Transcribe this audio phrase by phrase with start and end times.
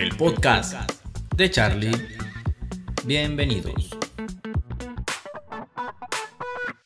[0.00, 0.74] el podcast
[1.36, 1.90] de Charlie.
[3.04, 3.90] Bienvenidos.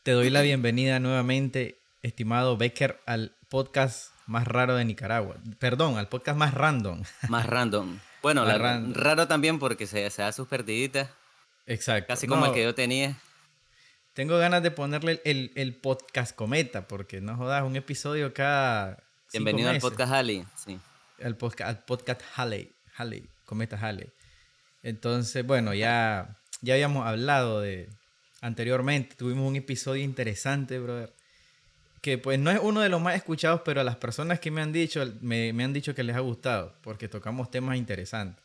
[0.03, 5.37] Te doy la bienvenida nuevamente, estimado Becker, al podcast más raro de Nicaragua.
[5.59, 7.03] Perdón, al podcast más random.
[7.29, 7.99] Más random.
[8.23, 8.95] Bueno, Más la- random.
[8.95, 11.11] raro también porque se, se da sus perdiditas,
[11.67, 12.09] Exacto.
[12.09, 13.17] casi como No, el que yo tenía.
[14.15, 18.97] Tengo ganas de ponerle el, el podcast cometa, porque no jodas, un episodio cada.
[19.29, 19.91] cinco Bienvenido al meses.
[19.91, 20.45] podcast Ali.
[20.65, 20.79] Sí.
[21.23, 22.73] al podcast, al podcast Halley,
[23.03, 24.09] Halley, Cometa Halley.
[24.83, 27.89] Entonces, bueno, ya, ya habíamos hablado de
[28.41, 31.13] anteriormente, tuvimos un episodio interesante, brother,
[32.01, 34.61] que pues no es uno de los más escuchados, pero a las personas que me
[34.63, 38.43] han dicho, me, me han dicho que les ha gustado, porque tocamos temas interesantes.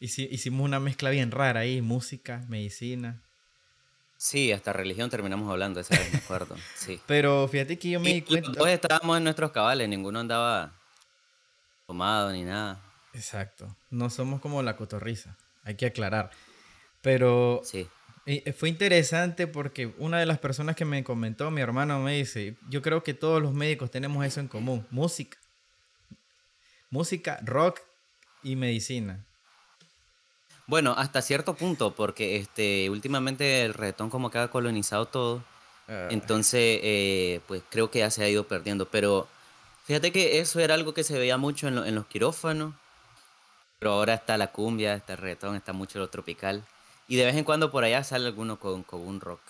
[0.00, 3.22] Hici- hicimos una mezcla bien rara ahí, música, medicina.
[4.18, 6.56] Sí, hasta religión terminamos hablando esa vez, me acuerdo.
[6.76, 7.00] Sí.
[7.06, 8.50] Pero fíjate que yo me di Y los cuenta...
[8.60, 10.72] dos estábamos en nuestros cabales, ninguno andaba
[11.86, 12.80] tomado ni nada.
[13.14, 16.30] Exacto, no somos como la cotorriza, hay que aclarar.
[17.00, 17.88] Pero Sí.
[18.26, 22.56] Eh, fue interesante porque una de las personas que me comentó, mi hermano, me dice,
[22.70, 25.36] yo creo que todos los médicos tenemos eso en común, música.
[26.90, 27.80] Música, rock
[28.42, 29.24] y medicina.
[30.66, 35.44] Bueno, hasta cierto punto, porque este, últimamente el reggaetón como que ha colonizado todo.
[35.88, 38.86] Ah, Entonces, eh, pues creo que ya se ha ido perdiendo.
[38.88, 39.28] Pero
[39.84, 42.74] fíjate que eso era algo que se veía mucho en, lo- en los quirófanos.
[43.84, 46.64] Pero ahora está la cumbia, está el reggaetón, está mucho lo tropical.
[47.06, 49.42] Y de vez en cuando por allá sale alguno con, con un rock.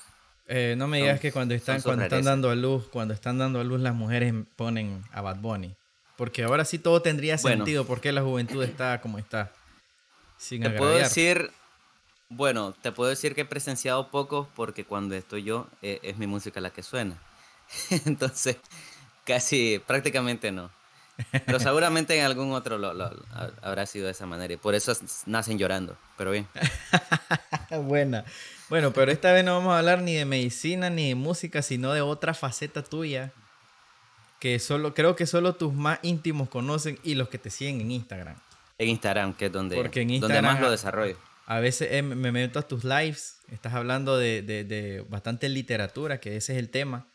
[0.49, 3.39] eh, no me son- digas que cuando están, cuando están dando a luz, cuando están
[3.39, 5.77] dando a luz las mujeres ponen a Bad Bunny.
[6.17, 7.59] Porque ahora sí todo tendría Bueno.
[7.65, 9.53] sentido porque la juventud está como está.
[10.37, 11.53] Sin Te puedo decir,
[12.29, 16.27] bueno, te puedo decir que he presenciado pocos porque cuando estoy yo eh, es mi
[16.27, 17.17] música la que suena.
[18.05, 18.57] Entonces,
[19.25, 20.73] casi, prácticamente no.
[21.47, 24.75] Pero seguramente en algún otro lo, lo- ha- habrá sido de esa manera y por
[24.75, 24.93] eso
[25.27, 25.97] nacen llorando.
[26.19, 26.47] Pero bien.
[27.83, 28.25] Buena.
[28.69, 31.93] Bueno, pero esta vez no vamos a hablar ni de medicina ni de música, sino
[31.93, 33.33] de otra faceta tuya
[34.41, 37.91] que solo creo que solo tus más íntimos conocen y los que te siguen en
[37.91, 38.37] Instagram.
[38.79, 41.17] En Instagram, que es donde, Porque en donde Instagram más lo desarrollo.
[41.47, 46.19] A veces eh, me meto a tus lives, estás hablando de, de- de bastante literatura,
[46.19, 47.07] que ese es el tema.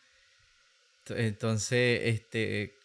[1.07, 2.78] Ent- Entonces, este,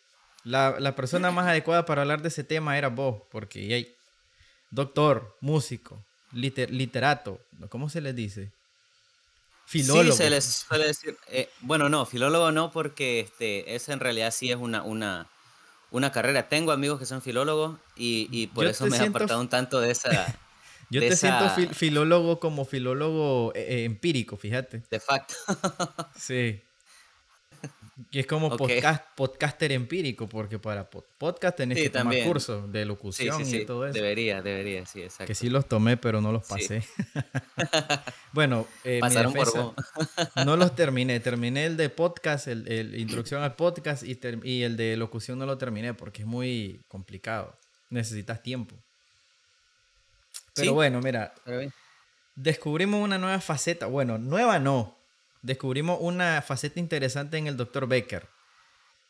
[0.45, 3.95] la, la persona más adecuada para hablar de ese tema era vos, porque
[4.71, 7.41] doctor, músico, liter- literato,
[7.71, 8.53] ¿cómo se les dice?
[9.67, 10.13] Filólogo.
[10.13, 11.17] Sí, se les suele decir.
[11.29, 15.27] eh, bueno, no, filólogo no, porque este, esa en realidad sí es una, una,
[15.91, 16.49] una carrera.
[16.49, 19.49] Tengo amigos que son filólogos y, y por Yo eso me he siento apartado un
[19.49, 20.39] tanto de esa.
[20.91, 24.83] Yo te siento esa- fil- filólogo como filólogo eh, eh, empírico, fíjate.
[24.91, 25.35] De facto.
[26.17, 26.63] Sí.
[28.11, 32.27] Que es como podcast, podcaster empírico, porque para pod- podcast tenés Sí, que tomar también.
[32.27, 33.57] cursos de locución sí, sí.
[33.59, 33.95] y todo eso.
[33.95, 35.27] Debería, debería, sí, exacto.
[35.27, 36.83] Que sí los tomé, pero no los pasé.
[38.33, 39.75] bueno, eh, Pasaron por defensa,
[40.45, 41.21] no los terminé.
[41.21, 45.47] Terminé el de podcast, el, el introducción al podcast, y, y el de locución no
[45.47, 47.57] lo terminé porque es muy complicado.
[47.91, 48.75] Necesitas tiempo.
[50.55, 51.73] Pero bueno, mira, Pero bien.
[52.35, 53.87] descubrimos una nueva faceta.
[53.87, 54.99] Bueno, nueva no.
[55.45, 57.87] Descubrimos una faceta interesante en el Dr.
[57.87, 58.27] Becker.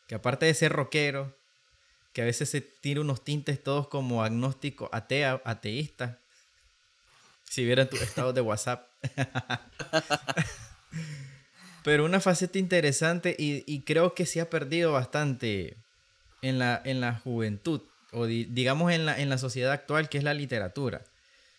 [0.05, 1.33] Que aparte de ser rockero,
[2.11, 6.19] que a veces se tira unos tintes todos como agnóstico, atea, ateísta.
[7.49, 8.89] Si vieran tus estados de WhatsApp.
[11.83, 15.77] Pero una faceta interesante y, y creo que se ha perdido bastante
[16.41, 17.81] en la, en la juventud,
[18.11, 21.03] o di- digamos en la, en la sociedad actual, que es la literatura.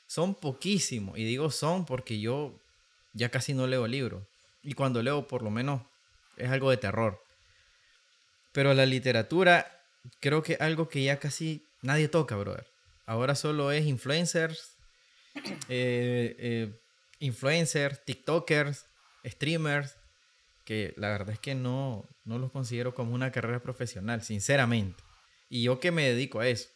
[0.06, 2.60] Son poquísimos, y digo son porque yo
[3.14, 4.24] ya casi no leo libros.
[4.66, 5.80] Y cuando leo, por lo menos,
[6.36, 7.22] es algo de terror.
[8.52, 9.64] Pero la literatura,
[10.20, 12.66] creo que algo que ya casi nadie toca, brother.
[13.06, 14.76] Ahora solo es influencers,
[15.68, 16.80] eh, eh,
[17.20, 18.86] influencers, TikTokers,
[19.24, 19.96] streamers,
[20.64, 25.00] que la verdad es que no, no los considero como una carrera profesional, sinceramente.
[25.48, 26.68] Y yo que me dedico a eso.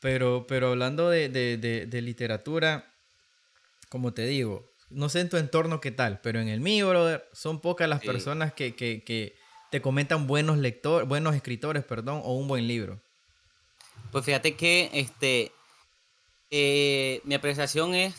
[0.00, 2.92] Pero, pero hablando de, de- de- de literatura,
[3.88, 7.28] como te digo, no sé en tu entorno qué tal, pero en el mío, brother,
[7.32, 8.06] son pocas las Sí.
[8.06, 9.34] personas que, que- que
[9.70, 13.00] te comentan buenos lectores, buenos escritores, perdón, o un buen libro.
[14.12, 15.52] Pues fíjate que este
[16.50, 18.14] eh, mi apreciación es,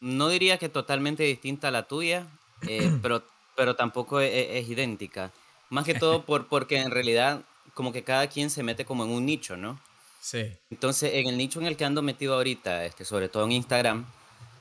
[0.00, 2.26] no diría que totalmente distinta a la tuya,
[2.66, 3.22] eh, pero,
[3.56, 5.30] pero tampoco es, es idéntica.
[5.68, 7.42] Más que todo por, porque en realidad
[7.74, 9.80] como que cada quien se mete como en un nicho, ¿no?
[10.20, 10.52] Sí.
[10.70, 14.04] Entonces, en el nicho en el que ando metido ahorita, este, sobre todo en Instagram,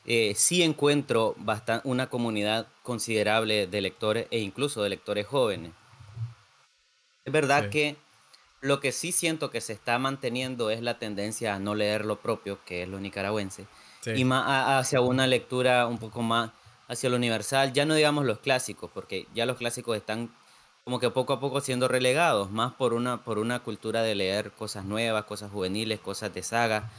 [0.09, 5.71] eh, sí encuentro bastan- una comunidad considerable de lectores e incluso de lectores jóvenes.
[7.25, 7.69] Es verdad Sí.
[7.69, 7.95] que
[8.61, 12.17] Lo que sí siento que se está manteniendo es la tendencia a no leer lo
[12.19, 13.67] propio, que es lo nicaragüense,
[14.19, 14.43] y más
[14.81, 16.51] hacia una lectura un poco más
[16.89, 20.29] hacia lo universal, ya no digamos los clásicos, porque ya los clásicos están
[20.83, 24.51] como que poco a poco siendo relegados, más por una, por una cultura de leer
[24.51, 26.89] cosas nuevas, cosas juveniles, cosas de saga,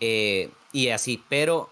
[0.00, 1.68] eh, y así, pero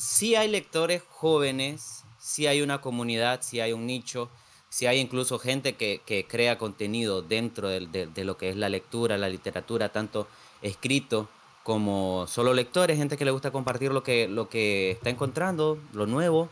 [0.00, 4.30] sí hay lectores jóvenes, sí hay una comunidad, sí hay un nicho,
[4.70, 8.56] sí hay incluso gente que, que crea contenido dentro de, de, de, lo que es
[8.56, 10.26] la lectura, la literatura, tanto
[10.62, 11.28] escrito
[11.62, 16.06] como solo lectores, gente que le gusta compartir lo que, lo que está encontrando, lo
[16.06, 16.48] nuevo,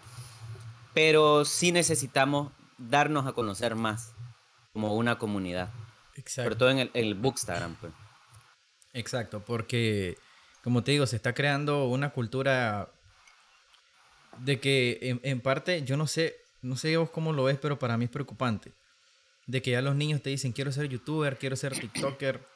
[0.92, 4.12] pero sí necesitamos darnos a conocer más
[4.74, 5.70] como una comunidad.
[6.16, 6.42] Exacto.
[6.42, 7.76] Sobre todo en el, el Bookstagram.
[7.76, 7.92] Pues.
[8.92, 10.18] Exacto, porque
[10.62, 12.90] como te digo, se está creando una cultura
[14.38, 17.78] de que en, en, parte, yo no sé, no sé vos cómo lo ves, pero
[17.78, 18.72] para mí es preocupante.
[19.46, 22.46] De que ya los niños te dicen, quiero ser youtuber, quiero ser TikToker.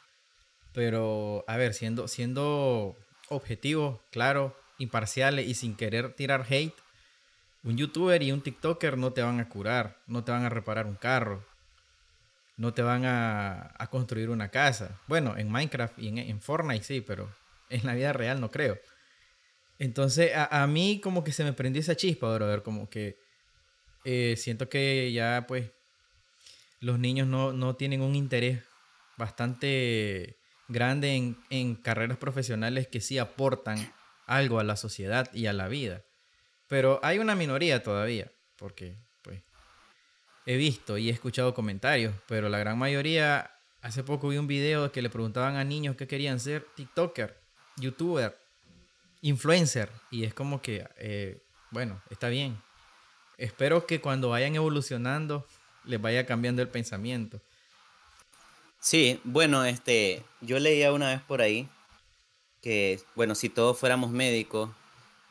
[0.75, 2.97] Pero, a ver, siendo, siendo
[3.29, 6.75] objetivos, claro, imparciales y sin querer tirar hate,
[7.65, 10.87] un youtuber y un TikToker no te van a curar, no te van a reparar
[10.87, 11.45] un carro,
[12.57, 15.01] no te van a, a construir una casa.
[15.07, 17.33] Bueno, en Minecraft y en, en, Fortnite sí, pero
[17.71, 18.79] en la vida real no creo.
[19.79, 23.19] Entonces, a, a mí como que se me prendió esa chispa, ver como que
[24.05, 25.71] eh, siento que ya pues
[26.81, 28.63] los niños no, no tienen un interés
[29.17, 30.39] bastante
[30.69, 33.93] grande en, en, carreras profesionales que sí aportan
[34.27, 36.03] algo a la sociedad y a la vida.
[36.67, 39.43] Pero hay una minoría todavía, porque pues
[40.47, 44.91] he visto y he escuchado comentarios, pero la gran mayoría, hace poco vi un video
[44.91, 47.39] que le preguntaban a niños qué querían ser, TikToker,
[47.77, 48.42] YouTuber,
[49.23, 52.61] influencer, y es como que, eh, bueno, está bien.
[53.39, 55.47] Espero que cuando vayan evolucionando
[55.85, 57.41] les vaya cambiando el pensamiento.
[58.79, 61.69] Sí, bueno, este, yo leía una vez por ahí
[62.61, 64.71] que, bueno, si todos fuéramos médicos,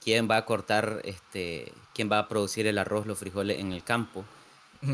[0.04, 3.84] ¿quién va a cortar, este, quién va a producir el arroz, los frijoles en el
[3.84, 4.26] campo?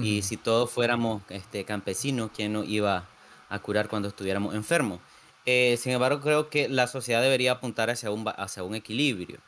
[0.02, 3.08] Y si todos fuéramos este, campesinos, ¿quién nos iba
[3.48, 5.00] a curar cuando estuviéramos enfermos?
[5.50, 9.40] Eh, sin embargo, creo que la sociedad debería apuntar hacia un, hacia un equilibrio.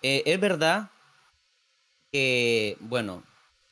[0.00, 0.90] Eh, es verdad
[2.12, 3.24] que, bueno,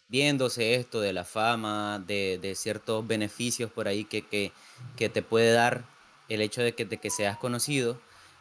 [0.08, 4.50] viéndose esto de la fama, de, de ciertos beneficios por ahí que, que,
[4.96, 5.84] que, te puede dar
[6.28, 8.00] el hecho de que, de que seas conocido,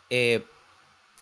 [0.10, 0.44] eh,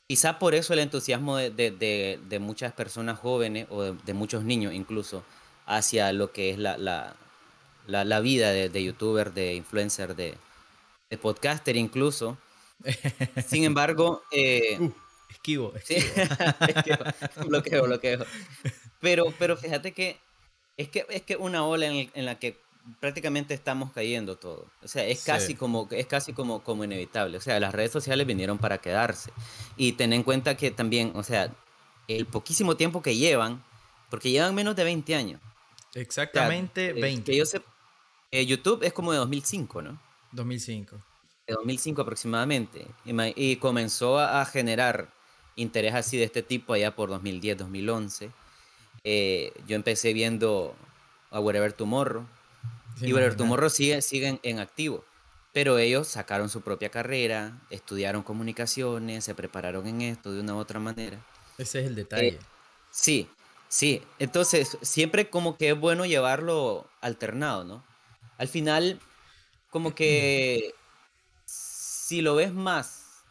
[0.07, 4.73] quizá por eso el entusiasmo de, de, de muchas personas jóvenes o de, muchos niños
[4.73, 5.25] incluso
[5.65, 7.15] hacia lo que es la, la,
[7.87, 10.37] la, la vida de, youtuber, de influencer, de,
[11.17, 12.37] podcaster incluso.
[13.47, 14.23] Sin embargo...
[14.31, 14.93] Eh, uh,
[15.43, 16.01] esquivo, esquivo.
[17.43, 18.25] Sí, bloqueo, bloqueo.
[19.01, 20.17] Pero, pero fíjate que
[20.77, 22.57] es que es que una ola en, en, la que
[22.99, 24.67] prácticamente estamos cayendo todo.
[24.81, 25.55] O sea, es casi sí.
[25.55, 27.37] como es casi como como inevitable.
[27.37, 29.31] O sea, las redes sociales vinieron para quedarse.
[29.77, 31.53] Y ten en cuenta que también, o sea,
[32.07, 33.63] el poquísimo tiempo que llevan,
[34.09, 35.41] porque llevan menos de 20 años.
[35.93, 37.31] Exactamente o sea, 20.
[37.31, 37.61] Que yo sé,
[38.31, 39.99] eh, YouTube es como de 2005, ¿no?
[40.33, 40.97] 2005.
[41.47, 42.85] De 2005 aproximadamente.
[43.35, 45.13] Y, comenzó a generar
[45.55, 48.31] interés así de este tipo allá por 2010, 2011
[49.03, 50.75] eh, yo empecé viendo
[51.31, 52.25] a Wherever Tomorrow.
[52.97, 55.03] Sí, y Wherever Tomorrow sigue, siguen en activo.
[55.51, 60.57] Pero ellos sacaron su propia carrera, estudiaron comunicaciones, se prepararon en esto de una u
[60.57, 61.23] otra manera.
[61.57, 62.27] Ese es el detalle.
[62.27, 62.39] Eh,
[62.89, 63.27] sí,
[63.67, 64.01] sí.
[64.19, 67.83] Entonces, siempre como que es bueno llevarlo alternado, ¿no?
[68.37, 68.99] Al final,
[69.73, 70.75] como que
[71.45, 73.23] si lo ves más,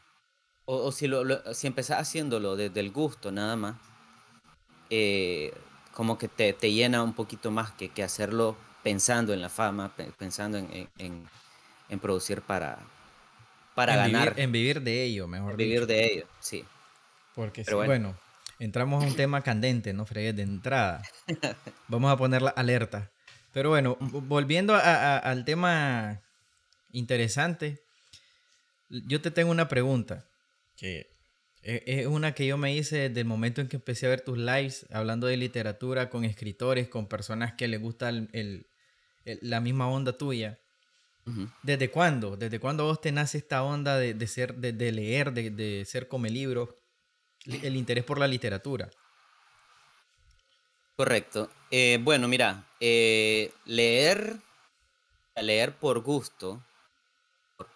[0.64, 3.76] o, o si, lo, lo, si empezás haciéndolo desde el gusto nada más,
[4.90, 5.54] eh,
[5.94, 9.94] como que te, te, llena un poquito más que, que, hacerlo pensando en la fama,
[10.18, 11.28] pensando en, en,
[11.88, 12.76] en producir para,
[13.76, 14.30] para en ganar.
[14.30, 15.86] Vivir, en vivir de ello, mejor Vivir dicho.
[15.86, 16.64] de ello, sí.
[17.36, 17.86] Porque sí, bueno.
[17.86, 18.18] bueno.
[18.58, 20.34] entramos a un tema candente, ¿no, Fregues?
[20.34, 21.02] De entrada.
[21.86, 23.12] Vamos a poner la alerta.
[23.52, 26.20] Pero bueno, volviendo a, a, al tema
[26.92, 27.82] interesante,
[28.88, 30.28] yo te tengo una pregunta
[30.76, 31.10] que
[31.62, 34.20] eh, es una que yo me hice desde el momento en que empecé a ver
[34.20, 38.66] tus lives, hablando de literatura, con escritores, con personas que les gusta el, el,
[39.24, 40.58] el, la misma onda tuya.
[41.24, 41.52] Uh -huh.
[41.62, 42.36] ¿Desde cuándo?
[42.36, 45.84] ¿Desde cuándo vos te nace esta onda de, de ser, de, de, leer, de, de
[45.84, 46.70] ser come libros,
[47.46, 48.90] el interés por la literatura?
[50.96, 51.50] Correcto.
[51.70, 54.36] Eh, bueno, mira, eh, leer,
[55.36, 56.62] leer por gusto,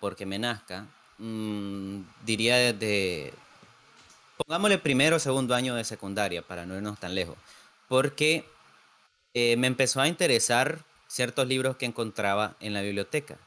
[0.00, 0.87] porque me nazca,
[1.19, 3.33] mmm, diría desde
[4.37, 7.37] Pongámosle primero o segundo año de secundaria para no irnos tan lejos.
[7.88, 8.45] Porque
[9.33, 13.38] eh, me empezó a interesar ciertos libros que encontraba en la biblioteca.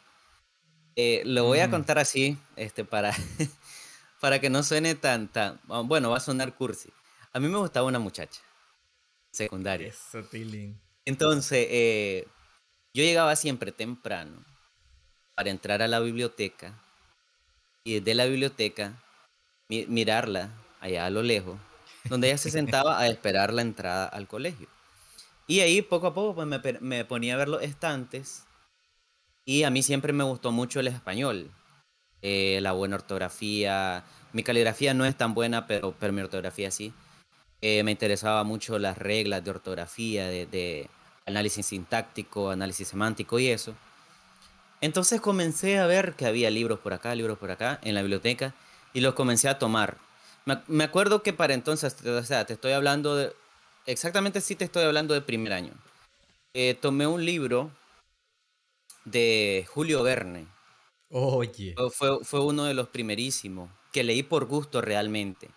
[0.96, 3.14] Eh, lo voy a contar así, este, para,
[4.20, 6.90] para que no suene tan, tan, ah, bueno, va a sonar cursi.
[7.32, 8.42] A mí me gustaba una muchacha
[9.32, 9.90] secundaria.
[9.90, 10.28] Eso.
[11.06, 12.28] Entonces, eh,
[12.94, 14.44] yo llegaba siempre temprano
[15.40, 16.74] para entrar a la biblioteca
[17.86, 19.02] y desde la biblioteca
[19.70, 20.50] mirarla
[20.82, 21.58] allá a lo lejos,
[22.10, 24.68] donde ella se sentaba a esperar la entrada al colegio.
[25.48, 28.48] Y ahí poco a poco pues, me, me, ponía a ver los estantes
[29.46, 31.50] y a mí siempre me gustó mucho el español,
[32.22, 34.04] eh, la buena ortografía.
[34.34, 36.92] Mi caligrafía no es tan buena, pero, pero mi ortografía sí.
[37.62, 40.90] Eh, me interesaba mucho las reglas de ortografía, de, de
[41.26, 43.74] análisis sintáctico, análisis semántico y eso.
[44.82, 48.56] Entonces comencé a ver que había libros por acá, libros por acá en la biblioteca
[48.94, 49.98] y los comencé a tomar.
[50.68, 53.34] Me, acuerdo que para entonces, o sea, te estoy hablando de,
[53.86, 55.74] exactamente sí te estoy hablando de primer año.
[56.54, 57.72] Eh, tomé un libro
[59.06, 60.48] de Julio Verne.
[61.12, 61.76] Oye.
[61.92, 65.50] Fue, fue uno de los primerísimos que leí por gusto realmente.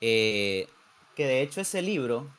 [0.00, 0.68] Eh,
[1.14, 2.30] que de hecho ese libro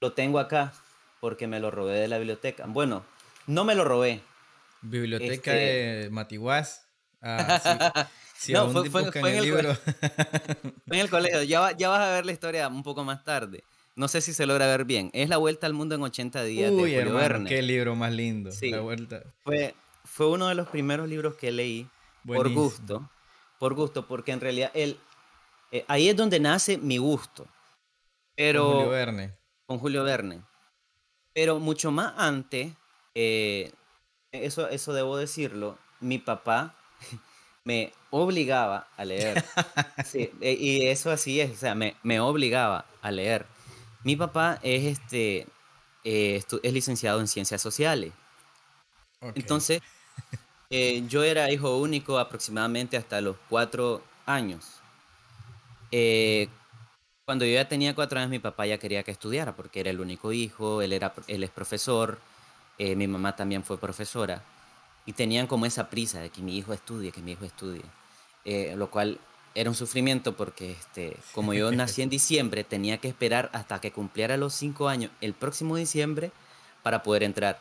[0.00, 0.72] lo tengo acá
[1.20, 2.64] porque me lo robé de la biblioteca.
[2.66, 3.04] Bueno,
[3.46, 4.22] no me lo robé,
[4.84, 6.86] Biblioteca este de Matiguás.
[7.20, 8.52] Ah, sí.
[8.52, 9.76] no, fue, en el, libro.
[10.86, 11.42] en el colegio.
[11.42, 13.64] Ya, ya vas a ver la historia un poco más tarde.
[13.96, 15.10] No sé si se logra ver bien.
[15.12, 17.48] Es La Vuelta al Mundo en 80 días Uy, de Julio Verne.
[17.48, 18.50] Qué libro más lindo.
[18.50, 18.70] Sí.
[18.70, 19.22] La Vuelta.
[19.44, 19.74] Fue,
[20.04, 21.88] fue uno de los primeros libros que leí
[22.26, 23.08] por gusto.
[23.58, 24.98] Por gusto, porque en realidad él,
[25.70, 27.46] eh, ahí es donde nace mi gusto.
[28.34, 29.34] Pero, con Julio Verne.
[29.66, 30.42] Con Julio Verne.
[31.32, 32.72] Pero mucho más antes,
[33.14, 33.72] eh,
[34.42, 36.74] eso, eso debo decirlo, mi papá
[37.64, 39.44] me obligaba a leer.
[40.04, 43.46] Sí, e, y eso así es, o sea, me, me obligaba a leer.
[44.02, 45.46] Mi papá es, este,
[46.04, 48.12] eh, es licenciado en ciencias sociales.
[49.20, 49.80] Entonces,
[50.70, 54.80] eh, yo era hijo único aproximadamente hasta los cuatro años.
[55.90, 56.48] Eh,
[57.24, 60.00] cuando yo ya tenía cuatro años, mi papá ya quería que estudiara porque era el
[60.00, 62.18] único hijo, él, era, él es profesor
[62.78, 64.42] eh, mi mamá también fue profesora,
[65.06, 67.82] y tenían como esa prisa de que mi hijo estudie, que mi hijo estudie,
[68.44, 69.18] eh, lo cual
[69.54, 73.92] era un sufrimiento porque este, como yo nací en diciembre, tenía que esperar hasta que
[73.92, 76.32] cumpliera los cinco años el próximo diciembre
[76.82, 77.60] para poder entrar.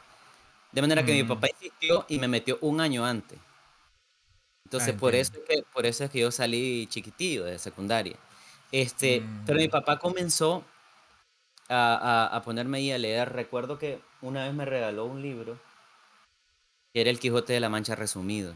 [0.72, 1.55] De manera que mi papá mm.
[1.55, 3.38] insistió y me metió un año antes.
[4.65, 8.17] Entonces, ah, por, eso es que, por eso es que yo salí chiquitillo de secundaria.
[8.72, 9.72] Este, Pero mi mm.
[9.72, 10.63] papá comenzó
[11.70, 13.32] a, ponerme ahí a leer.
[13.34, 15.60] Recuerdo que una vez me regaló un libro
[16.94, 18.56] que era El Quijote de la Mancha resumido.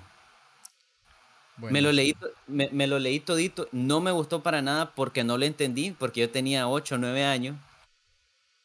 [1.57, 5.45] Me lo, leí, me, lo leí todito, no me gustó para nada porque no lo
[5.45, 7.57] entendí, porque yo tenía 8 o 9 años,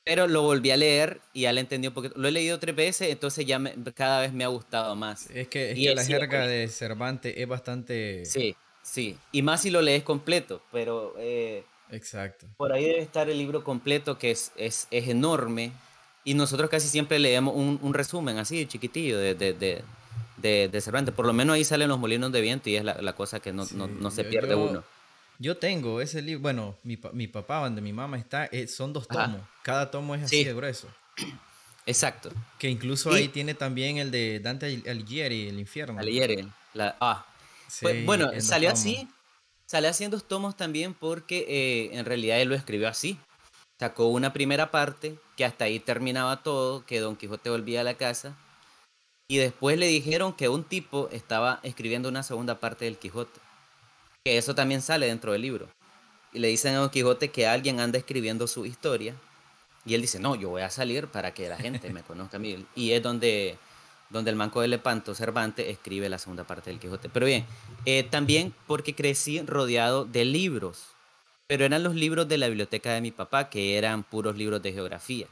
[0.04, 2.14] pero lo volví a leer y ya lo entendí un poquito.
[2.18, 3.59] Lo he leído tres veces, entonces ya
[3.94, 5.30] cada vez me ha gustado más.
[5.30, 8.26] Es que, es la jerga de Cervantes es bastante...
[8.26, 11.14] Sí, sí, y más si lo lees completo, pero...
[11.18, 12.47] Eh, Exacto.
[12.59, 15.73] Por ahí debe estar el libro completo que es, es, es enorme
[16.24, 19.82] y nosotros casi siempre leemos un, un resumen así, chiquitillo, de, de,
[20.36, 21.14] de, de, Cervantes.
[21.14, 23.52] Por lo menos ahí salen los molinos de viento y es la, la cosa que
[23.52, 24.84] no, no, no se pierde uno.
[25.38, 29.08] Yo tengo ese libro, bueno, mi, mi, papá, donde mi mamá está, eh, son dos
[29.08, 29.40] tomos.
[29.62, 30.88] Cada tomo es así de grueso.
[31.86, 32.30] Exacto.
[32.58, 35.98] Que incluso ahí tiene también el de Dante Alighieri, El Infierno.
[35.98, 37.26] Alighieri, la, ah.
[37.80, 39.08] Pues, bueno, salió así
[39.72, 43.18] Sale haciendo tomos también porque eh, en realidad él lo escribió así.
[43.82, 47.94] Sacó una primera parte que hasta ahí terminaba todo, que Don Quijote volvía a la
[47.94, 48.36] casa.
[49.26, 53.40] Y después le dijeron que un tipo estaba escribiendo una segunda parte del Quijote.
[54.24, 55.66] Que eso también sale dentro del libro.
[56.32, 59.16] Y le dicen a Don Quijote que alguien anda escribiendo su historia.
[59.84, 62.40] Y él dice, no, yo voy a salir para que la gente me conozca a
[62.40, 62.64] mí.
[62.76, 63.58] Y es donde
[64.10, 67.08] donde el Manco de Lepanto Cervantes escribe la segunda parte del Quijote.
[67.08, 67.46] Pero bien,
[67.84, 70.91] eh, también porque crecí rodeado de libros,
[71.52, 74.73] pero eran los libros de la biblioteca de mi papá, que eran puros libros de
[74.73, 75.26] geografía.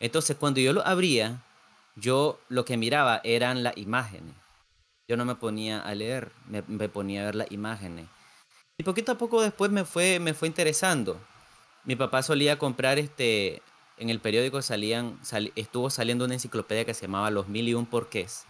[0.00, 1.42] Entonces, cuando yo lo abría,
[1.94, 4.34] yo lo que miraba eran las imágenes.
[5.06, 8.06] Yo no me ponía a leer, me, ponía a ver las imágenes.
[8.78, 11.20] Y poquito a poco después me fue, me fue interesando.
[11.84, 13.60] Mi papá solía comprar este,
[13.98, 15.20] en el periódico salían,
[15.54, 18.46] estuvo saliendo una enciclopedia que se llamaba Los Mil y Un Porqués.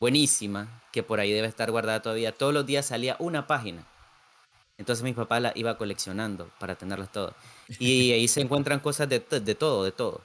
[0.00, 2.32] Buenísima, que por ahí debe estar guardada todavía.
[2.32, 3.86] Todos los días salía una página.
[4.76, 7.34] Entonces mi papá la iba coleccionando para tenerlas todas.
[7.78, 10.22] Y ahí se encuentran cosas de, de todo, de todo.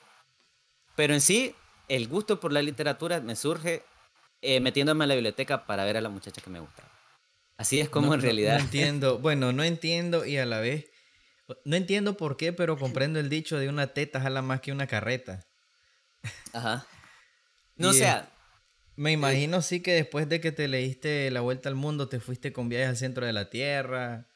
[0.96, 1.56] Pero en sí,
[1.88, 3.84] el gusto por la literatura me surge
[4.41, 6.89] eh, metiéndome a la biblioteca para ver a la muchacha que me gustaba.
[7.58, 8.58] Así es como en realidad.
[8.58, 10.89] No entiendo, bueno, no entiendo y a la vez
[11.65, 14.88] no entiendo por qué, pero comprendo el dicho de una teta jala más que una
[14.88, 15.46] carreta.
[16.53, 16.86] Ajá.
[17.75, 18.29] No, o sea.
[18.98, 22.51] Me imagino sí que después de que te leíste La Vuelta al Mundo, te fuiste
[22.51, 24.27] con viajes al centro de la Tierra.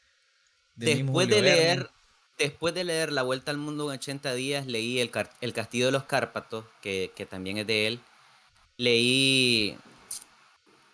[0.76, 1.90] Después de leer,
[2.38, 5.92] después de leer La Vuelta al Mundo en 80 días, leí El, el Castillo de
[5.92, 8.00] los Cárpatos, que, que, también es de él.
[8.76, 9.76] Leí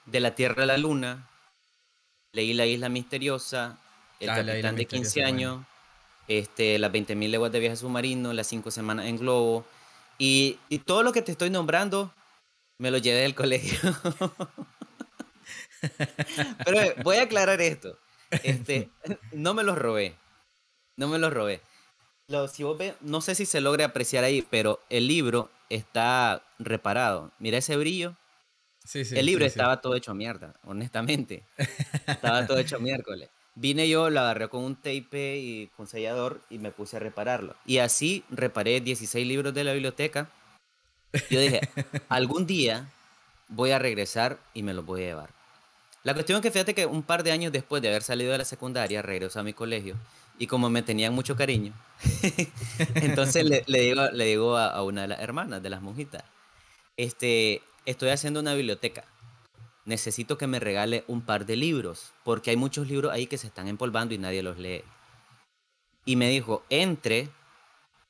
[0.06, 1.28] De la Tierra a la Luna.
[2.32, 3.78] Leí La Isla Misteriosa.
[4.20, 5.64] El ah, Capitán de 15 años.
[6.28, 8.32] Este, las 20.000 leguas de viaje submarino.
[8.32, 9.64] Las 5 semanas en globo.
[10.18, 12.12] Y, y todo lo que te estoy nombrando
[12.76, 13.78] me lo llevé del colegio.
[16.64, 17.98] Pero eh, voy a aclarar esto.
[18.42, 18.90] Este,
[19.32, 20.14] no me los robé.
[20.96, 21.60] No me los robé.
[22.28, 27.32] Lo, si vos no sé si se logra apreciar ahí, pero el libro está reparado.
[27.38, 28.16] Mira ese brillo.
[28.84, 31.44] Sí, sí, el libro estaba todo hecho mierda, honestamente.
[32.06, 33.28] estaba todo hecho miércoles.
[33.54, 37.56] Vine yo, lo agarré con un tape y con sellador y me puse a repararlo.
[37.66, 40.30] Y así reparé 16 libros de la biblioteca
[41.30, 41.60] yo dije,
[42.08, 42.90] algún día
[43.48, 45.30] voy a regresar y me los voy a llevar.
[46.02, 48.38] La cuestión es que fíjate que un par de años después de haber salido de
[48.38, 49.96] la secundaria, regresé a mi colegio
[50.38, 51.74] y como me tenían mucho cariño,
[52.94, 56.24] entonces le, digo, le digo a, una de las hermanas, de las monjitas,
[56.96, 59.04] este, estoy haciendo una biblioteca,
[59.84, 63.48] necesito que me regale un par de libros, porque hay muchos libros ahí que se
[63.48, 64.82] están empolvando y nadie los lee.
[66.06, 67.28] Y me dijo, entre,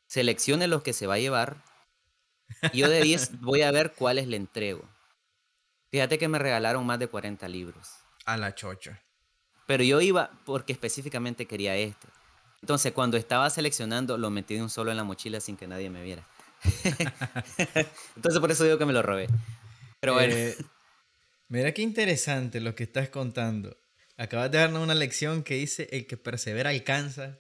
[0.07, 1.57] seleccione los que se va a llevar
[2.73, 4.85] yo de 10 voy a ver cuáles le entrego.
[5.91, 7.89] Fíjate que me regalaron más de 40 libros.
[8.25, 9.03] A la chocha.
[9.67, 12.07] Pero yo iba porque específicamente quería este.
[12.61, 15.91] Entonces, cuando estaba seleccionando, lo metí de un solo en la mochila sin que nadie
[15.91, 16.27] me viera.
[18.17, 19.29] Entonces, por eso digo que me lo robé.
[20.01, 20.35] Pero bueno.
[20.35, 20.57] Eh,
[21.49, 23.77] mira qué interesante lo que estás contando.
[24.17, 27.39] Acabas de darnos una lección que dice: el que persevera alcanza.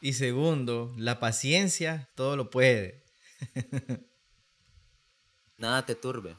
[0.00, 3.04] Y segundo, la paciencia todo lo puede.
[5.56, 6.36] Nada te turbe.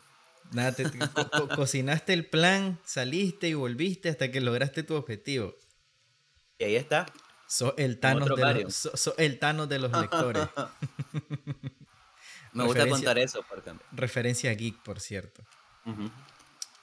[0.52, 0.84] Nada te,
[1.56, 5.56] cocinaste el plan, saliste y volviste hasta que lograste tu objetivo.
[6.58, 7.06] Y ahí está.
[7.48, 10.48] Sos el Thanos, de los, el de los lectores.
[12.54, 13.86] Me gusta contar eso, por ejemplo.
[13.92, 15.44] Referencia geek, por cierto.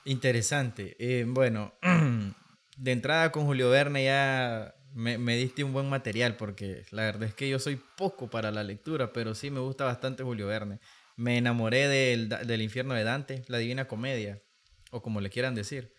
[0.04, 0.96] Interesante.
[0.98, 1.74] Eh, bueno,
[2.76, 7.34] de entrada con Julio Verne ya me, diste un buen material porque la verdad es
[7.34, 10.80] que yo soy poco para la lectura, pero sí me gusta bastante Julio Verne.
[11.18, 14.40] Me enamoré del, infierno de Dante, la Divina Comedia,
[14.92, 15.92] o como le quieran decir.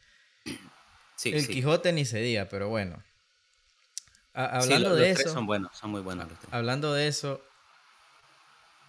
[1.25, 3.03] el Quijote ni se diga, pero bueno.
[4.33, 5.27] hablando de eso.
[5.27, 7.43] son buenos, son muy buenos Hablando de eso,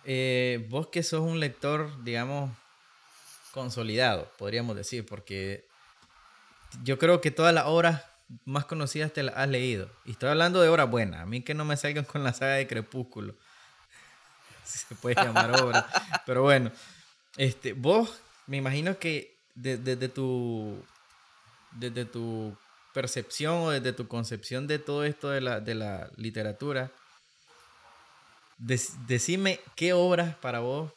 [0.05, 2.57] eh, vos que sos un lector, digamos,
[3.51, 5.67] consolidado, podríamos decir, porque
[6.85, 8.05] yo creo que todas las obras
[8.45, 9.91] más conocidas te las has leído.
[10.05, 11.23] Y estoy hablando de obras buenas.
[11.23, 13.35] A mí que no me salgan con la saga de Crepúsculo.
[14.71, 15.87] Si se puede llamar obra.
[16.27, 16.71] Pero bueno,
[17.37, 20.83] este, vos me imagino que desde tu
[21.73, 22.57] desde tu
[22.93, 26.91] percepción o desde tu concepción de todo esto de la, de la literatura,
[28.59, 30.93] decime qué obras para vos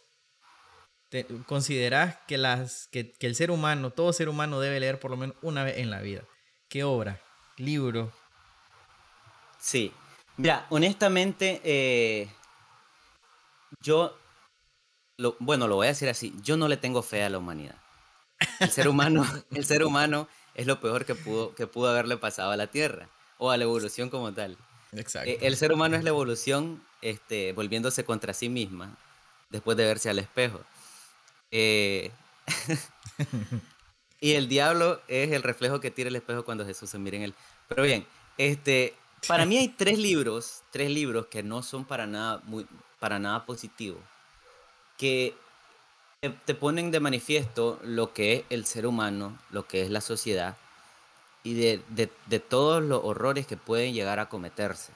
[1.10, 5.12] te, considerás que, las, que, que el ser humano, todo ser humano debe leer por
[5.12, 6.24] lo menos una vez en la vida.
[6.68, 7.22] ¿Qué obra?
[7.58, 8.12] ¿Libro?
[9.60, 9.94] Sí.
[10.38, 12.28] Mira, honestamente, eh,
[13.82, 14.18] yo,
[15.18, 17.76] lo, bueno, lo voy a decir así, yo no le tengo fe a la humanidad.
[18.60, 22.52] El ser humano, el ser humano es lo peor que pudo, que pudo haberle pasado
[22.52, 24.58] a la Tierra o a la evolución como tal.
[24.92, 25.30] Exacto.
[25.30, 28.96] Eh, el ser humano es la evolución este, volviéndose contra sí misma
[29.50, 30.62] después de verse al espejo.
[31.52, 32.12] Eh,
[34.24, 37.24] Y el diablo es el reflejo que tira el espejo cuando Jesús se mira en
[37.24, 37.34] él.
[37.68, 38.08] Pero bien,
[38.38, 38.96] este,
[39.28, 42.66] para mí hay tres libros, tres libros que no son para nada, muy,
[43.04, 44.00] para nada positivos,
[44.98, 45.36] que
[46.46, 50.56] te ponen de manifiesto lo que es el ser humano, lo que es la sociedad
[51.44, 54.94] y de, de, de todos los horrores que pueden llegar a cometerse.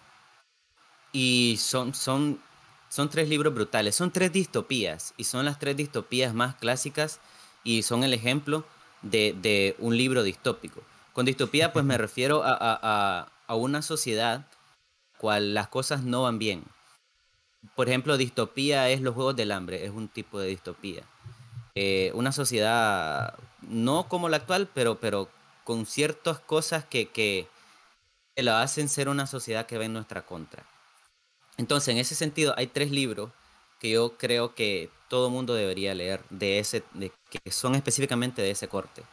[1.12, 2.40] Y son, son,
[2.88, 7.20] son tres libros brutales, son tres distopías y son las tres distopías más clásicas
[7.66, 8.64] y son el ejemplo
[9.02, 10.82] de, un libro distópico.
[11.12, 14.48] Con distopía, pues me refiero a, una sociedad
[15.18, 16.64] cual las cosas no van bien.
[17.76, 21.04] Por ejemplo, distopía es los Juegos del Hambre, es un tipo de distopía.
[21.76, 25.30] Eh, una sociedad no como la actual, pero, pero
[25.64, 27.48] con ciertas cosas que, que,
[28.36, 30.64] la hacen ser una sociedad que va en nuestra contra.
[31.58, 33.32] Entonces, en ese sentido, hay tres libros
[33.80, 38.52] que yo creo que todo mundo debería leer de ese, de, que son específicamente de
[38.52, 39.04] ese corte.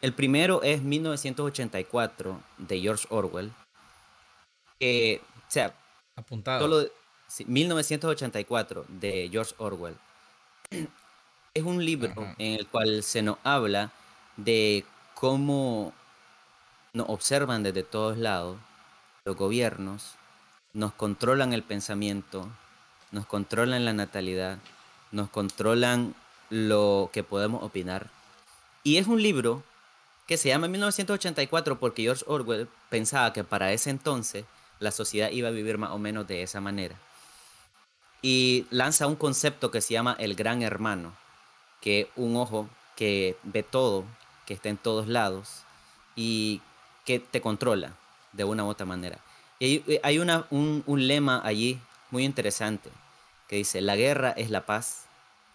[0.00, 3.52] El primero es 1984 de George Orwell.
[4.78, 5.74] Que, o sea,
[6.16, 6.90] apuntado.
[7.46, 9.96] 1984 de George Orwell.
[11.54, 13.92] Es un libro en el cual se nos habla
[14.38, 15.92] de cómo
[16.94, 18.56] nos observan desde todos lados
[19.26, 20.14] los gobiernos,
[20.72, 22.48] nos controlan el pensamiento,
[23.10, 24.58] nos controlan la natalidad,
[25.10, 26.14] nos controlan
[26.48, 28.08] lo que podemos opinar.
[28.82, 29.62] Y es un libro
[30.26, 34.46] que se llama 1984 porque George Orwell pensaba que para ese entonces
[34.80, 36.96] la sociedad iba a vivir más o menos de esa manera.
[38.22, 41.12] Y lanza un concepto que se llama el gran hermano,
[41.80, 44.04] que un ojo que ve todo,
[44.46, 45.64] que está en todos lados
[46.14, 46.60] y
[47.04, 47.94] que te controla
[48.32, 49.18] de una u otra manera.
[49.58, 51.80] Y hay una, un, un lema allí
[52.10, 52.90] muy interesante
[53.48, 55.04] que dice, la guerra es la paz,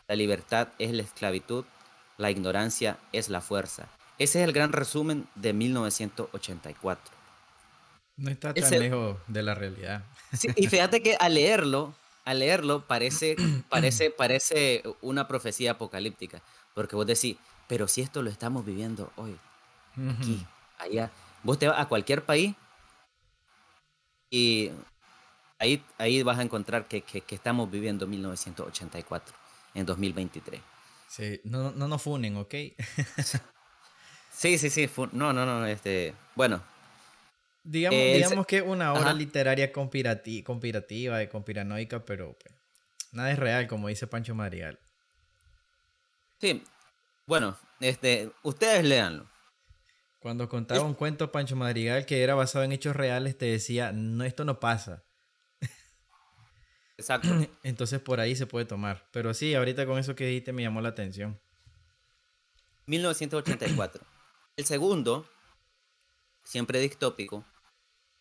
[0.08, 1.65] la libertad es la esclavitud,
[2.17, 3.88] la ignorancia es la fuerza.
[4.17, 7.15] Ese es el gran resumen de 1984.
[8.17, 10.03] No está tan lejos de la realidad.
[10.56, 11.93] y fíjate que al leerlo,
[12.28, 13.38] al leerlo parece,
[13.70, 16.42] parece, parece una profecía apocalíptica,
[16.76, 17.38] porque vos decís,
[17.68, 19.38] pero si esto lo estamos viviendo hoy,
[20.10, 20.46] aquí,
[20.78, 21.10] allá,
[21.44, 22.54] vos te vas a cualquier país
[24.30, 24.72] y
[25.58, 29.34] ahí, ahí vas a encontrar que, que, estamos viviendo 1984
[29.74, 30.62] en 2023.
[31.08, 32.54] Sí, no, no nos funen, ¿ok?
[34.32, 36.62] sí, sí, sí, no, no, no, este, bueno.
[37.69, 42.56] Digamos, digamos que una obra literaria conspirativa, conspirativa y conspiranoica, pero pues,
[43.12, 44.80] nada es real, como dice Pancho Madrigal.
[46.39, 46.63] Sí,
[47.25, 49.30] bueno, este, ustedes léanlo.
[50.19, 54.23] Cuando contaba un cuento Pancho Madrigal que era basado en hechos reales, te decía, no,
[54.23, 55.03] esto no pasa.
[56.97, 57.27] Exacto.
[57.63, 59.10] Entonces por ahí se puede tomar.
[59.12, 61.38] Pero sí, ahorita con eso que dijiste me llamó la atención.
[62.86, 64.06] 1984.
[64.56, 65.27] El segundo,
[66.45, 67.45] siempre distópico,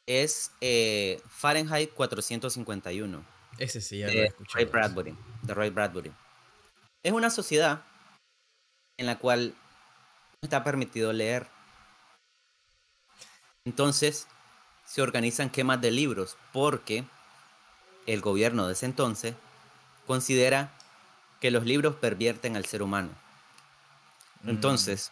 [0.07, 3.25] es eh, Fahrenheit 451.
[3.59, 4.65] Ese sí, ya lo he escuchado.
[4.65, 6.13] Ray Bradbury, de Ray Bradbury.
[7.03, 7.83] Es una sociedad
[8.97, 9.55] en la cual
[10.43, 11.47] no está permitido leer.
[13.65, 14.29] Entonces,
[14.85, 17.05] se organizan quemas de libros porque
[18.07, 19.35] el gobierno de ese entonces
[20.07, 20.73] considera
[21.41, 23.11] que los libros pervierten al ser humano.
[24.43, 24.51] Mm.
[24.51, 25.11] Entonces,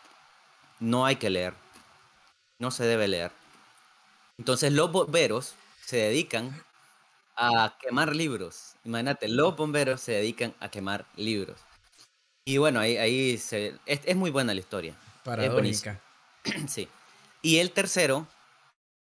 [0.78, 1.54] no hay que leer.
[2.60, 3.32] No se debe leer.
[4.38, 6.64] Entonces, los bomberos se dedican
[7.36, 8.74] a quemar libros.
[8.84, 11.60] Imagínate, los bomberos se dedican a quemar libros.
[12.44, 14.96] Y bueno, ahí, ahí se, es, muy buena la historia.
[15.24, 16.00] Paradójica.
[16.68, 16.88] sí.
[17.42, 18.26] Y el tercero,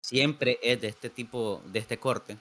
[0.02, 2.38] siempre es de este tipo, de este corte,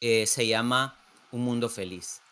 [0.00, 0.96] eh, se llama
[1.30, 2.22] Un Mundo Feliz.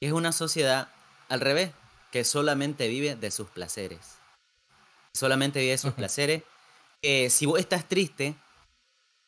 [0.00, 0.88] Es una sociedad
[1.28, 1.72] al revés,
[2.12, 4.18] que solamente vive de sus placeres.
[5.12, 6.42] Solamente vive de sus placeres.
[7.02, 8.36] Eh, si vos estás triste,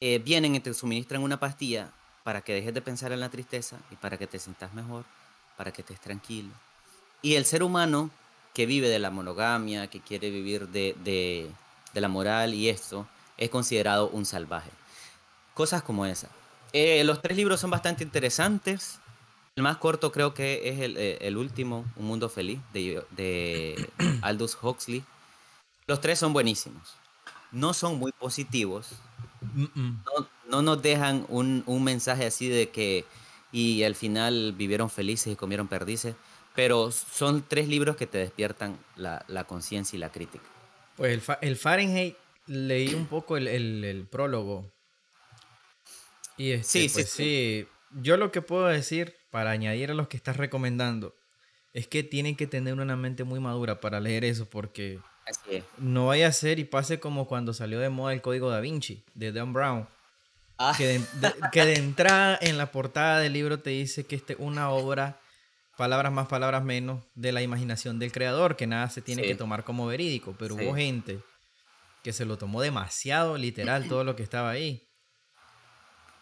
[0.00, 1.90] eh, vienen y te suministran una pastilla
[2.24, 5.04] para que dejes de pensar en la tristeza y para que te sientas mejor,
[5.56, 6.50] para que estés tranquilo.
[7.22, 8.10] Y el ser humano
[8.52, 11.50] que vive de la monogamia, que quiere vivir de,
[11.92, 13.06] la moral y esto,
[13.36, 14.70] es considerado un salvaje.
[15.54, 16.28] Cosas como esa.
[16.72, 18.98] Eh, los tres libros son bastante interesantes.
[19.56, 23.88] El más corto creo que es el, eh, último, Un Mundo Feliz, de,
[24.22, 25.04] Aldous Huxley.
[25.86, 26.96] Los tres son buenísimos.
[27.52, 28.88] No son muy positivos.
[30.48, 33.04] No, nos dejan un, un mensaje así de que
[33.52, 36.14] y al final vivieron felices y comieron perdices
[36.56, 40.44] pero son tres libros que te despiertan la, conciencia y la crítica.
[40.96, 42.16] Pues el, Fahrenheit
[42.46, 44.72] leí un poco el, prólogo.
[46.38, 47.68] Y este, sí, pues sí, sí,
[48.00, 51.14] Yo lo que puedo decir para añadir a los que estás recomendando
[51.74, 54.98] es que tienen que tener una mente muy madura para leer eso porque
[55.78, 59.04] no vaya a ser y pase como cuando salió de moda el código da Vinci
[59.14, 59.88] de Dan Brown.
[60.58, 60.74] Ah.
[60.76, 64.70] Que, de, que de entrada en la portada del libro te dice que es una
[64.70, 65.20] obra
[65.76, 69.64] palabras más, palabras menos, de la imaginación del creador, que nada se tiene que tomar
[69.64, 71.20] como verídico, pero hubo gente
[72.02, 74.82] que se lo tomó demasiado literal todo lo que estaba ahí.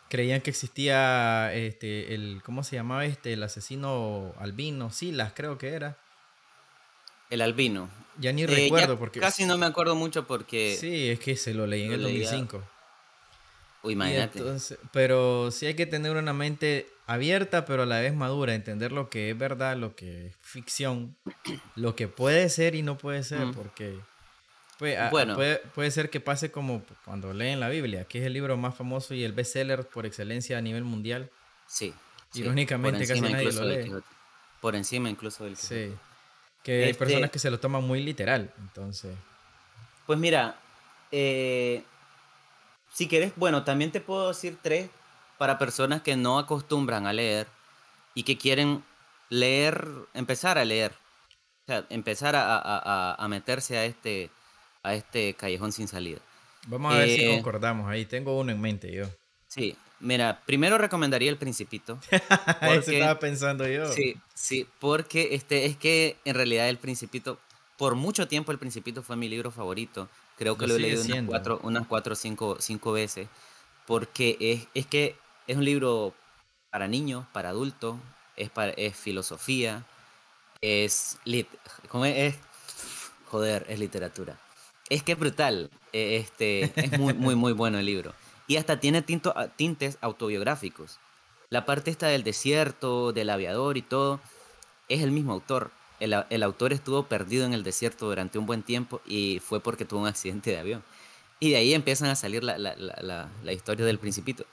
[0.09, 3.33] Creían que existía este el ¿cómo se llamaba este?
[3.33, 5.99] el asesino albino, Silas creo que era.
[7.31, 7.89] El albino.
[8.19, 11.55] Ya ni eh, recuerdo porque casi no me acuerdo mucho porque Sí, es que se
[11.55, 12.63] lo leí en el 2005.
[13.83, 14.41] Uy, imagínate.
[14.93, 19.11] pero sí hay que tener una mente abierta, pero a la vez madura, entender lo
[19.11, 21.17] que es verdad, lo que es ficción,
[21.77, 23.99] lo que puede ser y no puede ser, porque
[24.79, 25.37] pues, bueno.
[25.75, 29.15] puede, ser que pase como cuando leen la Biblia, que es el libro más famoso
[29.15, 31.31] y el bestseller por excelencia a nivel mundial.
[31.67, 31.93] Sí.
[32.35, 33.93] Irónicamente casi nadie lo lee.
[34.61, 35.93] Por encima incluso del Sí.
[36.65, 39.15] Que hay este personas que se lo toman muy literal, entonces.
[40.07, 40.57] Pues mira,
[41.13, 41.85] eh,
[42.93, 44.91] si quieres, bueno, también te puedo decir tres
[45.39, 47.47] para personas que no acostumbran a leer
[48.15, 48.83] y que quieren
[49.29, 50.93] leer, empezar a leer.
[50.93, 54.31] o sea, empezar a, meterse a este,
[54.83, 56.21] a este callejón sin salida.
[56.67, 58.07] Vamos a ver si eh, concordamos ahí.
[58.07, 59.07] Tengo uno en mente yo.
[59.49, 61.99] Sí, mira, primero recomendaría El Principito.
[62.61, 63.93] Eso estaba pensando yo.
[63.93, 67.39] Sí, sí, porque este, es que en realidad El Principito,
[67.77, 70.09] por mucho tiempo El Principito fue mi libro favorito.
[70.37, 73.29] Creo que lo, he leído unas cuatro, unas cuatro o cinco, cinco veces.
[73.87, 76.15] Porque es, es que es un libro
[76.71, 77.97] para niños, para adultos,
[78.37, 79.85] es, para, es filosofía,
[80.61, 81.49] es, lit,
[82.05, 82.35] es,
[83.27, 84.39] joder, es literatura.
[84.89, 88.13] Es que es brutal, e, este, es muy, muy, muy bueno el libro.
[88.47, 90.99] Y hasta tiene tinto, tintes autobiográficos.
[91.51, 94.21] La parte esta del desierto, del aviador y todo,
[94.89, 95.71] es el mismo autor.
[96.01, 99.85] El, el, autor estuvo perdido en el desierto durante un buen tiempo y fue porque
[99.85, 100.83] tuvo un accidente de avión.
[101.41, 104.45] Y de ahí empiezan a salir la, la, la, la historia del principito.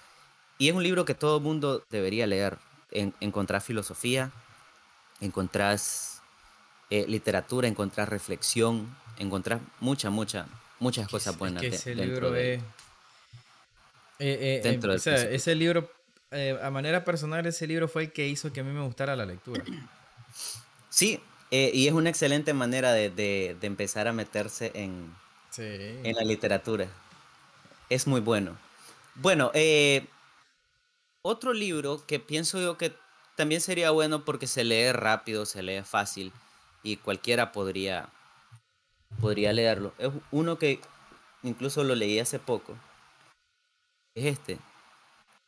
[0.57, 2.57] Y es un libro que todo mundo debería leer.
[2.91, 4.31] En, encontrás filosofía,
[5.21, 6.21] encontrás
[6.89, 10.47] eh, literatura, encontrás reflexión, encontrás mucha, mucha,
[10.79, 11.63] muchas cosas buenas.
[11.63, 12.61] Es que ese libro es...
[14.23, 15.91] Eh, eh, ese libro,
[16.61, 19.25] a manera personal, ese libro fue el que hizo que a mí me gustara la
[19.25, 19.63] lectura.
[20.89, 25.13] Sí, y es una excelente manera de, de, de empezar a meterse en,
[25.57, 26.87] en la literatura.
[27.89, 28.57] Es muy bueno.
[29.15, 30.05] Bueno, eh,
[31.21, 32.93] otro libro que pienso yo que
[33.35, 36.31] también sería bueno porque se lee rápido, se lee fácil
[36.83, 38.09] y cualquiera podría,
[39.19, 39.93] podría leerlo.
[39.97, 40.79] Es uno que
[41.43, 42.77] incluso lo leí hace poco.
[44.15, 44.59] Es este,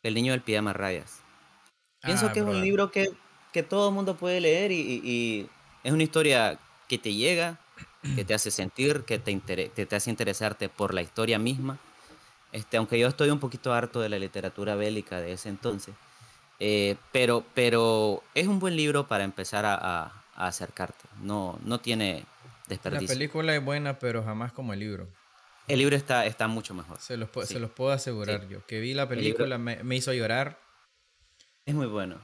[0.04, 1.20] El niño del pijama rayas.
[2.02, 3.10] Pienso ah, que es un libro que,
[3.52, 5.50] que todo el mundo puede leer y, y,
[5.84, 7.60] es una historia que te llega,
[8.16, 11.78] que te hace sentir, que te, que te hace interesarte por la historia misma
[12.54, 15.96] este, aunque yo estoy un poquito harto de la literatura bélica de ese entonces,
[16.60, 21.08] eh, pero, pero es un buen libro para empezar a, acercarte.
[21.22, 22.26] No, no tiene
[22.68, 23.08] desperdicio.
[23.08, 25.08] La película es buena, pero jamás como el libro.
[25.68, 27.00] El libro está, está mucho mejor.
[27.00, 28.66] Se los, se los puedo asegurar yo.
[28.66, 30.60] Que vi la película, me, hizo llorar.
[31.66, 32.20] Es muy bueno.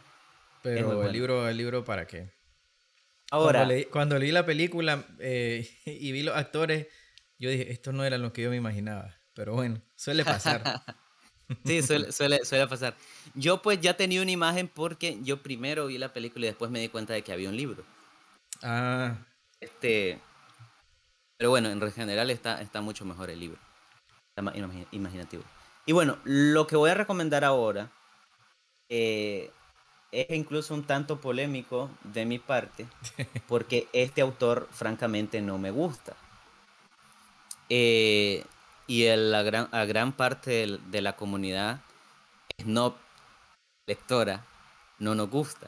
[0.62, 2.32] Pero el libro, el libro, ¿para qué?
[3.32, 3.68] Ahora.
[3.92, 6.88] Cuando leí, la película eh, y vi los actores,
[7.38, 9.16] yo dije, esto no era lo que yo me imaginaba.
[9.34, 10.62] Pero bueno, suele pasar.
[11.66, 12.96] sí, suele, suele, pasar.
[13.36, 16.82] Yo pues ya tenía una imagen porque yo primero vi la película y después me
[16.82, 17.86] di cuenta de que había un libro.
[18.62, 19.16] Ah.
[19.62, 20.20] Este,
[21.40, 23.58] pero bueno, en general está, está mucho mejor el libro.
[24.28, 24.56] Está más
[24.92, 25.42] imaginativo.
[25.86, 27.90] Y bueno, lo que voy a recomendar ahora
[28.90, 29.50] eh,
[30.12, 32.88] es incluso un tanto polémico de mi parte,
[33.48, 36.14] porque este autor francamente no me gusta.
[37.70, 38.44] Eh,
[38.88, 41.80] y la gran, a gran parte de, la comunidad
[42.66, 42.96] no
[43.88, 44.44] lectora
[44.98, 45.68] no nos gusta,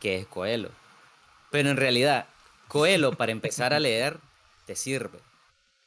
[0.00, 0.70] que es Coelho.
[1.52, 2.26] Pero en realidad,
[2.66, 4.18] Coelho, para empezar a leer,
[4.70, 5.18] te sirve.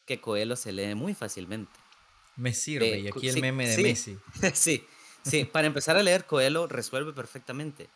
[0.06, 1.72] Que Coelho se lee muy fácilmente.
[2.36, 4.20] Me sirve, y aquí el meme de Messi.
[4.54, 4.86] sí,
[5.24, 7.88] sí, para empezar a leer, Coelho resuelve perfectamente.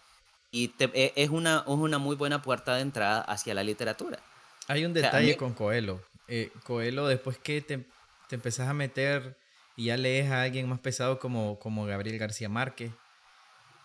[0.49, 4.19] Y e, es, una, una muy buena puerta de entrada hacia la literatura.
[4.67, 6.01] Hay un detalle con Coelho.
[6.29, 7.85] Eh, Coelho, después que te
[8.29, 9.37] te empezás a meter
[9.75, 12.91] y ya lees a alguien más pesado como, como Gabriel García Márquez.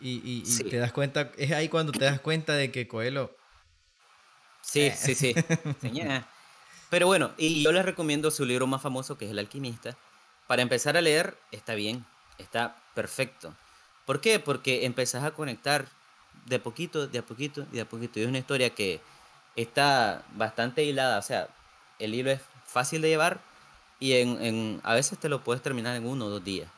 [0.01, 3.37] Y, te das cuenta, es ahí cuando te das cuenta de que Coelho.
[4.61, 4.95] Sí, eh.
[4.97, 5.35] sí, sí.
[6.93, 9.97] Pero bueno, y yo les recomiendo su libro más famoso, que es El Alquimista.
[10.47, 12.05] Para empezar a leer, está bien,
[12.37, 13.55] está perfecto.
[14.05, 14.39] ¿Por qué?
[14.39, 15.87] Porque empezás a conectar
[16.45, 18.21] de poquito, de a poquito de a poquito.
[18.21, 19.01] Y es una historia que
[19.57, 21.19] está bastante hilada.
[21.19, 21.49] O sea,
[21.99, 23.41] el libro es fácil de llevar,
[23.99, 26.69] y en, a veces te lo puedes terminar en uno o dos días.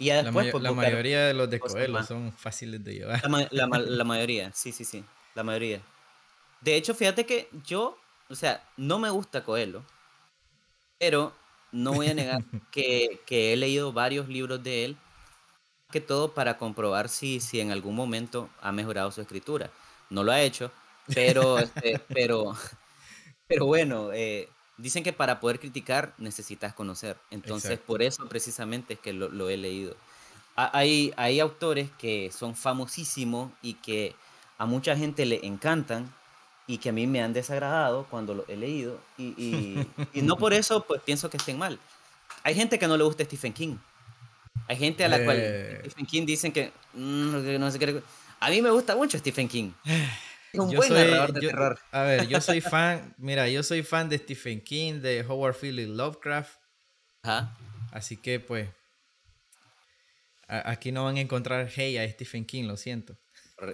[0.00, 3.22] Y ya después, la, la mayoría de los de Coelho son fáciles de llevar.
[3.52, 5.04] La, la, mayoría, sí, sí, sí,
[5.36, 5.80] la mayoría.
[6.62, 7.96] De hecho, fíjate que yo,
[8.28, 9.84] o sea, no me gusta Coelho,
[10.98, 11.32] pero
[11.72, 14.96] no voy a negar que, que, he leído varios libros de él,
[15.90, 19.70] que todo para comprobar si, si en algún momento ha mejorado su escritura.
[20.10, 20.70] No lo ha hecho,
[21.14, 22.56] pero, este, pero,
[23.46, 27.16] pero bueno, eh, Dicen que para poder criticar necesitas conocer.
[27.32, 29.96] Entonces, por eso precisamente es que lo, he leído.
[30.54, 34.14] Hay, hay autores que son famosísimos y que
[34.56, 36.14] a mucha gente le encantan
[36.68, 39.00] y que a mí me han desagradado cuando lo he leído.
[39.18, 41.80] Y, no por eso pues pienso que estén mal.
[42.44, 43.76] Hay gente que no le gusta Stephen King.
[44.68, 45.80] Hay gente a la cual eh.
[45.80, 48.02] Stephen King dicen que mm, no sé qué.
[48.38, 49.72] A mí me gusta mucho Stephen King.
[50.52, 51.78] un buen narrador de terror.
[51.90, 55.88] A ver, yo soy fan, mira, yo soy fan de Stephen King, de Howard Phillips
[55.88, 56.60] Lovecraft.
[57.22, 57.56] Ajá.
[57.92, 58.68] Así que pues
[60.46, 63.16] aquí no van a encontrar hey a Stephen King, lo siento.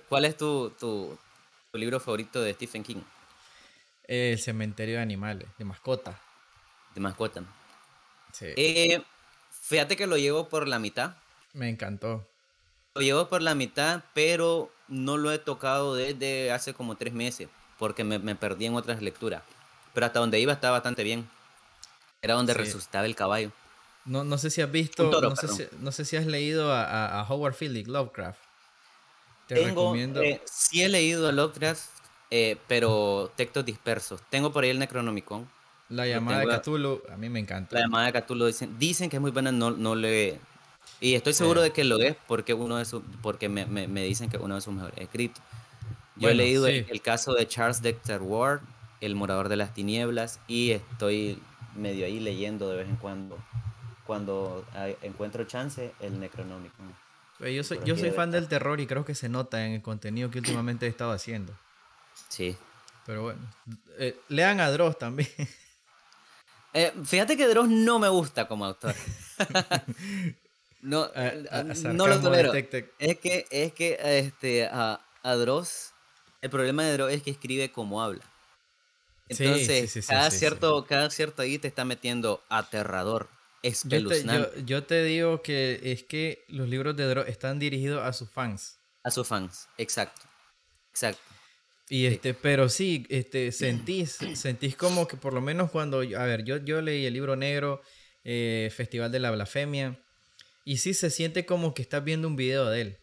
[0.09, 1.19] ¿Cuál es tu, tu,
[1.79, 3.03] libro favorito de Stephen King?
[4.07, 6.19] El cementerio de animales, de mascota.
[6.95, 7.43] De mascota.
[8.33, 8.47] Sí.
[8.57, 9.03] Eh,
[9.51, 11.17] fíjate que lo llevo por la mitad.
[11.53, 12.29] Me encantó.
[12.95, 17.49] Lo llevo por la mitad, pero no lo he tocado desde hace como tres meses,
[17.79, 19.43] porque me, me perdí en otras lecturas.
[19.95, 21.29] Pero hasta donde iba estaba bastante bien.
[22.23, 22.59] Era donde Sí.
[22.59, 23.53] resucitaba el caballo.
[24.05, 26.71] No, no sé si has visto, toro, no, sé si, no sé si has leído
[26.73, 28.39] a, a- a Howard Phillips Lovecraft.
[29.47, 30.23] Te Tengo, recomiendo.
[30.23, 31.83] eh, sí he leído Lovecraft,
[32.31, 34.21] eh, pero textos dispersos.
[34.31, 35.49] Tengo por ahí el Necronomicon.
[35.91, 37.75] la llamada de Cthulhu, a mí me encanta.
[37.75, 40.41] La llamada de Cthulhu dicen, dicen que es muy buena, no, no le...
[41.01, 41.69] Y estoy seguro Sí.
[41.69, 44.55] de que lo es porque uno de sus, porque me, me- me dicen que uno
[44.55, 45.43] de sus mejores escritos.
[46.17, 46.73] Yo he leído sí.
[46.73, 48.61] el, el caso de Charles Dexter Ward,
[49.01, 51.39] El Morador de las Tinieblas, y estoy
[51.77, 53.37] medio ahí leyendo de vez en cuando.
[54.07, 56.95] Cuando ah, encuentro chance, el Necronomicon.
[57.41, 60.31] Yo soy, yo soy fan del terror y creo que se nota en el contenido
[60.31, 61.53] que últimamente he estado haciendo.
[62.29, 62.57] Sí.
[63.07, 63.41] Pero bueno,
[63.99, 65.29] eh, lean a Dross también.
[66.77, 68.97] Eh, fíjate que Dross no me gusta como autor.
[70.83, 72.53] no, A- a- no lo tolero.
[72.53, 75.93] Es que, es que este, a, a Dross,
[76.43, 78.25] el problema de Dross es que escribe como habla.
[79.29, 83.29] Entonces, sí, sí, sí, cada, cierto, cada cierto ahí te está metiendo aterrador,
[83.65, 87.59] Yo te, espeluznante yo- yo te digo que es que los libros de Dross están
[87.59, 88.79] dirigidos a sus fans.
[89.03, 89.69] a sus fans.
[89.79, 90.23] Exacto.
[90.91, 91.21] Exacto.
[91.91, 96.45] Y este, pero sí, este, sentís, sentís como que por lo menos cuando, a ver,
[96.45, 97.83] yo, yo leí el libro negro,
[98.25, 100.01] eh, Festival de la Blasfemia,
[100.65, 102.99] y sí se siente como que estás viendo un video de él.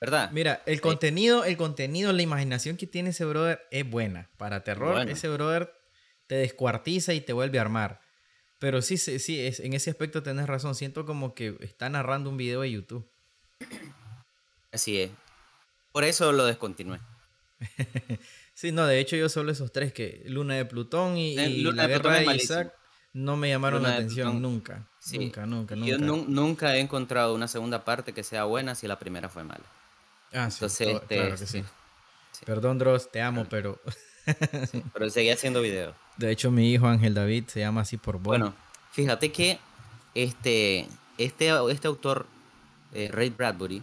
[0.00, 0.30] ¿Verdad?
[0.32, 0.80] Mira, el Sí.
[0.80, 4.30] contenido, el contenido, la imaginación que tiene ese brother es buena.
[4.36, 5.10] Para terror, Bueno.
[5.10, 5.72] ese brother
[6.28, 8.00] te descuartiza y te vuelve a armar.
[8.62, 10.76] Pero sí, sí, sí, es, en ese aspecto tenés razón.
[10.76, 13.04] Siento como que está narrando un video de YouTube.
[14.70, 15.10] Así es.
[15.90, 17.00] Por eso lo descontinué.
[18.54, 21.62] Sí, no, de hecho yo solo esos tres que Luna de Plutón y, Eh, y
[21.62, 22.36] Luna La de Guerra de.
[22.36, 22.74] Isaac
[23.14, 24.88] no me llamaron Luna la atención nunca.
[25.00, 25.18] sí.
[25.18, 25.90] Nunca, nunca, nunca.
[25.90, 29.42] Yo nu- nunca he encontrado una segunda parte que sea buena si la primera fue
[29.42, 29.64] mala.
[30.32, 31.46] Ah, sí, Entonces, este, claro que sí.
[31.46, 31.64] sí.
[32.32, 32.44] Sí.
[32.44, 33.80] Perdón, Dross, te amo, pero
[34.92, 35.96] Pero seguía haciendo videos.
[36.16, 38.24] De hecho mi hijo Ángel David se llama así por vos.
[38.24, 38.54] Bueno,
[38.92, 39.58] fíjate que
[40.14, 42.26] este, este, este autor,
[42.92, 43.82] eh, Ray Bradbury,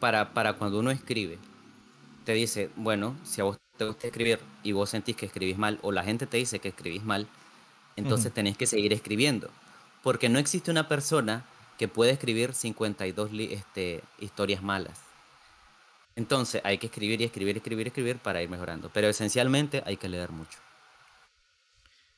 [0.00, 1.38] para, para cuando uno escribe,
[2.24, 5.78] te dice, bueno, si a vos te gusta escribir y vos sentís que escribís mal,
[5.82, 7.26] o la gente te dice que escribís mal,
[7.96, 9.50] entonces tenés que seguir escribiendo.
[10.02, 11.44] Porque no existe una persona
[11.78, 14.98] que pueda escribir 52 li- este, historias malas.
[16.16, 18.90] Entonces hay que escribir y escribir, escribir, escribir para ir mejorando.
[18.92, 20.58] Pero esencialmente hay que leer mucho.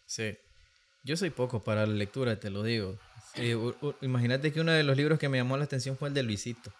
[0.06, 0.36] Sí.
[1.02, 2.98] Yo soy poco para la lectura, te lo digo.
[3.34, 3.52] Sí,
[4.00, 6.72] imagínate que uno de los libros que me llamó la atención fue el de Luisito.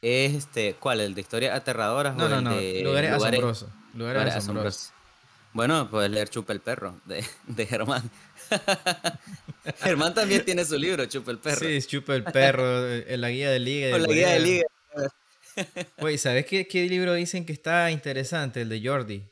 [0.00, 1.00] Es este, ¿cuál?
[1.00, 2.56] ¿El de historias aterradoras No, o no, el no.
[2.56, 3.68] de Lugares, asombrosos.
[3.94, 4.36] Lugares, lugares asombrosos.
[4.36, 4.92] asombrosos?
[5.52, 8.08] Bueno, puedes leer Chupa el perro de, de Germán.
[9.80, 11.66] Germán también tiene su libro, Chupa el perro.
[11.66, 13.90] Sí, Chupa el perro, eh, la guía de liga.
[13.90, 14.64] Con la guía de liga.
[15.98, 18.62] Oye, ¿sabes qué, qué libro dicen que está interesante?
[18.62, 19.22] El de Jordi.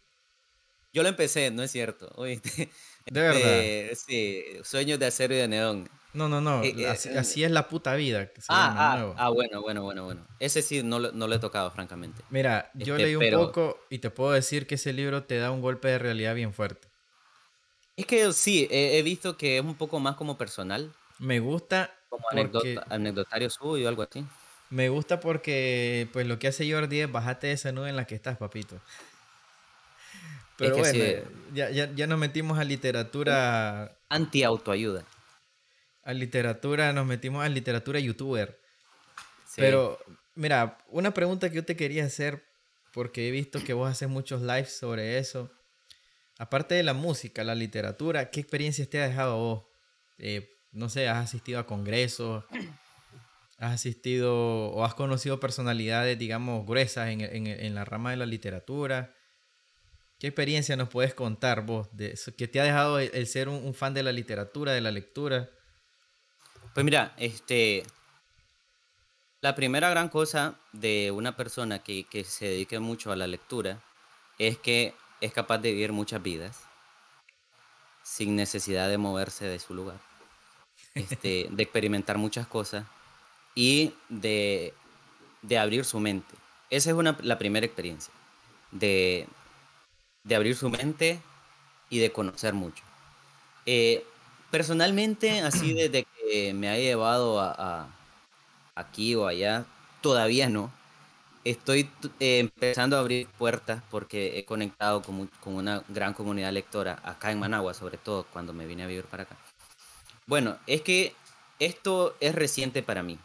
[0.92, 2.11] Yo lo empecé, no es cierto.
[2.16, 2.68] ¿oíste?
[3.07, 3.40] De verdad.
[3.44, 5.88] Eh, sí, Sueños de acero y de neón.
[6.12, 6.62] No, no, no.
[6.64, 8.33] Eh, eh, así, eh, así es la puta vida.
[8.33, 10.26] que se Ah, ah, ah, bueno, bueno, bueno, bueno.
[10.40, 12.22] Ese sí no lo, no lo he tocado, francamente.
[12.31, 15.38] Mira, yo este, leí un pero- poco y te puedo decir que ese libro te
[15.38, 16.88] da un golpe de realidad bien fuerte.
[17.96, 21.94] Es que sí, he, he visto que es un poco más como personal, Me gusta
[22.09, 22.40] como porque,
[22.74, 24.24] anecdota- anecdotario suyo, algo así.
[24.70, 28.07] me gusta porque pues lo que hace Jordi es bajate de esa nube en la
[28.07, 28.81] que estás, papito.
[30.60, 31.16] Pero que bueno, sí.
[31.54, 35.04] ya, ya, ya nos metimos a literatura, Anti-autoayuda.
[36.02, 38.58] a literatura, nos metimos a literatura youtuber.
[39.46, 39.56] Sí.
[39.60, 39.98] Pero,
[40.34, 42.44] mira, una pregunta que yo te quería hacer,
[42.92, 45.50] porque he visto que vos haces muchos lives sobre eso.
[46.38, 49.64] Aparte de la música, la literatura, ¿qué experiencias te ha dejado vos?
[50.18, 52.44] Eh, no sé, ¿has asistido a congresos?
[53.58, 54.34] ¿Has asistido
[54.70, 59.14] o has conocido personalidades, digamos, gruesas en, en- en la rama de la literatura?
[60.20, 62.36] ¿Qué experiencia nos puedes contar vos de eso?
[62.36, 64.90] que te ha dejado el, el ser un, un fan de la literatura, de la
[64.90, 65.48] lectura?
[66.74, 67.84] Pues mira, este.
[69.40, 73.82] La primera gran cosa de una persona que, que se dedique mucho a la lectura
[74.38, 76.60] es que es capaz de vivir muchas vidas
[78.02, 79.98] sin necesidad de moverse de su lugar,
[80.94, 82.84] este, de experimentar muchas cosas
[83.54, 84.74] y de,
[85.40, 86.34] de abrir su mente.
[86.68, 88.12] Esa es una, la primera experiencia,
[88.70, 89.26] de,
[90.24, 91.20] de abrir su mente
[91.90, 92.82] y de conocer mucho.
[93.66, 94.04] Eh,
[94.50, 97.88] personalmente, así desde que me ha llevado a, a-
[98.74, 99.64] aquí o allá,
[100.00, 100.70] todavía no.
[101.44, 101.90] estoy
[102.20, 107.32] eh, empezando a abrir puertas porque he conectado con, con, una gran comunidad lectora acá
[107.32, 109.36] en Managua, sobre todo cuando me vine a vivir para acá.
[110.26, 111.14] Bueno, es que
[111.58, 113.18] esto es reciente para mí,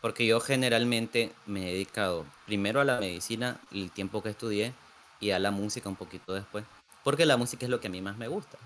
[0.00, 4.72] porque yo generalmente me he dedicado primero a la medicina, el tiempo que estudié,
[5.24, 6.64] y a la música un poquito después,
[7.02, 8.58] porque la música es lo que a mí más me gusta.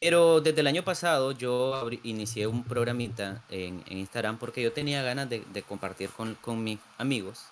[0.00, 5.28] Pero desde el año pasado yo inicié un programita en, Instagram porque yo tenía ganas
[5.30, 7.44] de, compartir con, con, mis amigos.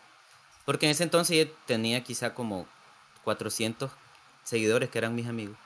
[0.64, 2.66] Porque en ese entonces yo tenía quizá como
[3.22, 3.92] 400
[4.42, 5.56] seguidores que eran mis amigos.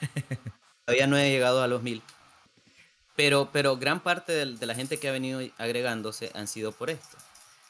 [0.84, 2.02] Todavía no he llegado a los mil.
[3.16, 7.16] Pero, pero gran parte de, la gente que ha venido agregándose han sido por esto.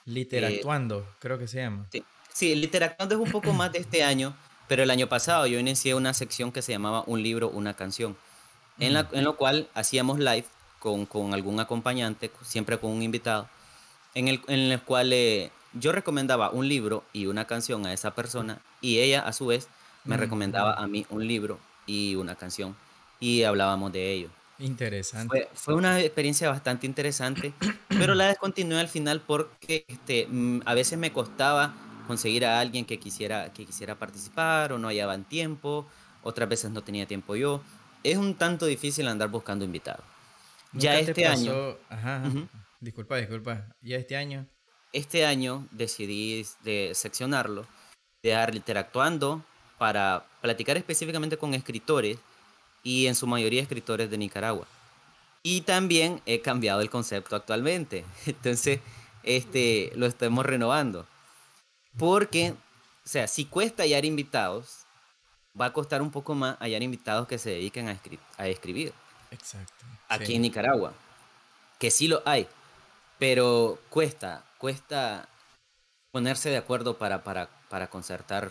[0.07, 1.87] Literatuando, creo que se llama.
[1.93, 2.03] Sí,
[2.33, 4.35] sí, Literactuando es un poco más de este año,
[4.69, 8.17] pero el año pasado yo inicié una sección que se llamaba Un libro, una canción
[8.81, 10.47] en, la, en lo cual hacíamos live
[10.79, 13.49] con, con, algún acompañante, siempre con un invitado,
[14.15, 18.15] en el, en el cual eh, yo recomendaba un libro y una canción a esa
[18.15, 19.69] persona y ella a su vez
[20.05, 22.75] me recomendaba a mí un libro y una canción
[23.21, 24.31] y hablábamos de ello.
[24.59, 25.29] Interesante.
[25.29, 27.53] Fue, fue, una experiencia bastante interesante,
[27.89, 31.75] pero la descontinué al final porque este, mm, a veces me costaba
[32.11, 35.87] conseguir a alguien que quisiera, que quisiera participar o no hallaban tiempo,
[36.23, 37.63] otras veces no tenía tiempo yo
[38.03, 40.05] es un tanto difícil andar buscando invitados.
[40.73, 41.77] Ya este año.
[41.89, 42.23] Ajá,
[42.81, 43.67] Disculpa, disculpa.
[43.83, 44.47] Ya este año.
[44.93, 47.67] Este año decidí de seccionarlo,
[48.23, 49.45] de dar interactuando
[49.79, 52.19] para platicar específicamente con escritores
[52.83, 54.67] y en su mayoría escritores de Nicaragua.
[55.43, 58.05] Y también he cambiado el concepto actualmente.
[58.27, 58.81] Entonces,
[59.23, 61.07] este, lo estamos renovando.
[61.99, 64.87] Porque, o sea, si cuesta hallar invitados,
[65.59, 67.99] va a costar un poco más hallar invitados que se dediquen a,
[68.39, 68.93] a escribir.
[69.31, 69.85] Exacto.
[70.09, 70.93] Aquí en Nicaragua.
[71.79, 72.47] Que sí lo hay,
[73.19, 75.29] pero cuesta, cuesta
[76.11, 78.51] ponerse de acuerdo para, para, para concertar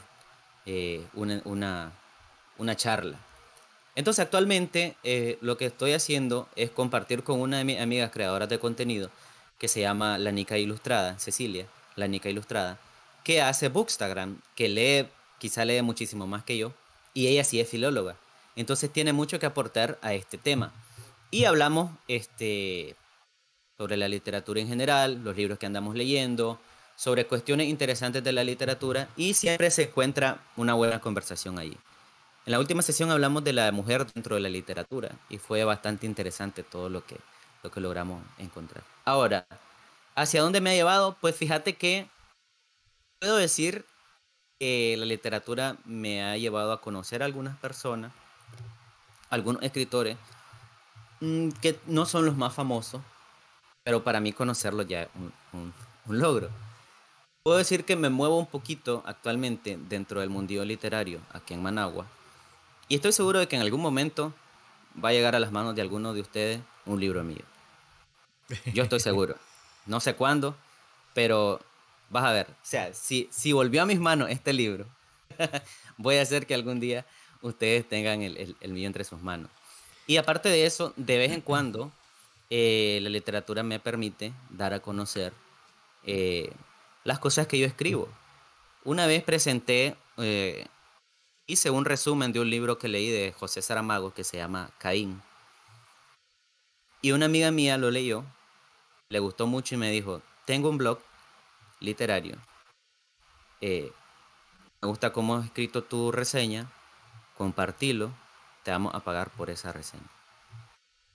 [0.66, 1.92] eh, una, una,
[2.58, 3.18] una, charla.
[3.96, 8.50] Entonces actualmente eh, lo que estoy haciendo es compartir con una de mis amigas creadoras
[8.50, 9.10] de contenido
[9.58, 12.80] que se llama La Nica Ilustrada, Cecilia, La Nica Ilustrada,
[13.24, 15.08] que hace Bookstagram, que lee,
[15.40, 16.74] quizá lee muchísimo más que yo,
[17.14, 18.16] y ella sí es filóloga.
[18.56, 20.72] Entonces tiene mucho que aportar a este tema.
[21.32, 22.96] Y hablamos este,
[23.78, 26.60] sobre la literatura en general, los libros que andamos leyendo,
[27.00, 31.78] sobre cuestiones interesantes de la literatura y siempre se encuentra una buena conversación allí.
[32.46, 36.06] En la última sesión hablamos de la mujer dentro de la literatura y fue bastante
[36.06, 37.16] interesante todo lo que,
[37.64, 38.84] lo que logramos encontrar.
[39.06, 39.46] Ahora,
[40.14, 41.16] ¿hacia dónde me ha llevado?
[41.22, 42.08] Pues fíjate que
[43.20, 43.86] puedo decir
[44.60, 48.12] la literatura me ha llevado a conocer a algunas personas,
[49.30, 50.18] algunos escritores,
[51.22, 53.02] mm, que no son los más famosos,
[53.84, 55.10] pero para mí conocerlos ya es
[55.54, 55.74] un,
[56.08, 56.50] logro.
[57.44, 62.06] Puedo decir que me muevo un poquito actualmente dentro del mundillo literario aquí en Managua
[62.88, 64.34] y estoy seguro de que en algún momento
[65.04, 67.44] va a llegar a las manos de alguno de ustedes un libro mío.
[68.74, 69.36] Yo estoy seguro.
[69.86, 70.56] No sé cuándo,
[71.14, 71.62] pero
[72.10, 74.88] Vas a ver, o sea, si, si volvió a mis manos este libro,
[75.98, 77.06] voy a hacer que algún día
[77.42, 79.50] ustedes tengan el, el, mío entre sus manos.
[80.08, 81.92] Y aparte de eso, de vez en cuando,
[82.50, 85.34] eh, la literatura me permite dar a conocer
[86.04, 86.52] eh,
[87.04, 88.10] las cosas que yo escribo.
[88.84, 90.66] Una vez presenté, eh,
[91.46, 95.22] hice un resumen de un libro que leí de José Saramago que se llama Caín.
[97.04, 98.26] Y una amiga mía lo leyó,
[99.10, 101.00] le gustó mucho y me dijo, tengo un blog
[101.80, 102.38] literario.
[103.62, 103.92] Eh,
[104.82, 106.72] me gusta cómo has escrito tu reseña,
[107.38, 108.12] compartilo,
[108.64, 110.10] te vamos a pagar por esa reseña.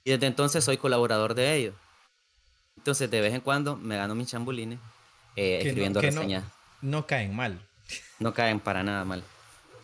[0.04, 1.74] Y desde entonces soy colaborador de ellos.
[2.76, 4.78] Entonces de vez en cuando me gano mis chambulines
[5.36, 6.44] eh, escribiendo reseñas.
[6.82, 7.66] No, caen mal.
[8.18, 9.24] No caen para nada mal.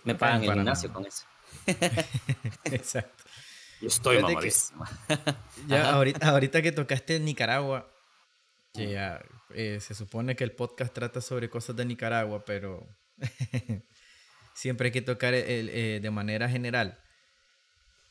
[0.04, 1.24] Me pagan el gimnasio con eso.
[2.64, 3.24] Exacto.
[3.80, 4.84] Yo estoy mamadísimo.
[5.66, 7.88] ya ahorita, ahorita que tocaste Nicaragua,
[8.72, 9.22] que ya
[9.54, 12.86] eh, se supone que el podcast trata sobre cosas de Nicaragua, pero
[14.54, 16.98] siempre hay que tocar eh, de manera general.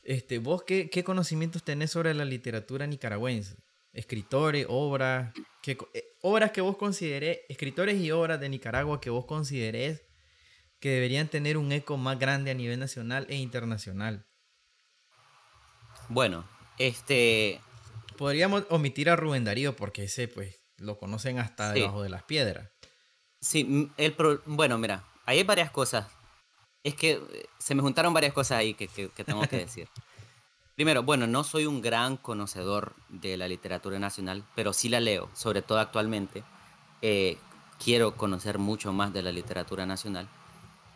[0.02, 3.56] Este, ¿Vos qué, qué, conocimientos tenés sobre la literatura nicaragüense?
[3.92, 5.32] Escritores, obras,
[5.62, 10.02] qué, eh, obras que vos considerés, escritores y obras de Nicaragua que vos considerés
[10.78, 14.26] que deberían tener un eco más grande a nivel nacional e internacional.
[16.08, 16.48] Bueno,
[16.78, 17.60] este...
[18.20, 22.68] Podríamos omitir a Rubén Darío porque ese, pues, lo conocen hasta debajo de las piedras.
[23.40, 24.14] Sí, el
[24.44, 26.06] bueno, mira, hay varias cosas.
[26.84, 28.88] Es que eh, se me juntaron varias cosas ahí que,
[29.24, 29.88] tengo que decir.
[30.74, 35.30] Primero, bueno, no soy un gran conocedor de la literatura nacional, pero sí la leo,
[35.32, 36.44] sobre todo actualmente.
[37.00, 37.38] Eh,
[37.82, 40.28] quiero conocer mucho más de la literatura nacional,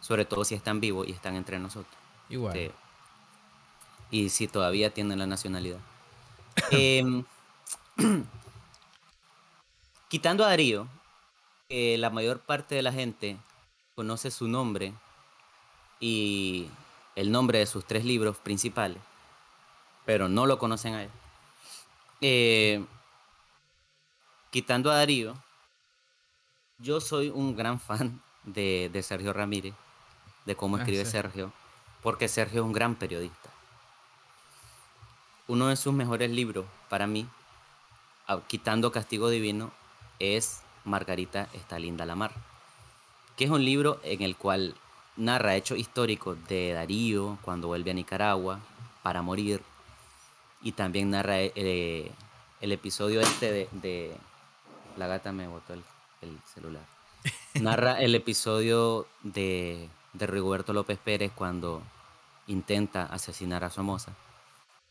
[0.01, 1.97] sobre todo si están vivos y están entre nosotros.
[2.29, 2.70] Igual.
[4.11, 5.81] y si todavía tienen la nacionalidad.
[6.70, 7.24] Em,
[10.09, 10.88] quitando a Darío,
[11.68, 13.36] la mayor parte de la gente
[13.94, 14.92] conoce su nombre
[16.00, 16.68] y
[17.16, 18.98] el nombre de sus tres libros principales,
[20.05, 21.11] pero no lo conocen a él.
[22.20, 22.84] Eh,
[24.50, 25.34] quitando a Darío,
[26.78, 29.74] yo soy un gran fan de, Sergio Ramírez,
[30.44, 31.52] de cómo ah, escribe Sergio,
[32.02, 33.50] porque Sergio es un gran periodista.
[35.47, 37.26] Uno de sus mejores libros para mí,
[38.47, 39.72] quitando Castigo Divino,
[40.18, 42.32] es Margarita está linda la mar,
[43.36, 44.74] que es un libro en el cual
[45.16, 48.61] narra hechos históricos de Darío cuando vuelve a Nicaragua
[49.03, 49.62] para morir
[50.62, 52.11] y también narra eh,
[52.61, 54.16] el episodio este de,
[54.97, 55.82] La gata me botó el,
[56.55, 56.84] celular.
[57.55, 61.82] Narra el episodio de, de Rigoberto López Pérez cuando
[62.47, 64.12] intenta asesinar a Somoza.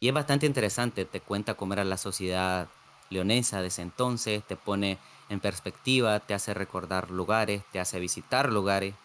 [0.03, 2.67] Y es bastante interesante, te cuenta cómo era la sociedad
[3.09, 4.97] leonesa de ese entonces, te pone
[5.29, 8.95] en perspectiva, te hace recordar lugares, te hace visitar lugares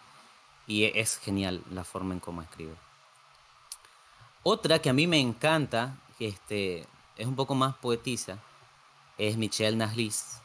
[0.67, 2.73] y es genial la forma en cómo escribe.
[4.43, 6.85] Otra que a mí me encanta, que este,
[7.15, 8.37] es un poco más poetisa,
[9.17, 10.41] es Michelle Najlis.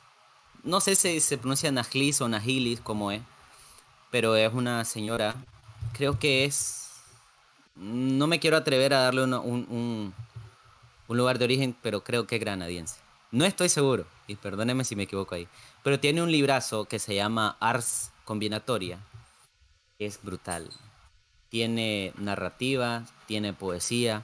[0.63, 3.23] No sé si se pronuncia Najlis o Najilis como es,
[4.13, 5.35] pero es una señora,
[5.95, 6.91] creo que es,
[7.75, 10.15] no me quiero atrever a darle un
[11.17, 12.97] lugar de origen, pero creo que es granadiense.
[13.31, 15.49] No estoy seguro, y perdóneme si me equivoco ahí,
[15.83, 18.99] pero tiene un librazo que se llama Ars Combinatoria.
[19.99, 20.71] Es brutal.
[21.49, 24.23] Tiene narrativa, tiene poesía,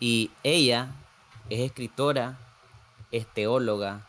[0.00, 0.88] y ella
[1.50, 2.38] es escritora,
[3.12, 4.06] es teóloga,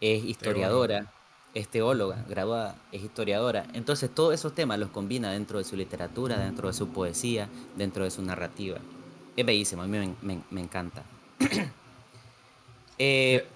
[0.00, 1.12] es historiadora,
[1.54, 3.66] es teóloga, graduada, es historiadora.
[3.74, 8.04] Entonces todos esos temas los combina dentro de su literatura, dentro de su poesía, dentro
[8.04, 8.78] de su narrativa.
[9.36, 11.04] Es bellísimo, a mí me, encanta.
[13.02, 13.48] Eh,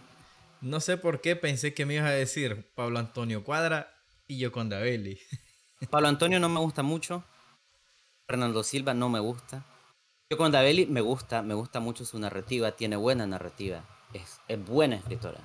[0.62, 3.92] no sé por qué pensé que me ibas a decir Pablo Antonio Cuadra
[4.26, 5.20] y yo con Belli.
[5.90, 7.22] Pablo Antonio no me gusta mucho.
[8.26, 9.62] Fernando Silva no me gusta.
[10.30, 14.96] Yo con Belli me gusta, me gusta mucho su narrativa, tiene buena narrativa, es, buena
[14.96, 15.40] escritora.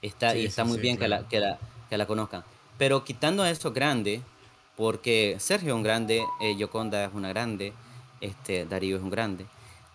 [0.00, 1.58] Está, y está muy bien que, la, que, la,
[1.90, 2.42] que la conozcan.
[2.78, 4.22] Pero quitando a eso grande,
[4.76, 7.74] porque Sergio es un grande, eh, Yoconda es una grande,
[8.22, 9.44] este, Darío es un grande.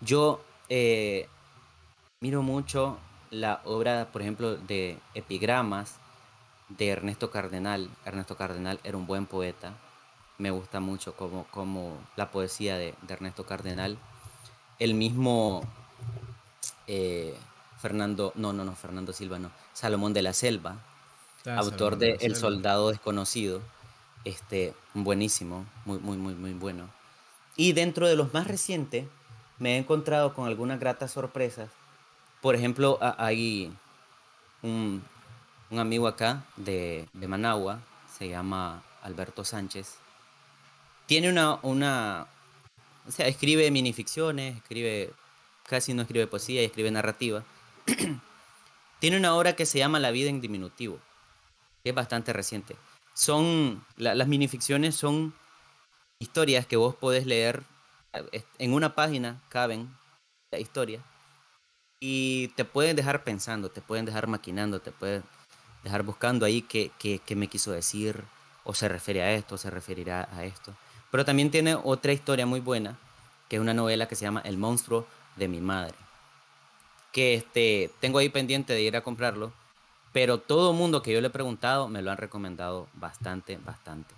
[0.00, 1.28] Yo eh,
[2.20, 2.98] miro mucho
[3.30, 5.96] la obra, por ejemplo, de epigramas
[6.68, 7.90] de Ernesto Cardenal.
[8.04, 9.74] Ernesto Cardenal era un buen poeta.
[10.38, 13.98] Me gusta mucho como, como la poesía de, Ernesto Cardenal.
[14.78, 15.62] El mismo
[16.86, 17.34] eh,
[17.80, 19.50] Fernando, no, no, no, Fernando Silva, no.
[19.72, 20.76] Salomón de la Selva,
[21.46, 23.60] ah, autor de, El Soldado Desconocido.
[24.24, 26.88] Este, buenísimo, muy, muy, muy, muy bueno.
[27.56, 29.06] Y dentro de los más recientes,
[29.58, 31.68] me he encontrado con algunas gratas sorpresas
[32.40, 33.72] por ejemplo, hay
[34.62, 35.02] un,
[35.70, 37.80] amigo acá de, Managua,
[38.16, 39.96] se llama Alberto Sánchez.
[41.06, 42.26] Tiene una, una,
[43.06, 45.10] o sea, escribe minificciones, escribe,
[45.64, 47.42] casi no escribe poesía, escribe narrativa.
[49.00, 50.98] Tiene una obra que se llama La vida en diminutivo,
[51.82, 52.76] que es bastante reciente.
[53.14, 55.34] Son, las minificciones son
[56.20, 57.64] historias que vos podés leer,
[58.12, 59.94] en una página caben
[60.50, 61.02] la historia
[62.00, 65.24] y te pueden dejar pensando, te pueden dejar maquinando, te pueden
[65.82, 68.22] dejar buscando ahí qué, qué, me quiso decir,
[68.64, 70.74] o se refiere a esto, o se referirá a esto.
[71.10, 72.98] Pero también tiene otra historia muy buena,
[73.48, 75.06] que es una novela que se llama El monstruo
[75.36, 75.94] de mi madre.
[77.12, 79.52] Que este, tengo ahí pendiente de ir a comprarlo,
[80.12, 84.14] pero todo mundo que yo le he preguntado me lo han recomendado bastante, bastante.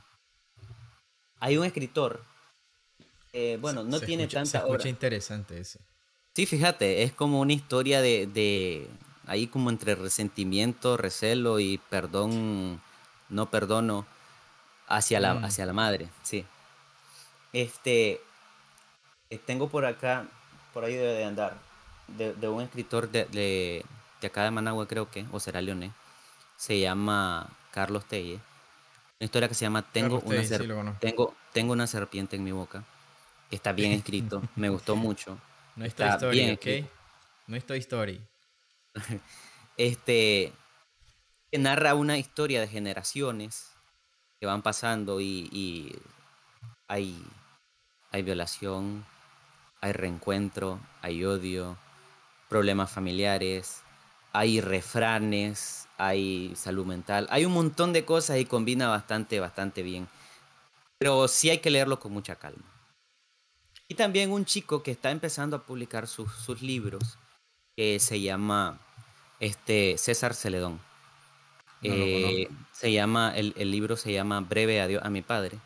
[1.38, 2.22] Hay un escritor,
[3.32, 5.78] eh, bueno, no tiene tanta se interesante ese.
[6.34, 8.88] Sí, fíjate, es como una historia de,
[9.26, 12.80] ahí como entre resentimiento, recelo y perdón,
[13.28, 14.06] no perdono
[14.86, 15.44] hacia la, mm.
[15.44, 16.44] hacia la madre, sí.
[17.52, 18.20] Este,
[19.30, 20.26] eh, tengo por acá,
[20.72, 21.56] por ahí debe de andar,
[22.08, 23.84] de, un escritor de, de,
[24.26, 25.92] acá de Managua creo que, o será Leones,
[26.56, 28.40] se llama Carlos Telle.
[29.18, 30.42] Una historia que se llama Tengo, una,
[30.98, 32.84] tengo, tengo una serpiente en mi boca.
[33.50, 35.38] Está bien escrito, me gustó mucho.
[35.76, 36.66] No es Toy Story, ¿ok?
[37.46, 38.20] No es Toy Story.
[39.76, 40.52] este
[41.58, 43.72] narra una historia de generaciones
[44.38, 45.94] que van pasando y,
[46.88, 47.22] hay,
[48.10, 49.04] hay violación,
[49.80, 51.76] hay reencuentro, hay odio,
[52.48, 53.82] problemas familiares,
[54.32, 60.08] hay refranes, hay salud mental, hay un montón de cosas y combina bastante, bastante bien.
[60.98, 62.64] Pero sí hay que leerlo con mucha calma.
[63.90, 67.18] Y también un chico que está empezando a publicar sus, sus libros,
[67.76, 68.78] que se llama
[69.40, 70.78] este, César Celedón.
[71.82, 75.58] Eh, se llama, el, el, libro se llama Breve Adiós a mi padre.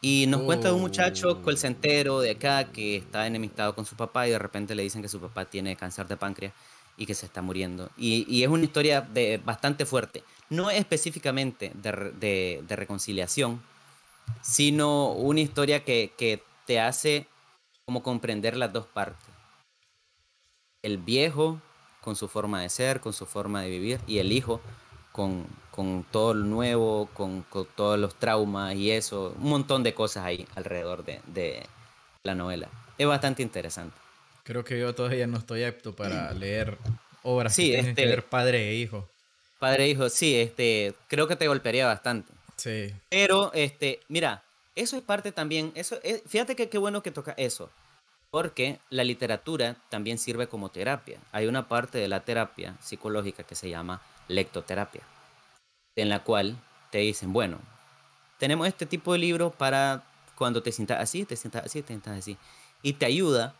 [0.00, 4.28] Y nos cuenta de un muchacho colcentero de acá que está enemistado con su papá
[4.28, 6.52] y de repente le dicen que su papá tiene cáncer de páncreas
[6.96, 7.90] y que se está muriendo.
[7.96, 10.22] Y, y es una historia de, bastante fuerte.
[10.50, 13.60] No específicamente de, de, reconciliación,
[14.40, 17.26] sino una historia que, que te hace
[17.84, 19.26] como comprender las dos partes.
[20.82, 21.60] El viejo
[22.00, 24.60] con su forma de ser, con su forma de vivir, y el hijo
[25.10, 29.94] con, con todo lo nuevo, con, con, todos los traumas y eso, un montón de
[29.94, 31.62] cosas ahí alrededor de, de
[32.22, 32.68] la novela.
[32.98, 33.96] Es bastante interesante.
[34.42, 36.76] Creo que yo todavía no estoy apto para leer
[37.22, 39.08] obras sí, que este, que ver padre e hijo.
[39.58, 42.32] Padre e hijo, sí, este, creo que te golpearía bastante.
[42.56, 42.94] Sí.
[43.08, 44.43] Pero, este, mira,
[44.74, 47.70] eso es parte también, eso, es, fíjate que qué bueno que toca eso,
[48.30, 51.20] porque la literatura también sirve como terapia.
[51.32, 55.02] Hay una parte de la terapia psicológica que se llama lectoterapia,
[55.96, 56.58] en la cual
[56.90, 57.58] te dicen, bueno,
[58.38, 60.04] tenemos este tipo de libro para
[60.36, 62.36] cuando te sientas así, te sientas así, te sientas así,
[62.82, 63.54] y te ayuda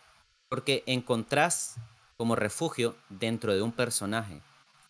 [0.49, 1.77] porque encontrás
[2.17, 4.41] como refugio dentro de un personaje.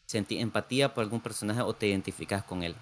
[0.06, 2.74] Sentí empatía por algún personaje o te identificas con él.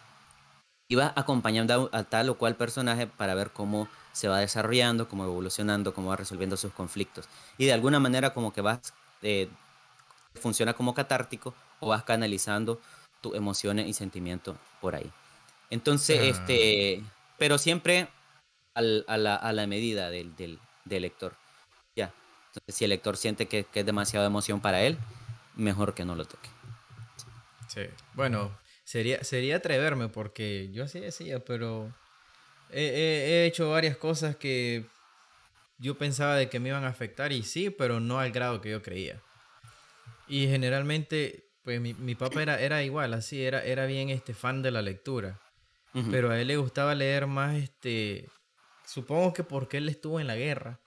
[0.88, 5.24] Y vas acompañando a, tal o cual personaje para ver cómo se va desarrollando, cómo
[5.24, 7.28] evolucionando, cómo va resolviendo sus conflictos.
[7.56, 9.48] Y de alguna manera como que vas, eh,
[10.34, 12.80] funciona como catártico o vas canalizando
[13.22, 15.10] tus emociones y sentimientos por ahí.
[15.70, 16.24] Entonces, ah.
[16.24, 17.02] este,
[17.38, 18.08] pero siempre
[18.74, 21.34] a, la, a, la, medida del, del, del lector.
[21.96, 22.12] Ya,
[22.48, 24.98] entonces, si el lector siente que, es demasiada emoción para él,
[25.56, 26.48] mejor que no lo toque.
[27.68, 27.82] Sí,
[28.14, 28.52] bueno,
[28.92, 31.94] sería, sería atreverme porque yo así decía, pero
[32.70, 34.84] he, hecho varias cosas que
[35.78, 38.70] yo pensaba de que me iban a afectar y sí, pero no al grado que
[38.70, 39.22] yo creía.
[40.28, 44.60] Y generalmente, pues mi, mi papá era, era igual, así, era, era bien este fan
[44.60, 45.40] de la lectura.
[46.10, 48.26] Pero a él le gustaba leer más, este,
[48.86, 50.80] supongo que porque él estuvo en la guerra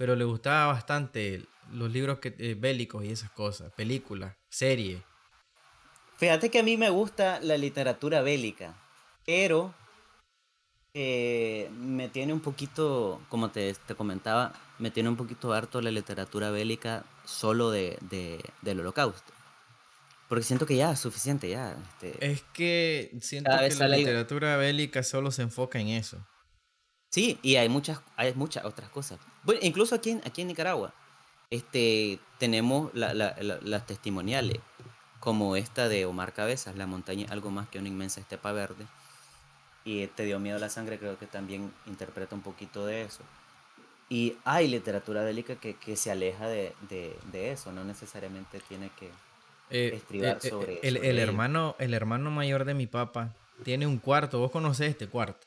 [0.00, 5.02] pero le gustaba bastante los libros que, eh, bélicos y esas cosas, películas, series.
[6.20, 8.74] Fíjate que a mí me gusta la literatura bélica,
[9.24, 9.74] pero
[10.92, 15.90] eh, me tiene un poquito, como te, te, comentaba, me tiene un poquito harto la
[15.90, 19.32] literatura bélica solo de, de, del holocausto.
[20.28, 21.74] Porque siento que ya es suficiente, ya.
[21.94, 26.18] Este, es que siento que la literatura bélica solo se enfoca en eso.
[27.10, 29.18] Sí, y hay muchas, hay muchas otras cosas.
[29.42, 30.92] Bueno, incluso aquí en, aquí en Nicaragua
[31.50, 34.58] este, tenemos las testimoniales,
[35.20, 38.86] como esta de Omar Cabezas, La montaña algo más que una inmensa estepa verde.
[39.84, 43.22] Y Te dio miedo la sangre, creo que también interpreta un poquito de eso.
[44.08, 49.08] Y hay literatura bélica que, que se aleja de, de, eso, no necesariamente tiene que
[49.70, 53.32] eh, estribar eh, eh, sobre el, el, hermano, el hermano mayor de mi papá
[53.64, 55.46] tiene un cuarto, vos conocés este cuarto.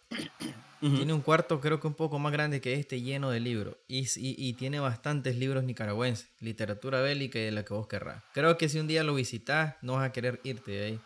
[0.79, 3.77] Tiene un cuarto creo que un poco más grande que este, lleno de libros.
[3.87, 8.21] Y, y, tiene bastantes libros nicaragüenses, literatura bélica y de la que vos querrás.
[8.33, 10.99] Creo que si un día lo visitas, no vas a querer irte de ahí.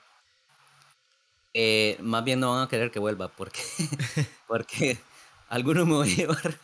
[1.53, 3.59] Eh, más bien no van a querer que vuelva, porque,
[4.47, 4.97] porque
[5.49, 6.55] algunos me voy a llevar.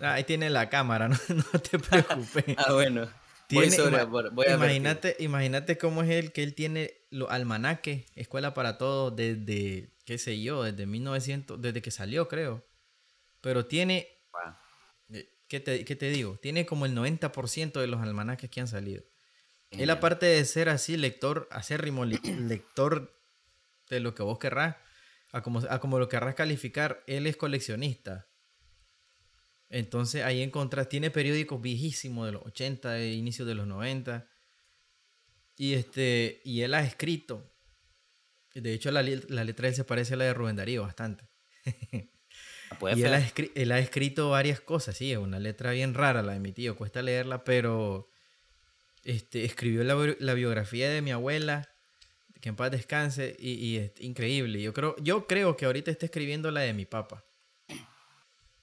[0.00, 2.44] Ah, ahí tiene la cámara, no, no te preocupes.
[2.58, 3.08] ah, bueno.
[4.46, 10.18] imagínate, imagínate cómo es él, que él tiene los almanaques, Escuela para Todos, desde qué
[10.18, 12.66] sé yo, desde 1900, desde que salió creo.
[13.40, 14.08] Pero tiene,
[15.10, 16.38] eh, ¿qué te, ¿qué te, digo?
[16.38, 19.04] Tiene como el 90% de los almanaques que han salido.
[19.70, 23.20] Él aparte de ser así lector, acérrimo lector
[23.90, 24.76] de lo que vos querrás,
[25.32, 28.28] a como, a como lo querrás calificar, él es coleccionista.
[29.68, 34.28] Entonces ahí encontrás, tiene periódicos viejísimos de los 80, de inicios de los 90.
[35.56, 37.56] Y, este, y él ha escrito
[38.60, 41.28] de hecho, la, la letra de él se parece a la de Rubén Darío bastante.
[42.68, 43.22] Ah, y él ha,
[43.54, 46.74] él ha, escrito varias cosas, sí, es una letra bien rara la de mi tío,
[46.74, 48.10] cuesta leerla, pero
[49.04, 51.68] este, escribió la, la biografía de mi abuela,
[52.40, 54.60] que en paz descanse, y, y, es increíble.
[54.60, 57.24] Yo creo, yo creo que ahorita está escribiendo la de mi papá.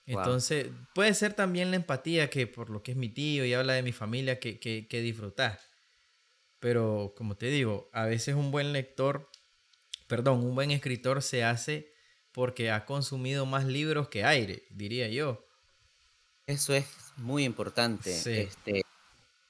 [0.06, 3.72] Entonces, puede ser también la empatía que por lo que es mi tío y habla
[3.72, 5.62] de mi familia que, que, que disfrutar.
[6.64, 9.30] Pero, como te digo, a veces un buen lector
[10.14, 11.92] perdón, un buen escritor se hace
[12.32, 15.44] porque ha consumido más libros que aire, diría yo.
[16.46, 16.86] Eso es
[17.18, 18.12] muy importante.
[18.16, 18.84] Este,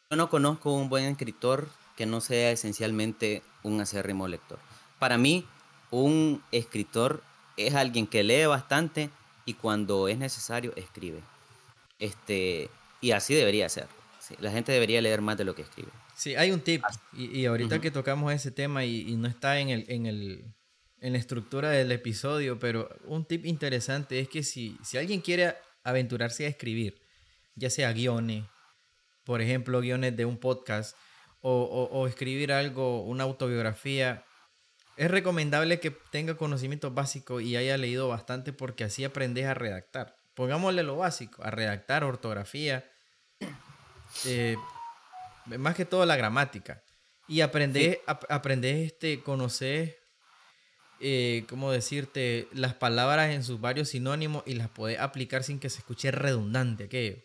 [0.09, 4.57] yo no conozco un buen escritor que no sea esencialmente un acérrimo lector.
[4.99, 5.45] para mí,
[5.91, 7.21] un escritor
[7.57, 9.09] es alguien que lee bastante
[9.45, 11.21] y cuando es necesario escribe.
[11.99, 12.69] Este,
[13.01, 13.87] y así debería ser.
[14.39, 15.91] la gente debería leer más de lo que escribe.
[16.15, 16.83] Sí, hay un tip,
[17.13, 20.53] y, ahorita que tocamos ese tema y, no está en, el, en, el,
[20.99, 25.55] en la estructura del episodio, pero un tip interesante es que si, si alguien quiere
[25.83, 27.01] aventurarse a escribir,
[27.55, 28.45] ya sea guiones,
[29.23, 30.95] por ejemplo, guiones de un podcast,
[31.41, 34.23] o, o escribir algo, una autobiografía,
[34.95, 40.15] es recomendable que tenga conocimiento básico y haya leído bastante porque así aprendes a redactar.
[40.35, 42.89] Pongámosle lo básico, a redactar, ortografía,
[44.25, 44.55] eh,
[45.45, 46.83] más que todo la gramática.
[47.27, 49.97] Y aprendes, aprendes este, conocer,
[50.99, 52.47] eh, ¿cómo decirte?
[52.51, 56.85] Las palabras en sus varios sinónimos y las puedes aplicar sin que se escuche redundante
[56.85, 57.17] aquello.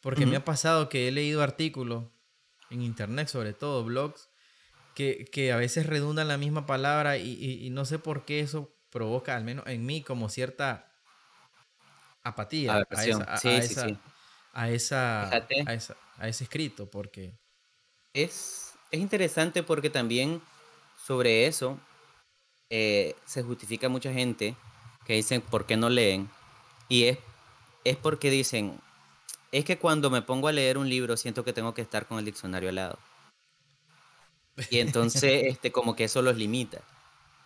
[0.00, 2.04] Porque me ha pasado que he leído artículos
[2.70, 4.28] en internet, sobre todo blogs,
[4.94, 9.44] que, a veces redundan la misma palabra y, no sé por qué eso provoca, al
[9.44, 10.92] menos en mí, como cierta
[12.22, 14.00] apatía a, esa, a,
[14.64, 17.32] ese escrito, porque...
[18.14, 20.40] Es, es interesante porque también
[21.06, 21.78] sobre eso
[22.70, 24.56] eh, se justifica mucha gente
[25.04, 26.30] que dicen por qué no leen
[26.88, 27.18] y es,
[27.84, 28.80] es porque dicen,
[29.52, 32.18] es que cuando me pongo a leer un libro siento que tengo que estar con
[32.18, 32.98] el diccionario al lado.
[34.70, 36.80] Y entonces, este, como que eso los limita.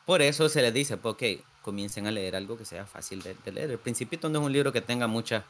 [0.06, 1.22] Por eso se les dice, pues, ok,
[1.62, 3.70] comiencen a leer algo que sea fácil de, leer.
[3.70, 5.44] El Principito no es un libro que tenga muchas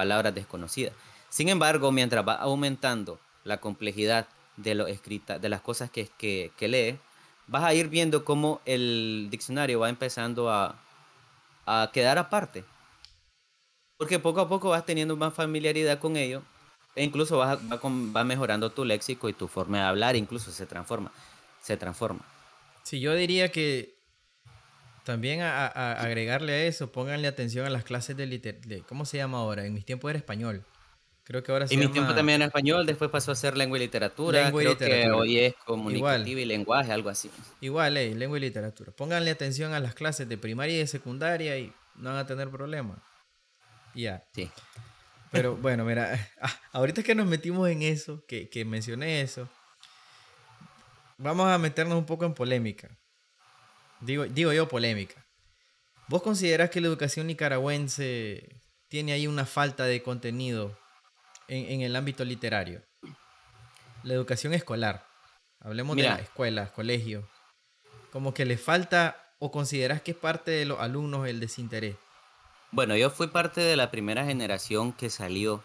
[0.00, 0.94] palabras desconocidas.
[1.28, 4.26] Sin embargo, mientras va aumentando la complejidad
[4.56, 6.98] de lo escrita, de las cosas que, que, que lee,
[7.48, 10.80] vas a ir viendo cómo el diccionario va empezando a,
[11.66, 12.64] a quedar aparte.
[13.98, 16.40] Porque poco a poco vas teniendo más familiaridad con ello
[16.96, 21.12] e incluso va, va, mejorando tu léxico y tu forma de hablar, incluso se transforma.
[21.60, 22.20] Se transforma.
[22.84, 23.99] Sí, yo diría que
[25.04, 28.84] también a, agregarle a eso, pónganle atención a las clases de, literatura.
[28.88, 29.64] ¿Cómo se llama ahora?
[29.64, 30.64] En mis tiempos era español.
[31.24, 33.78] Creo que ahora se En mis tiempos también era español, después pasó a ser lengua
[33.78, 34.44] y literatura.
[34.44, 35.04] Lengua y creo literatura.
[35.04, 37.30] que hoy es comunicativa y lenguaje, algo así.
[37.60, 38.90] Igual, eh, lengua y literatura.
[38.92, 42.50] Pónganle atención a las clases de primaria y de secundaria y no van a tener
[42.50, 42.98] problemas.
[43.94, 44.24] Ya.
[44.34, 44.50] Sí.
[45.30, 49.48] Pero bueno, mira, ah, ahorita que nos metimos en eso, que, que mencioné eso,
[51.18, 52.99] vamos a meternos un poco en polémica.
[54.00, 55.26] Digo, digo yo polémica.
[56.08, 60.76] ¿Vos considerás que la educación nicaragüense tiene ahí una falta de contenido
[61.48, 62.82] en, en el ámbito literario?
[64.02, 65.06] La educación escolar.
[65.60, 67.24] Hablemos de las escuelas, colegios.
[68.10, 71.96] Como que le falta o considerás que es parte de los alumnos el desinterés.
[72.72, 75.62] Bueno, yo fui parte de la primera generación que salió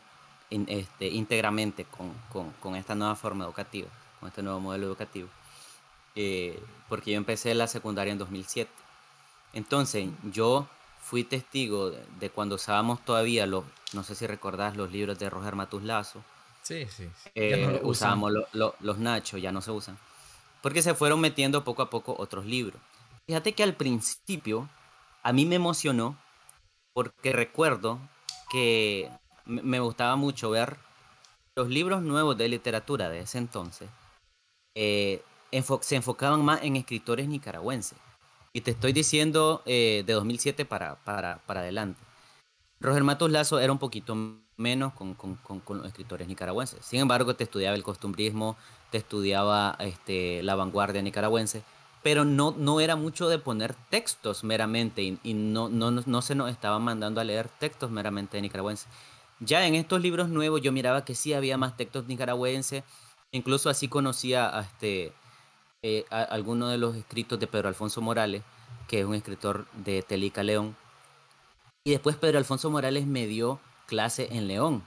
[0.49, 3.88] este, íntegramente con, esta nueva forma educativa,
[4.19, 5.29] con este nuevo modelo educativo,
[6.16, 6.59] eh,
[6.89, 8.72] porque yo empecé la secundaria en 2007.
[9.53, 10.68] Entonces, yo
[11.01, 13.63] fui testigo de, cuando usábamos todavía los,
[13.93, 16.24] no sé si recordás los libros de Roger Matus Lazo.
[16.61, 17.07] Sí, sí.
[17.36, 19.97] Eh, usábamos los nachos, ya no se usan.
[20.61, 22.82] Porque se fueron metiendo poco a poco otros libros.
[23.28, 24.68] Fíjate que al principio
[25.22, 26.18] a mí me emocionó
[26.93, 27.99] porque recuerdo
[28.49, 29.11] que
[29.45, 30.78] me gustaba mucho ver
[31.55, 33.89] los libros nuevos de literatura de ese entonces.
[34.76, 35.24] Eh,
[35.82, 37.97] se enfocaban más en escritores nicaragüenses.
[38.53, 41.99] Y te estoy diciendo eh, de 2007 para, para, para, adelante.
[42.80, 44.16] Roger Matos Lazo era un poquito
[44.58, 46.86] menos con, con, con, los escritores nicaragüenses.
[46.86, 48.56] Sin embargo, te estudiaba el costumbrismo,
[48.91, 51.64] te estudiaba este, la vanguardia nicaragüense
[52.06, 56.51] pero no, no era mucho de poner textos meramente y, no, no, no, se nos
[56.51, 58.88] estaban mandando a leer textos meramente nicaragüenses.
[59.39, 62.84] Ya en estos libros nuevos yo miraba que sí había más textos nicaragüenses,
[63.32, 65.14] incluso así conocía a, este,
[65.88, 68.43] eh, algunos de los escritos de Pedro Alfonso Morales,
[68.88, 70.75] que es un escritor de Telica León.
[71.83, 74.83] Y después Pedro Alfonso Morales me dio clase en León.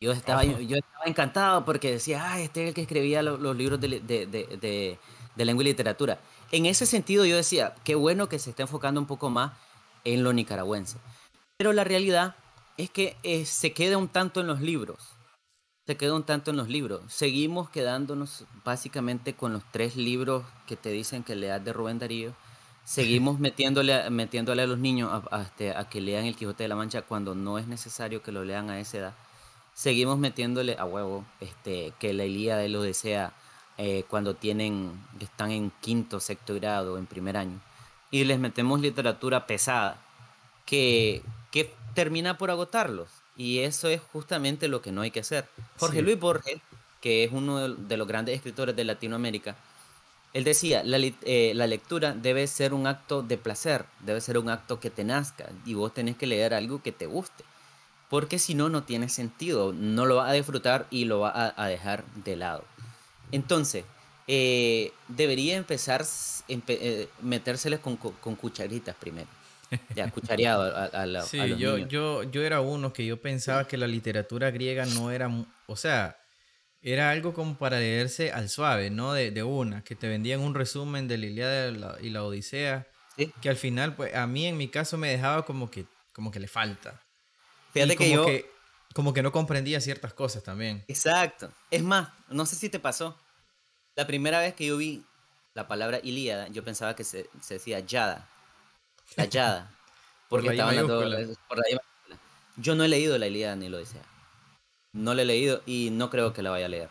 [0.00, 3.80] Yo estaba, yo, estaba encantado porque decía, ah, este es el que escribía los, libros
[3.80, 4.98] de, de
[5.36, 6.18] de lengua y literatura.
[6.50, 9.52] En ese sentido yo decía, qué bueno que se esté enfocando un poco más
[10.04, 10.98] en lo nicaragüense.
[11.56, 12.34] Pero la realidad
[12.76, 14.98] es que eh, se queda un tanto en los libros.
[15.86, 17.00] Se queda un tanto en los libros.
[17.06, 22.34] Seguimos quedándonos básicamente con los tres libros que te dicen que leas de Rubén Darío.
[22.84, 26.74] Seguimos metiéndole, metiéndole a los niños a, este, a, que lean El Quijote de la
[26.74, 29.14] Mancha cuando no es necesario que lo lean a esa edad.
[29.74, 33.32] Seguimos metiéndole a huevo este, que la Ilíada de lo desea
[33.78, 37.60] eh, cuando tienen, están en quinto, sexto grado, en primer año,
[38.10, 40.02] y les metemos literatura pesada,
[40.64, 41.22] que,
[41.52, 43.08] que termina por agotarlos.
[43.36, 45.46] Y eso es justamente lo que no hay que hacer.
[45.78, 46.58] Jorge Luis Borges,
[47.00, 49.56] que es uno de, los grandes escritores de Latinoamérica,
[50.32, 54.48] Él decía, la, eh, la, lectura debe ser un acto de placer, debe ser un
[54.48, 57.44] acto que te nazca y vos tenés que leer algo que te guste,
[58.08, 61.66] porque si no, no tiene sentido, no lo va a disfrutar y lo va a,
[61.68, 62.64] dejar de lado.
[63.32, 63.84] Entonces,
[64.28, 66.04] eh, debería empezar
[66.48, 69.28] eh, metérseles con, con, cucharitas primero.
[69.94, 70.62] Ya, cuchareado
[70.92, 74.86] a, la, sí, yo, yo, yo era uno que yo pensaba que la literatura griega
[74.86, 75.28] no era,
[75.66, 76.18] o sea,
[76.82, 79.12] era algo como para leerse al suave, ¿no?
[79.12, 82.86] De, de una, que te vendían un resumen de la Ilíada y la Odisea,
[83.40, 86.38] que al final, pues a mí en mi caso me dejaba como que, como que
[86.38, 87.02] le falta.
[87.72, 88.26] Fíjate que yo...
[88.94, 90.84] como que no comprendía ciertas cosas también.
[90.86, 91.52] Exacto.
[91.70, 93.18] Es más, no sé si te pasó.
[93.96, 95.04] La primera vez que yo vi
[95.54, 98.28] la palabra Ilíada, yo pensaba que se, se decía Yada.
[99.16, 99.70] La Yada.
[100.28, 101.80] Porque por la por la
[102.56, 104.02] Yo no he leído la Ilíada ni la Odisea.
[104.92, 106.88] No la he leído y no creo que la vaya a leer.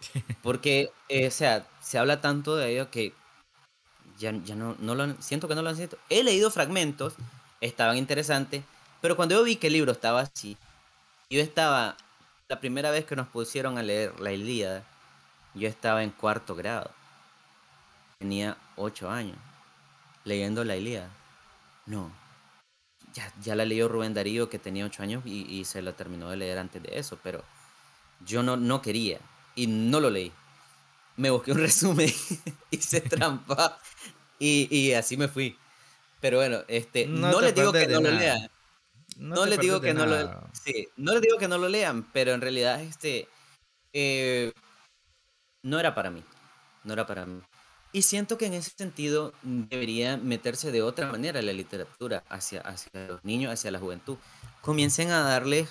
[0.42, 3.12] Porque, eh, o sea, se habla tanto de ello que
[4.18, 5.98] ya, ya no, no lo siento que no lo han siento.
[6.10, 7.14] He leído fragmentos,
[7.60, 8.62] estaban interesantes,
[9.00, 10.56] pero cuando yo vi que el libro estaba así,
[11.30, 11.96] yo estaba,
[12.48, 14.84] la primera vez que nos pusieron a leer la Ilíada,
[15.54, 16.90] yo estaba en cuarto grado.
[18.18, 19.36] Tenía ocho años,
[20.24, 21.10] leyendo la Ilíada.
[21.90, 22.12] No,
[23.14, 26.36] ya, ya la leyó Rubén Darío que tenía ocho años y, se la terminó de
[26.36, 27.42] leer antes de eso, pero
[28.24, 29.18] yo no, no quería
[29.56, 30.30] y no lo leí.
[31.16, 32.08] Me busqué un resumen,
[32.70, 33.76] hice trampa
[34.38, 35.58] y, y, así me fui.
[36.20, 38.48] Pero bueno, este, no, les digo que no lo lean.
[39.16, 42.32] No, les digo que no lo sí, no les digo que no lo lean, pero
[42.32, 43.28] en realidad este
[43.92, 44.52] eh,
[45.62, 46.22] no era para mí.
[46.84, 47.42] No era para mí.
[47.92, 52.90] Y siento que en ese sentido debería meterse de otra manera la literatura hacia, hacia
[53.08, 54.16] los niños, hacia la juventud.
[54.60, 55.68] Comiencen a darles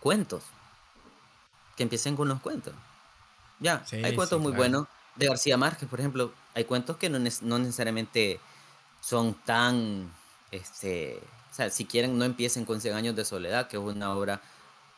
[0.00, 0.42] cuentos.
[1.76, 2.74] Que empiecen con los cuentos.
[3.58, 4.86] Ya, hay cuentos muy buenos.
[5.16, 8.40] De García Márquez, por ejemplo, hay cuentos que no, no necesariamente
[9.00, 10.10] son tan,
[10.50, 11.20] este,
[11.50, 14.42] o sea, si quieren no empiecen con 100 años de soledad, que es una obra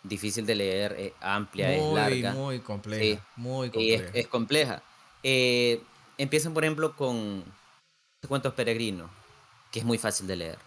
[0.02, 2.32] difícil de leer, eh, amplia, es larga.
[2.32, 4.04] Muy compleja, muy compleja.
[4.04, 4.82] Es, es compleja.
[5.22, 5.82] Eh,
[6.18, 7.44] empiecen, por ejemplo, con
[8.26, 9.10] Cuentos Peregrinos,
[9.70, 10.58] que es muy fácil de leer.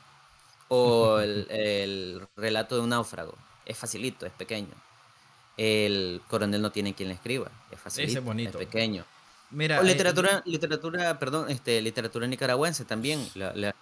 [0.67, 3.35] O el, relato de un náufrago.
[3.65, 4.73] Es facilito, es pequeño.
[5.57, 7.51] El coronel no tiene quien le escriba.
[7.71, 8.59] Es facilito, es, bonito.
[8.59, 9.05] es pequeño.
[9.51, 13.27] Mira, o literatura, literatura, perdón, este, literatura nicaragüense también.
[13.33, 13.75] La,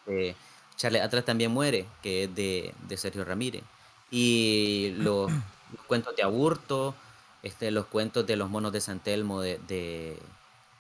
[0.76, 3.64] Charles Atlas también muere, que es de, Sergio Ramírez.
[4.10, 5.32] Y los,
[5.88, 6.96] cuentos de Aburto,
[7.44, 10.18] este, los cuentos de los monos de San Telmo de, de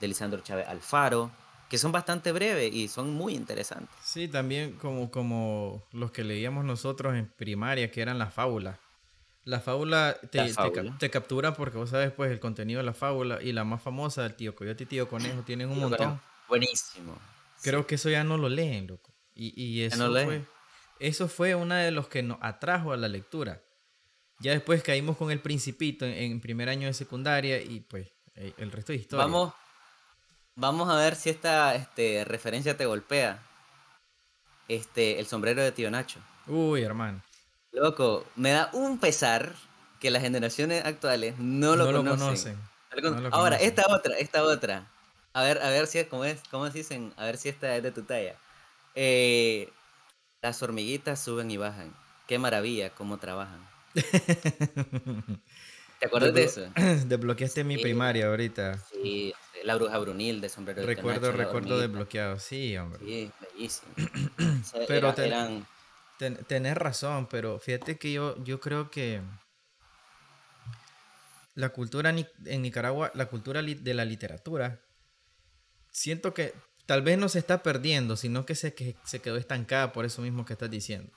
[0.01, 1.31] Lisandro Chávez Alfaro,
[1.69, 3.95] que son bastante breves y son muy interesantes.
[4.03, 8.77] Sí, también como, como los que leíamos nosotros en primaria, que eran las fábulas.
[9.43, 10.53] La fábula te,
[10.99, 14.25] te, captura porque vos sabes pues el contenido de la fábula y la más famosa,
[14.25, 16.19] el tío Coyote y tío Conejo, tienen un montón.
[16.49, 17.17] Buenísimo.
[17.63, 19.13] Creo que eso ya no lo leen, loco.
[19.33, 20.43] Y, y eso, fue,
[20.99, 23.61] eso fue una de los que nos atrajo a la lectura.
[24.39, 28.53] Ya después caímos con el Principito en, en primer año de secundaria y pues eh,
[28.57, 29.25] el resto de historia.
[29.25, 29.53] Vamos,
[30.57, 33.43] Vamos a ver si esta este, referencia te golpea.
[34.67, 36.19] Este, el sombrero de tío Nacho.
[36.47, 37.21] Uy, hermano.
[37.71, 39.53] Loco, me da un pesar
[39.99, 42.57] que las generaciones actuales no lo conocen.
[43.31, 44.87] Ahora, esta otra, esta otra.
[45.33, 47.83] A ver, a ver si es como es, cómo dicen, a ver si esta es
[47.83, 48.35] de tu talla.
[48.95, 49.71] Eh,
[50.41, 51.95] las hormiguitas suben y bajan.
[52.25, 53.59] Qué maravilla cómo trabajan.
[55.99, 56.61] ¿Te acuerdas de eso?
[57.07, 58.77] Desbloqueaste mi primaria ahorita.
[58.91, 59.33] Sí,
[59.63, 62.99] la bruja Brunil de sombrero de Recuerdo, recuerdo desbloqueado, sí, hombre.
[63.03, 63.93] Sí, bellísimo.
[64.87, 65.13] pero
[66.47, 69.21] tenés razón, pero fíjate que yo, yo creo que
[71.55, 72.13] la cultura
[72.45, 74.79] en Nicaragua, la cultura de la literatura,
[75.91, 76.53] siento que
[76.85, 80.21] tal vez no se está perdiendo, sino que se, que se quedó estancada por eso
[80.21, 81.11] mismo que estás diciendo.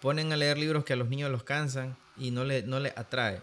[0.00, 2.96] Ponen a leer libros que a los niños los cansan y no le, no les
[2.96, 3.40] atrae.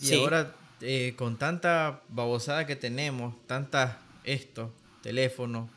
[0.00, 5.70] Y ahora eh, con tanta babosada que tenemos, tantas esto, teléfonos,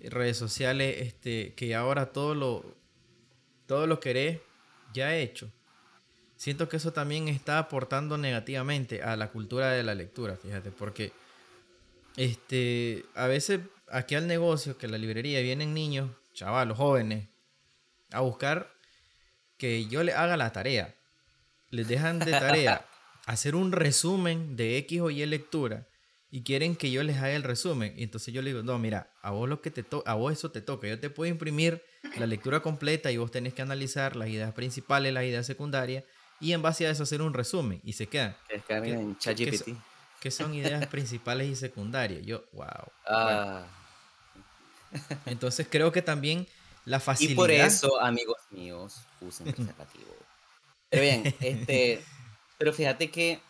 [0.00, 2.76] redes sociales, este, que ahora todo lo,
[3.66, 4.40] todo lo querés
[4.92, 5.50] ya hecho.
[6.36, 11.12] Siento que eso también está aportando negativamente a la cultura de la lectura, fíjate, porque
[12.16, 17.28] este, a veces aquí al negocio, que la librería, vienen niños, chavalos, jóvenes,
[18.12, 18.72] a buscar
[19.56, 20.94] que yo le haga la tarea.
[21.70, 22.86] Les dejan de tarea
[23.26, 25.86] hacer un resumen de X o Y lectura
[26.30, 27.92] y quieren que yo les haga el resumen.
[27.96, 30.50] Y entonces yo le digo, no, mira, a vos, lo que te a vos eso
[30.50, 30.86] te toca.
[30.86, 31.82] Yo te puedo imprimir
[32.16, 36.04] la lectura completa y vos tenés que analizar las ideas principales, las ideas secundarias
[36.40, 38.36] y en base a eso hacer un resumen y se quedan.
[38.68, 39.70] en ChatGPT.
[40.20, 42.24] ¿Qué son ideas principales y secundarias?
[42.24, 42.66] Yo, wow.
[43.06, 43.66] Ah.
[45.26, 46.46] Entonces creo que también
[46.84, 47.32] la facilidad.
[47.32, 50.14] Y por eso, amigos míos, usen preservativo.
[50.88, 52.02] Pero bien, este,
[52.58, 53.40] pero fíjate que,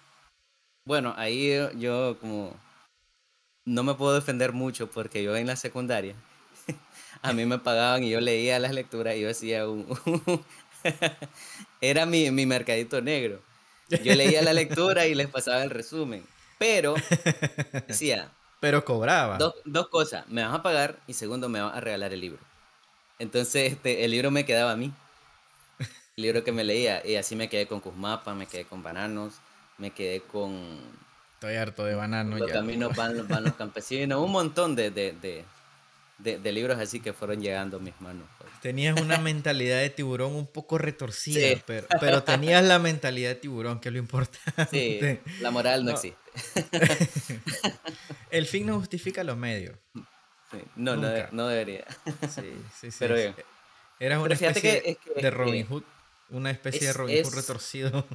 [0.85, 2.57] bueno, ahí yo como
[3.65, 6.15] no me puedo defender mucho porque yo en la secundaria
[7.23, 9.87] a mí me pagaban y yo leía las lecturas y yo hacía un...
[11.81, 13.43] Era mi, mi mercadito negro.
[13.89, 16.25] Yo leía la lectura y les pasaba el resumen.
[16.59, 16.95] Pero
[17.89, 18.33] decía...
[18.61, 19.37] Pero cobraba.
[19.37, 20.27] Dos, dos cosas.
[20.29, 22.41] Me vas a pagar y segundo, me vas a regalar el libro.
[23.19, 24.93] Entonces, este, el libro me quedaba a mí.
[26.17, 27.07] Libro que me leía.
[27.07, 29.35] Y así me quedé con Cusmapa, me quedé con Bananos,
[29.79, 30.81] me quedé con...
[31.35, 34.25] Estoy harto de bananos Los caminos van, van, los campesinos.
[34.25, 35.45] Un montón de, de, de
[36.19, 38.27] de, libros así que fueron llegando a mis manos.
[38.39, 38.51] Pues.
[38.63, 43.81] Tenías una mentalidad de tiburón un poco retorcida, pero, pero, tenías la mentalidad de tiburón,
[43.81, 44.67] que es lo importante.
[44.71, 46.19] Sí, la moral no, existe.
[48.31, 49.77] El fin no justifica los medios.
[50.77, 51.85] no, no, no, debería.
[52.35, 52.97] Sí, sí, sí.
[52.99, 53.17] Pero
[53.99, 55.83] Eras una especie de Robin Hood,
[56.31, 58.07] una especie de Robin Hood retorcido.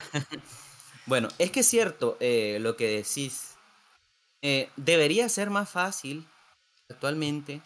[1.06, 3.54] bueno, es que es cierto eh, lo que decís.
[4.42, 6.26] Eh, debería ser más fácil
[6.88, 7.60] actualmente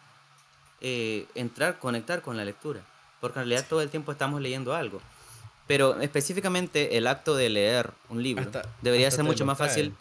[0.81, 2.85] eh, entrar, conectar con la lectura,
[3.21, 5.01] porque en realidad todo el tiempo estamos leyendo algo.
[5.67, 8.51] Pero específicamente el acto de leer un libro
[8.83, 9.95] debería ser mucho más fácil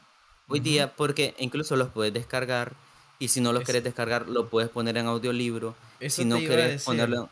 [0.50, 2.74] hoy día porque incluso los puedes descargar
[3.18, 5.76] y si no los quieres descargar lo puedes poner en audiolibro.
[6.10, 7.30] si no quieres ponerlo...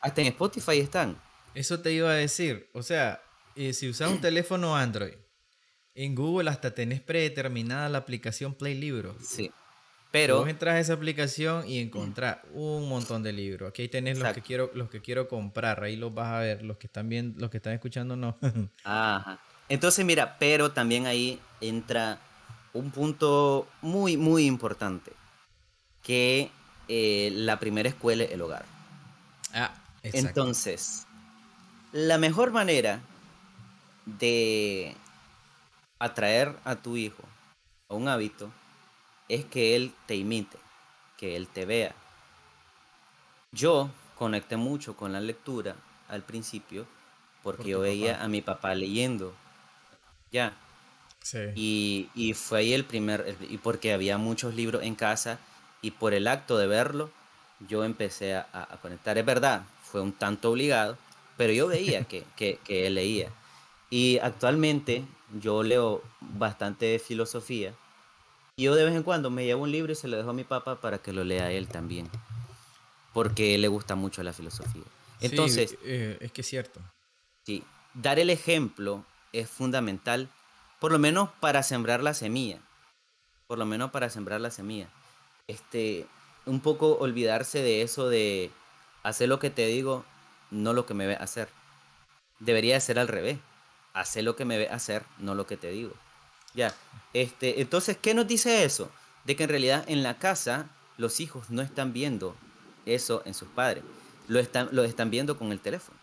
[0.00, 1.18] Hasta en Spotify están.
[1.54, 2.68] Eso te iba a decir.
[2.72, 3.22] O sea,
[3.56, 5.14] eh, si usas un teléfono Android,
[5.94, 9.16] en Google hasta tenés predeterminada la aplicación Play Libros.
[9.20, 9.50] Sí.
[10.14, 13.70] Pero vos entras a esa aplicación y encontrás un montón de libros.
[13.70, 16.76] Aquí tenés los que quiero los que quiero comprar, ahí los vas a ver, los
[16.76, 18.38] que están viendo, los que están escuchando no.
[18.84, 19.40] Ajá.
[19.68, 22.20] Entonces, mira, pero también ahí entra
[22.74, 25.10] un punto muy muy importante,
[26.00, 26.48] que
[26.86, 28.64] eh, la primera escuela es el hogar.
[29.52, 29.74] Ah,
[30.04, 30.28] exacto.
[30.28, 31.03] Entonces,
[31.94, 33.00] la mejor manera
[34.04, 34.96] de
[36.00, 37.22] atraer a tu hijo
[37.88, 38.50] a un hábito
[39.28, 40.58] es que él te imite,
[41.16, 41.94] que él te vea.
[43.52, 45.76] Yo conecté mucho con la lectura
[46.08, 46.84] al principio
[47.44, 49.32] porque yo veía a mi papá leyendo.
[50.32, 50.52] Ya.
[51.22, 52.08] Sí.
[52.12, 55.38] Y, fue ahí el primer, y porque había muchos libros en casa
[55.80, 57.12] y por el acto de verlo,
[57.68, 59.16] yo empecé a, conectar.
[59.16, 60.98] Es verdad, fue un tanto obligado,
[61.36, 63.30] pero yo veía que, que, que él leía.
[63.90, 65.04] Y actualmente
[65.40, 67.74] yo leo bastante filosofía
[68.56, 70.34] y yo de vez en cuando me llevo un libro y se lo dejo a
[70.34, 72.08] mi papá para que lo lea él también.
[73.12, 74.84] Porque le gusta mucho la filosofía.
[75.20, 75.76] Entonces.
[75.82, 76.80] Eh, es que es cierto.
[77.44, 77.64] Sí.
[77.94, 80.28] Dar el ejemplo es fundamental,
[80.80, 82.60] por lo menos para sembrar la semilla.
[83.48, 84.88] Por lo menos para sembrar la semilla.
[85.48, 86.06] Este,
[86.46, 88.50] un poco olvidarse de eso de
[89.02, 90.04] hacer lo que te digo,
[90.50, 91.48] no lo que me ve hacer.
[92.40, 93.38] Debería ser al revés.
[93.92, 95.92] Hacer lo que me ve hacer, no lo que te digo.
[96.54, 96.74] Ya.
[97.12, 98.90] Este, entonces, ¿qué nos dice eso?
[99.24, 100.66] De que en realidad en la casa
[100.96, 102.36] los hijos no están viendo
[102.86, 103.84] eso en sus padres.
[104.28, 105.98] Lo están, lo están viendo con el teléfono.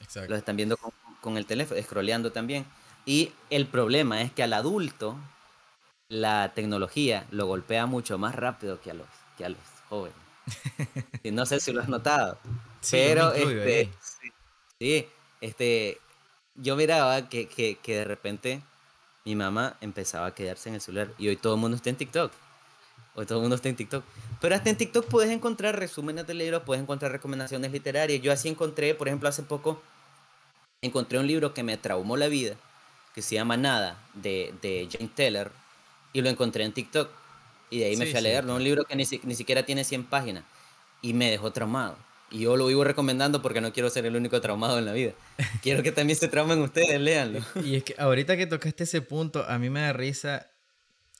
[0.00, 0.30] Exacto.
[0.30, 0.76] Lo están viendo
[1.20, 2.66] con, el teléfono, scrolleando también.
[3.04, 5.16] Y el problema es que al adulto
[6.08, 9.06] la tecnología lo golpea mucho más rápido que a los,
[9.36, 10.16] que a los jóvenes.
[11.22, 12.38] y no sé si lo has notado.
[12.90, 13.90] Pero este,
[14.78, 15.06] sí,
[15.40, 15.98] este,
[16.54, 18.62] yo miraba que, que, que de repente
[19.24, 21.96] mi mamá empezaba a quedarse en el celular y hoy todo el mundo está en
[21.96, 22.32] TikTok.
[23.14, 24.04] Hoy todo el mundo está en TikTok.
[24.40, 28.22] Pero hasta en TikTok puedes encontrar resúmenes de libros, puedes encontrar recomendaciones literarias.
[28.22, 29.82] Yo así encontré, por ejemplo, hace poco,
[30.82, 32.54] encontré un libro que me traumó la vida,
[33.14, 35.50] que se llama Nada, de, de Jane Teller,
[36.12, 37.10] y lo encontré en TikTok.
[37.70, 38.54] Y de ahí me fui a leerlo.
[38.54, 40.44] Un libro que ni, ni siquiera tiene 100 páginas.
[41.02, 41.96] Y me dejó traumado.
[42.30, 45.12] Y yo lo vivo recomendando porque no quiero ser el único traumado en la vida.
[45.62, 47.40] Quiero que también se traumen ustedes, léanlo.
[47.64, 50.50] Y es que ahorita que tocaste ese punto, a mí me da risa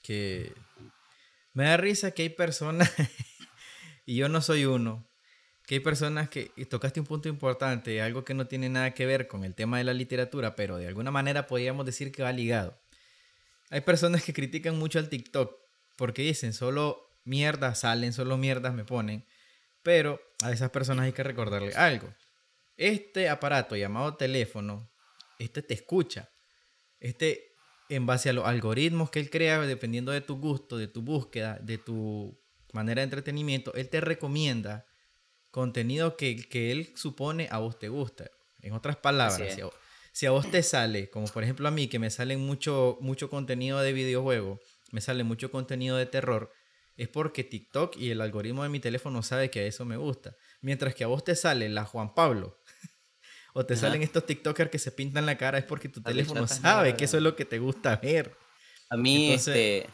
[0.03, 0.53] que...
[1.53, 2.91] Me da risa que hay personas,
[4.05, 5.09] y yo no soy uno,
[5.65, 9.07] que hay personas que y tocaste un punto importante, algo que no tiene nada que
[9.07, 12.31] ver con el tema de la literatura, pero de alguna manera podríamos decir que va
[12.31, 12.79] ligado.
[13.71, 15.55] Hay personas que critican mucho al TikTok
[15.95, 19.25] porque dicen solo mierdas salen, solo mierdas me ponen.
[19.83, 22.13] Pero a esas personas hay que recordarle algo.
[22.77, 24.89] Este aparato llamado teléfono,
[25.37, 26.29] este te escucha.
[26.99, 27.53] Este,
[27.89, 31.57] en base a los algoritmos que él crea, dependiendo de tu gusto, de tu búsqueda,
[31.61, 32.39] de tu
[32.71, 34.85] manera de entretenimiento, él te recomienda
[35.51, 38.29] contenido que, que él supone a vos te gusta.
[38.61, 39.57] En otras palabras,
[40.11, 43.29] Si a vos te sale, como por ejemplo a mí, que me sale mucho, mucho
[43.29, 44.59] contenido de videojuego,
[44.91, 46.51] me sale mucho contenido de terror,
[46.99, 50.35] es porque TikTok y el algoritmo de mi teléfono sabe que a eso me gusta.
[50.59, 52.59] Mientras que a vos te sale la Juan Pablo
[53.53, 56.97] o te salen estos TikTokers que se pintan la cara, es porque tu teléfono sabe
[56.97, 58.35] que eso es lo que te gusta ver.
[58.89, 59.87] A mí, este,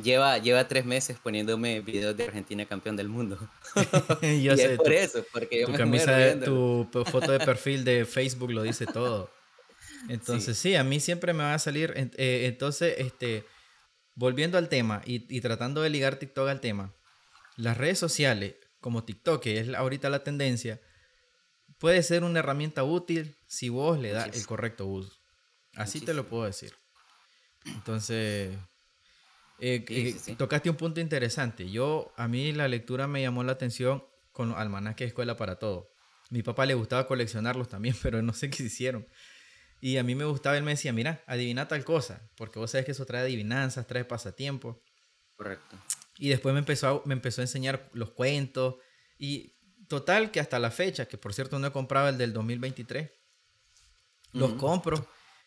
[0.00, 3.36] lleva, lleva tres meses poniéndome videos de Argentina campeón del mundo.
[4.22, 8.62] yo sé, es por eso, porque tu camisa, tu foto de perfil de Facebook lo
[8.62, 9.28] dice todo.
[10.08, 11.92] Entonces, sí, a mí siempre me va a salir.
[11.96, 13.44] Eh, entonces, este
[14.14, 16.94] volviendo al tema y, tratando de ligar TikTok al tema,
[17.56, 20.80] las redes sociales, como TikTok, que es ahorita la tendencia,
[21.78, 25.12] puede ser una herramienta útil si vos le das el correcto uso.
[25.74, 26.72] Así te lo puedo decir.
[27.64, 28.56] Entonces,
[29.58, 31.70] eh, eh, tocaste un punto interesante.
[31.70, 35.58] Yo, a mí la lectura me llamó la atención con los almanaques de escuela para
[35.58, 35.92] todo.
[36.30, 39.06] Mi papá le gustaba coleccionarlos también, pero no sé qué hicieron.
[39.84, 42.86] Y a mí me gustaba, él me decía, mira, adivina tal cosa, porque vos sabes
[42.86, 44.80] que eso trae adivinanzas, trae pasatiempo.
[45.34, 45.76] Correcto.
[46.18, 48.76] Y después me empezó, a, me empezó a enseñar los cuentos.
[49.18, 49.56] Y
[49.88, 53.10] total, que hasta la fecha, que por cierto no he comprado el del 2023,
[54.34, 55.04] los compro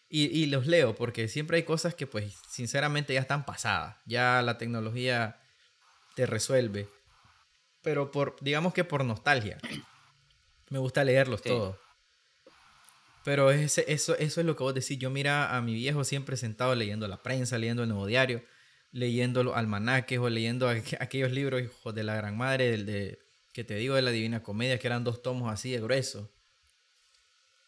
[0.09, 3.95] y, y, los leo, porque siempre hay cosas que pues sinceramente ya están pasadas.
[4.05, 5.41] Ya la tecnología
[6.13, 6.89] te resuelve.
[7.81, 9.59] Pero por, digamos que por nostalgia.
[10.69, 11.77] Me gusta leerlos todos.
[13.25, 14.99] Pero ese, eso, eso es lo que vos decís.
[14.99, 18.43] Yo mira a mi viejo siempre sentado leyendo la prensa, leyendo el nuevo diario,
[18.91, 23.19] leyendo los almanaques o leyendo aquellos libros, hijos de la gran madre, del de,
[23.51, 26.31] que te digo de la Divina Comedia, que eran dos tomos así de grueso.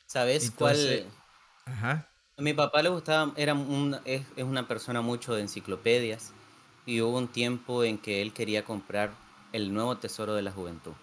[0.06, 1.08] ¿Sabes cuál?
[1.66, 2.08] Ajá.
[2.38, 3.58] A mi papá le gustaba, era
[4.06, 6.34] es, es una persona mucho de enciclopedias
[6.86, 9.10] y hubo un tiempo en que él quería comprar
[9.54, 10.94] el nuevo tesoro de la juventud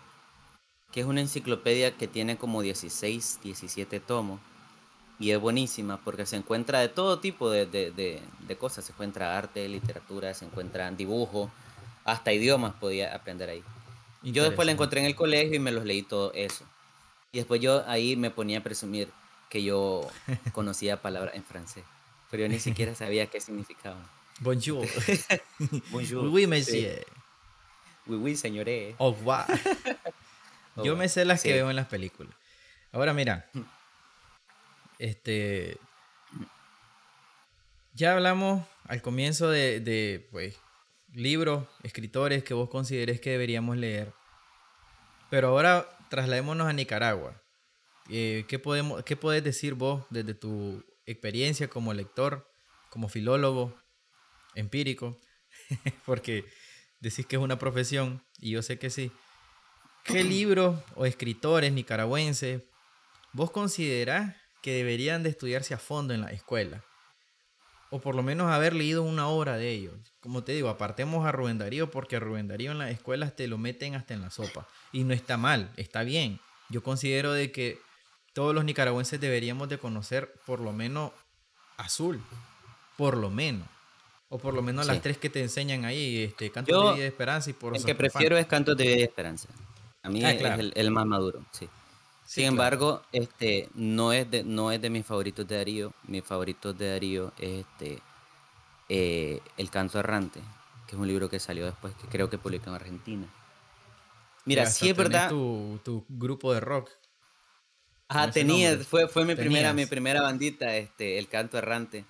[0.95, 4.39] que es una enciclopedia que tiene como 16, 17 tomos.
[5.19, 8.85] Y es buenísima porque se encuentra de todo tipo de, de, de, cosas.
[8.85, 11.51] Se encuentra arte, literatura, se encuentran dibujos,
[12.05, 13.65] hasta idiomas podía aprender ahí.
[14.23, 16.65] Y yo después la encontré en el colegio y me los leí todo eso.
[17.33, 19.09] Y después yo ahí me ponía a presumir
[19.51, 20.09] que yo
[20.53, 21.83] conocía palabras en francés,
[22.31, 24.05] pero yo ni siquiera sabía qué significaban.
[24.39, 24.87] Bonjour.
[25.91, 26.29] Bonjour.
[26.29, 27.05] Oui, monsieur.
[28.07, 28.95] Oui, oui, señoré.
[28.99, 29.47] Au revoir.
[30.83, 32.35] Yo me sé las que veo en las películas.
[32.93, 33.51] Ahora mira,
[34.99, 35.79] este,
[37.93, 40.57] ya hablamos al comienzo de, pues,
[41.13, 44.13] libros, escritores que vos consideres que deberíamos leer.
[45.31, 47.41] Pero ahora trasladémonos a Nicaragua.
[48.11, 52.51] Eh, ¿qué, podemos, ¿Qué puedes decir vos desde tu experiencia como lector,
[52.91, 53.77] como filólogo,
[54.55, 55.17] empírico?
[56.07, 56.45] Porque
[57.01, 59.13] decís que es una profesión y yo sé que sí.
[60.05, 62.63] ¿Qué libros o escritores nicaragüenses
[63.33, 66.85] vos considerás que deberían de estudiarse a fondo en la escuela?
[67.91, 69.95] O por lo menos haber leído una obra de ellos.
[70.21, 73.57] Como te digo, apartemos a Rubén Darío porque Rubén Darío en las escuelas te lo
[73.57, 74.69] meten hasta en la sopa.
[74.93, 76.39] Y no está mal, está bien.
[76.69, 77.79] Yo considero de que
[78.35, 81.13] todos los nicaragüenses deberíamos de conocer por lo menos
[81.79, 82.21] Azul.
[82.99, 83.69] Por lo menos.
[84.29, 87.09] O por lo menos las tres que te enseñan ahí, este, Cantos de Vida y
[87.09, 89.49] Esperanza y por El que prefiero es Cantos de Vida y Esperanza.
[90.05, 91.69] A mí ah, es el, más maduro, sí.
[92.27, 95.93] Sin embargo, este no es de no es de mis favoritos de Darío.
[96.07, 98.01] Mi favorito de Darío es este
[98.91, 100.41] eh, El canto errante,
[100.87, 103.27] que es un libro que salió después, que creo que publicó en Argentina.
[104.45, 105.31] Mira, sí es verdad.
[105.31, 106.91] Tu, tu grupo de rock.
[108.09, 112.05] Ajá, tenía, fue, fue mi primera, mi primera bandita, este, El Canto Errante.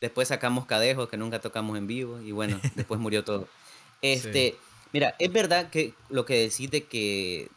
[0.00, 3.48] Después sacamos Cadejos, que nunca tocamos en vivo, y bueno, después murió todo.
[4.02, 4.56] Este,
[4.92, 7.48] Mira, es verdad que lo que decís de que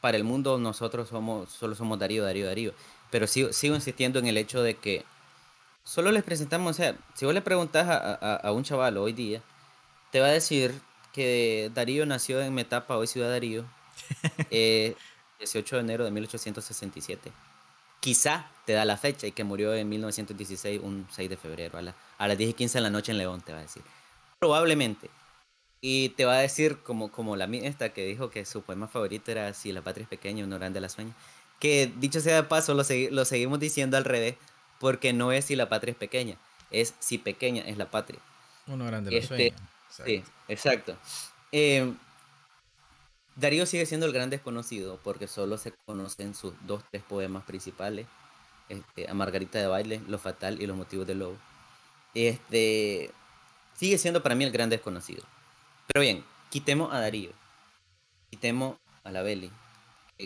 [0.00, 2.72] para el mundo nosotros somos, solo somos Darío, Darío, Darío.
[3.10, 5.04] Pero sigo, sigo insistiendo en el hecho de que
[5.82, 9.42] solo les presentamos, o sea, si vos le preguntas a, un chaval hoy día,
[10.10, 10.74] te va a decir
[11.12, 13.64] que Darío nació en Metapa, hoy Ciudad Darío,
[14.50, 14.94] 18 eh,
[15.38, 17.32] de enero de 1867.
[18.00, 21.94] Quizá te da la fecha y que murió en 1916, un 6 de febrero, a,
[22.18, 23.82] a las 10 y 15 de la noche en León, te va a decir.
[24.38, 25.08] Probablemente,
[25.88, 29.30] y te va a decir, como, como la esta que dijo que su poema favorito
[29.30, 31.14] era Si la patria es pequeña, uno grande la sueña.
[31.60, 32.82] Que dicho sea de paso, lo,
[33.12, 34.34] lo seguimos diciendo al revés,
[34.80, 36.38] porque no es si la patria es pequeña,
[36.72, 38.18] es si pequeña es la patria.
[38.66, 39.56] Uno grande la este, sueña.
[40.04, 40.96] Sí, exacto.
[41.52, 41.94] Eh,
[43.36, 48.08] Darío sigue siendo el gran desconocido porque solo se conocen sus dos, tres poemas principales.
[48.68, 51.36] Este, a Margarita de Baile, Lo Fatal y Los Motivos del Lobo.
[52.12, 53.12] Este,
[53.76, 55.22] sigue siendo para mí el gran desconocido.
[55.86, 57.30] Pero bien, quitemos a Darío,
[58.30, 59.50] quitemos a la Beli,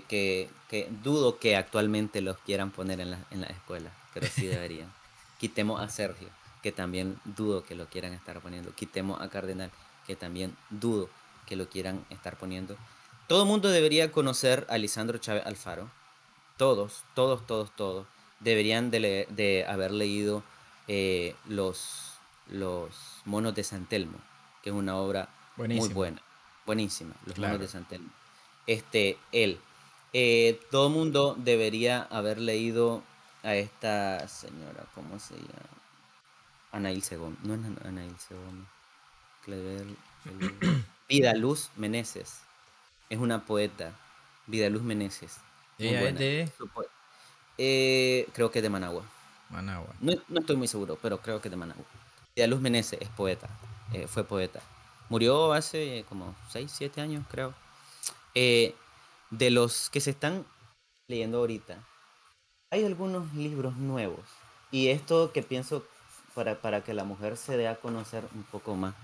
[0.09, 4.47] que, que dudo que actualmente los quieran poner en la, en la escuela, pero sí
[4.47, 4.93] deberían.
[5.41, 6.29] Quitemos a Sergio,
[6.63, 8.75] que también dudo que lo quieran estar poniendo.
[8.75, 9.71] Quitemos a Cardenal,
[10.07, 11.09] que también dudo
[11.47, 12.77] que lo quieran estar poniendo.
[13.27, 15.91] Todo el mundo debería conocer a Lisandro Chávez Alfaro.
[16.59, 18.07] Todos, todos, todos, todos.
[18.41, 20.43] Deberían de, de haber leído
[20.89, 22.13] eh, los,
[22.49, 22.91] los
[23.25, 24.19] Monos de San Telmo,
[24.63, 25.29] que es una obra
[25.69, 26.23] muy buena.
[26.67, 28.11] Buenísima, Los Monos de San Telmo.
[28.67, 29.59] Este, él.
[30.13, 33.03] Eh, todo el mundo debería haber leído
[33.43, 35.81] a esta señora, ¿cómo se llama?
[36.73, 37.37] Anaíl Segón.
[37.43, 38.67] No es Anaíl Segón.
[39.45, 39.87] Clever.
[41.09, 42.41] Vidaluz Meneses.
[43.09, 43.93] Es una poeta.
[44.47, 45.39] Vidaluz Meneses.
[45.79, 46.53] ¿Ella es de...?
[47.59, 49.05] Eh, creo que es de Managua.
[49.49, 49.93] Managua.
[50.01, 51.85] No, estoy muy seguro, pero creo que es de Managua.
[52.37, 53.49] Vidaluz Meneses es poeta.
[53.93, 54.61] Eh, fue poeta.
[55.11, 57.53] Murió hace como 6, 7 años, creo.
[58.35, 58.75] Eh,
[59.31, 60.47] de los que se están
[61.09, 61.85] leyendo ahorita,
[62.71, 64.25] hay algunos libros nuevos.
[64.71, 65.85] Y esto que pienso
[66.35, 68.95] para, para que la mujer se dé a conocer un poco más.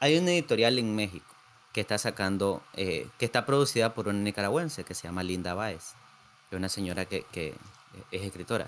[0.00, 1.32] Hay una editorial en México
[1.72, 5.94] que está sacando, eh, que está producida por una nicaragüense que se llama Linda Baez,
[6.50, 7.54] que es una señora que, que
[8.10, 8.66] es escritora.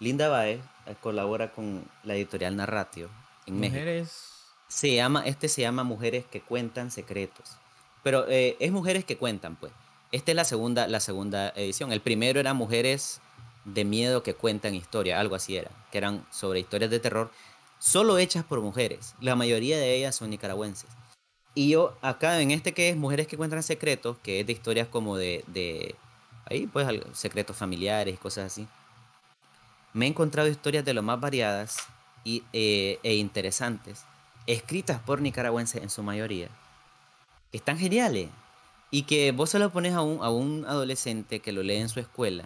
[0.00, 3.08] Linda Baez eh, colabora con la editorial Narratio
[3.46, 4.41] en Mujeres.
[4.72, 7.56] Se llama, este se llama Mujeres que cuentan secretos.
[8.02, 9.70] Pero eh, es Mujeres que cuentan, pues.
[10.12, 11.92] Esta es la segunda, la segunda edición.
[11.92, 13.20] El primero era Mujeres
[13.66, 17.30] de miedo que cuentan historia, algo así era, que eran sobre historias de terror,
[17.78, 19.14] solo hechas por mujeres.
[19.20, 20.88] La mayoría de ellas son nicaragüenses.
[21.54, 24.88] Y yo acá en este que es Mujeres que cuentan secretos, que es de historias
[24.88, 25.94] como de, de
[26.46, 28.66] ahí pues secretos familiares y cosas así,
[29.92, 31.76] me he encontrado historias de lo más variadas
[32.24, 34.04] y, eh, e interesantes,
[34.46, 36.48] escritas por nicaragüenses en su mayoría,
[37.50, 38.28] que están geniales.
[38.90, 41.88] Y que vos se lo pones a un, a un adolescente que lo lee en
[41.88, 42.44] su escuela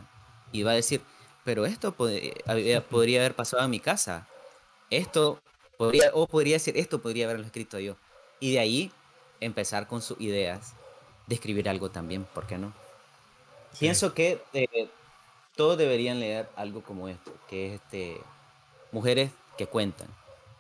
[0.53, 1.01] y va a decir,
[1.45, 2.85] pero esto podría
[3.19, 4.29] haber pasado en mi casa.
[4.91, 5.41] Esto
[5.77, 7.97] podría, o podría decir, esto podría haberlo escrito yo.
[8.41, 8.93] Y de ahí
[9.41, 10.75] empezar con sus ideas
[11.27, 12.73] de escribir algo también, ¿por qué no?
[13.79, 14.89] Pienso que eh,
[15.55, 18.21] todos deberían leer algo como esto, que es este,
[18.93, 20.09] mujeres que cuentan,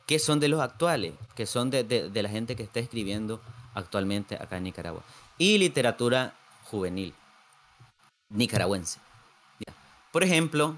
[0.06, 3.40] que son de los actuales, que son de, de la gente que está escribiendo
[3.74, 5.02] actualmente acá en Nicaragua.
[5.38, 6.34] Y literatura
[6.64, 7.14] juvenil,
[8.30, 9.00] nicaragüense.
[10.12, 10.76] Por ejemplo,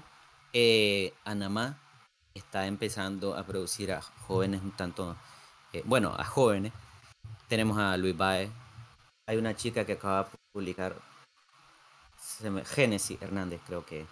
[0.51, 1.77] eh, Anamá
[2.33, 5.15] está empezando a producir a jóvenes un tanto,
[5.71, 6.73] eh, bueno, a jóvenes.
[7.47, 8.49] Tenemos a Luis Baez.
[9.27, 10.95] Hay una chica que acaba de publicar,
[12.65, 14.05] Génesis Hernández creo que,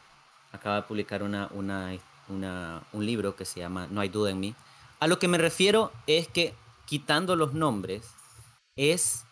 [0.52, 1.92] acaba de publicar una, una,
[2.30, 4.56] una, un libro que se llama No hay duda en mí.
[5.00, 6.54] A lo que me refiero es que
[6.86, 8.04] quitando los nombres
[8.76, 9.26] es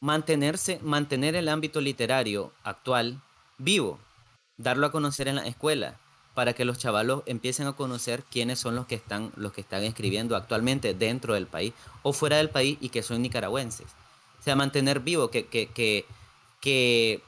[0.00, 3.20] mantenerse, mantener el ámbito literario actual
[3.58, 3.98] vivo
[4.58, 5.96] darlo a conocer en la escuela
[6.34, 9.84] para que los chavalos empiecen a conocer quiénes son los que están los que están
[9.84, 11.72] escribiendo actualmente dentro del país
[12.02, 13.86] o fuera del país y que son nicaragüenses.
[14.38, 16.04] O sea, mantener vivo que, que, que,
[16.60, 17.22] que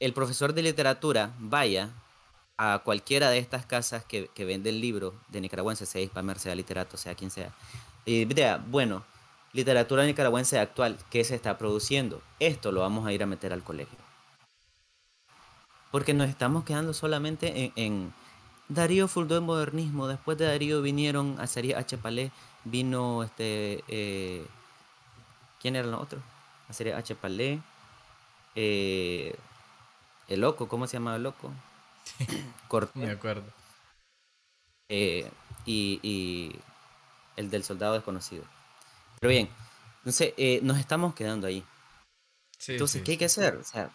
[0.00, 1.90] el profesor de literatura vaya
[2.58, 6.96] a cualquiera de estas casas que, que venden libros de nicaragüenses, sea Hispamer, sea literato,
[6.96, 7.52] sea quien sea,
[8.04, 9.04] y vea, bueno,
[9.52, 12.22] literatura nicaragüense actual, ¿qué se está produciendo?
[12.40, 13.98] Esto lo vamos a ir a meter al colegio.
[15.90, 18.12] Porque nos estamos quedando solamente en,
[18.68, 20.06] Darío fundó el modernismo.
[20.06, 21.96] Después de Darío vinieron a serie H.
[21.96, 22.30] Palé,
[22.64, 23.82] vino este.
[23.88, 24.46] Eh,
[25.60, 26.22] ¿Quién eran los otros?
[26.68, 27.14] A H.
[27.14, 27.60] Palé.
[28.54, 29.34] Eh,
[30.28, 31.50] el loco, ¿cómo se llama el loco?
[32.68, 32.96] Cortés.
[32.96, 33.44] Me acuerdo.
[34.88, 35.30] Eh,
[35.66, 36.56] y,
[37.36, 38.44] el del soldado desconocido.
[39.20, 39.48] Pero bien,
[39.98, 41.64] entonces nos estamos quedando ahí.
[42.66, 43.56] entonces, ¿qué hay que hacer?
[43.56, 43.90] O sea,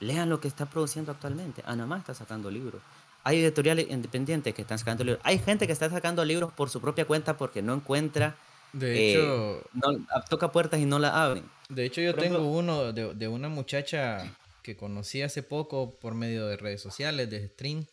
[0.00, 1.62] lean lo que está produciendo actualmente.
[1.66, 2.82] Anamá está sacando libros.
[3.22, 5.22] Hay editoriales independientes que están sacando libros.
[5.24, 8.36] Hay gente que está sacando libros por su propia cuenta porque no encuentra.
[8.72, 9.62] De eh, hecho.
[9.74, 11.44] no, toca puertas y no la abren.
[11.68, 14.24] De hecho, yo tengo uno de, de, una muchacha
[14.62, 17.86] que conocí hace poco por medio de redes sociales, de stream.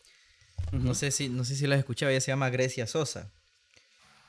[0.71, 3.31] No sé si, no sé si la has escuchado, ella se llama Grecia Sosa.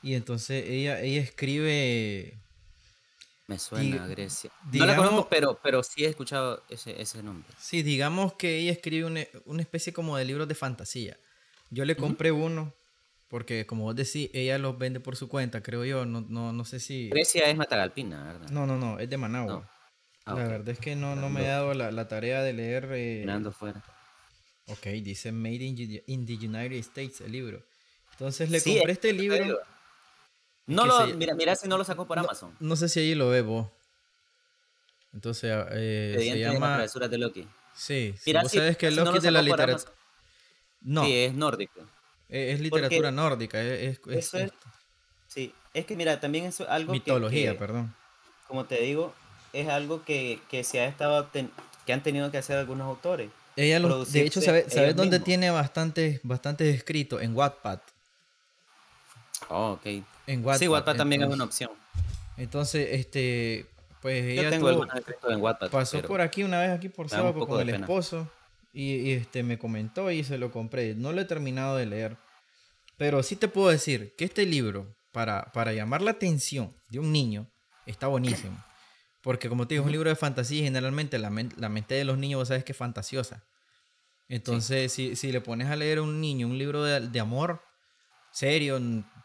[0.01, 2.39] Y entonces ella, ella escribe
[3.49, 4.51] me suena a Grecia.
[4.71, 7.49] no la conozco, pero, pero sí he escuchado ese, ese nombre.
[7.59, 11.17] Sí, digamos que ella escribe una, una, especie como de libros de fantasía.
[11.71, 12.75] Yo le compré uno,
[13.27, 16.05] porque como vos decís, ella los vende por su cuenta, creo yo.
[16.05, 17.09] No, no, no sé si.
[17.09, 18.49] Grecia es Matagalpina, ¿verdad?
[18.51, 19.67] No, no, no, es de Managua.
[20.31, 22.89] Ah, la verdad es que no, no me he dado la, la tarea de leer.
[22.93, 23.25] Eh...
[23.51, 23.83] fuera.
[24.67, 27.63] Ok, dice Made in, in, the United States el libro.
[28.11, 29.59] Entonces le compré este libro.
[30.67, 32.55] No lo, mira, mira si no lo sacó por Amazon.
[32.59, 33.67] No sé si ahí lo ve vos.
[35.13, 36.75] Entonces, eh, se de las llama...
[36.75, 37.47] travesuras de Loki.
[37.73, 39.91] Sí, sí, Mira, vos sí, sabés que no Loki lo de la literatura...
[40.81, 41.81] No, Sí, es nórdico.
[42.29, 44.51] eh, es literatura nórdica, es, es- es- Eso es,
[45.27, 47.95] sí, es que mira, también es algo que- mitología, que, perdón.
[48.47, 49.13] como te digo,
[49.53, 51.51] es algo que, que se ha estado ten-
[51.85, 53.29] que han tenido que hacer algunos autores.
[53.55, 55.25] Ella los- de hecho, ¿sabes sabes dónde mismos.
[55.25, 57.21] tiene bastantes bastantes escritos?
[57.21, 57.79] En Wattpad.
[59.49, 59.85] Oh, ok.
[60.27, 60.59] En Wattpad.
[60.59, 61.79] Sí, Wattpad también es una entonces- opción.
[62.37, 63.65] Entonces, este,
[64.01, 66.87] pues Yo ella tengo tuvo- algunos escritos en Wattpad, pasó por aquí una vez aquí
[66.89, 67.79] por Sábado con el pena.
[67.79, 68.31] esposo
[68.71, 70.95] y, y, este me comentó y se lo compré.
[70.95, 72.15] No lo he terminado de leer,
[72.97, 77.11] pero sí te puedo decir que este libro para para llamar la atención de un
[77.11, 77.47] niño
[77.85, 78.63] está buenísimo.
[79.21, 81.95] Porque como te digo, es un libro de fantasía y generalmente la, men- la mente
[81.95, 83.43] de los niños, vos sabes que es fantasiosa.
[84.29, 87.61] Entonces, si, si le pones a leer a un niño un libro de, de amor
[88.31, 88.79] serio,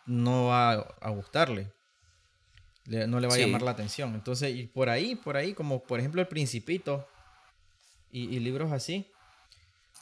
[0.06, 1.70] no va a, a gustarle.
[2.86, 3.42] Le- no le va a Sí.
[3.42, 4.14] llamar la atención.
[4.14, 7.06] Entonces, y por ahí, por ahí, como por ejemplo El Principito
[8.10, 9.06] y, y libros así.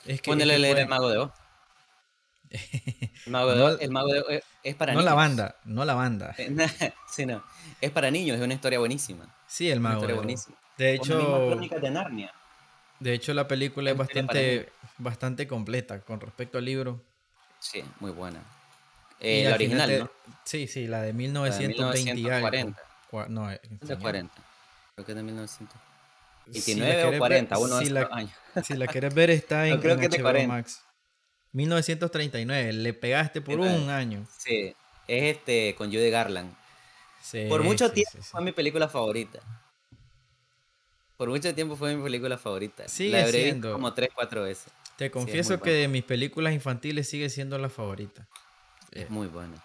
[0.06, 1.32] Es que, Ponele es que leer pueden- El Mago de Oz.
[3.26, 5.10] El Mago de No- el Mago de es- para no niños.
[5.10, 6.34] la banda, no la banda.
[7.10, 7.42] sí, no.
[7.80, 9.24] Es para niños, es una historia buenísima.
[9.46, 10.00] Sí, el Una mago.
[10.00, 10.24] historia de Oz.
[10.24, 10.56] buenísima.
[10.78, 12.34] De hecho, Crónicas de Narnia.
[13.00, 17.00] de hecho la película es Una historia bastante, bastante completa con respecto al libro.
[17.58, 18.40] Sí, muy buena.
[19.20, 20.10] Eh, la original, ¿no?
[20.44, 22.48] Sí, sí, la de 1920 y algo.
[22.50, 22.82] 1940.
[23.10, 24.00] Cua- No, eh, Es de señor.
[24.02, 24.34] 40.
[24.94, 25.26] Creo que es de Si
[26.74, 28.32] 1929 la o querés 40, ver- uno de si esos la- años.
[28.64, 30.48] Si la quieres ver está en, No, creo en que de HBO 40.
[30.54, 30.82] Max.
[31.52, 34.26] 1939, le pegaste por un año.
[34.38, 34.74] Sí,
[35.06, 36.54] es este con Judy Garland.
[37.22, 39.40] Sí, Por mucho sí, tiempo sí, fue mi película favorita.
[41.16, 42.88] Por mucho tiempo fue mi película favorita.
[42.88, 43.72] Sigue la habré visto siendo.
[43.72, 44.72] como 3, 4 veces.
[44.96, 48.26] Te confieso que de mis películas infantiles sigue siendo la favorita.
[48.90, 49.62] Es muy buena.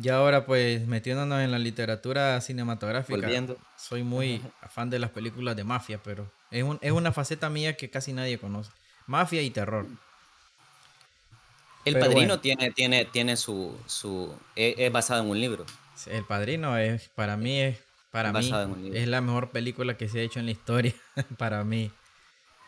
[0.00, 3.58] Y ahora pues metiéndonos en la literatura cinematográfica, Volviendo.
[3.76, 4.40] soy muy
[4.70, 8.12] fan de las películas de mafia, pero es, un- es una faceta mía que casi
[8.12, 8.70] nadie conoce.
[9.06, 9.86] Mafia y terror.
[11.88, 12.40] El Pero Padrino bueno.
[12.40, 15.64] tiene, tiene, tiene su, su es, es basado en un libro.
[16.06, 17.78] El Padrino es para mí es
[18.10, 18.50] para mí
[18.94, 20.94] es la mejor película que se ha hecho en la historia
[21.38, 21.90] para mí.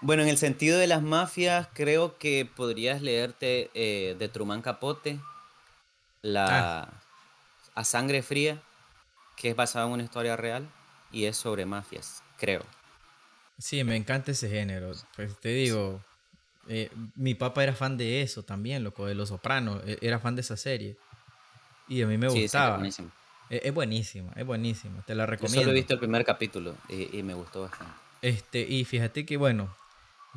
[0.03, 5.21] Bueno, en el sentido de las mafias, creo que podrías leerte eh, de Truman Capote,
[6.23, 6.89] la Ah.
[7.75, 8.61] A Sangre Fría,
[9.37, 10.69] que es basado en una historia real
[11.13, 12.65] y es sobre mafias, creo.
[13.59, 14.93] Sí, me encanta ese género.
[15.17, 16.01] Pues te digo,
[16.69, 20.35] eh, mi papá era fan de eso también, loco, de Los Sopranos, e- era fan
[20.37, 20.97] de esa serie.
[21.89, 22.69] Y a mí me Sí, sí, gustaba.
[22.69, 23.11] es buenísimo.
[23.51, 25.61] Es, es buenísima, es buenísima, te la Yo recomiendo.
[25.62, 27.93] solo he visto el primer capítulo y, y me gustó bastante.
[28.23, 29.74] Este, y fíjate que bueno,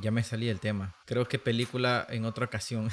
[0.02, 0.95] ya me salí del tema.
[1.06, 2.90] Creo que película en otra ocasión.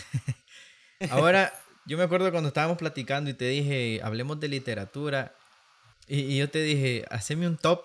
[1.11, 1.53] Ahora,
[1.87, 5.35] yo me acuerdo cuando estábamos platicando y te dije, hablemos de literatura.
[6.07, 7.85] Y, y yo te dije, haceme un top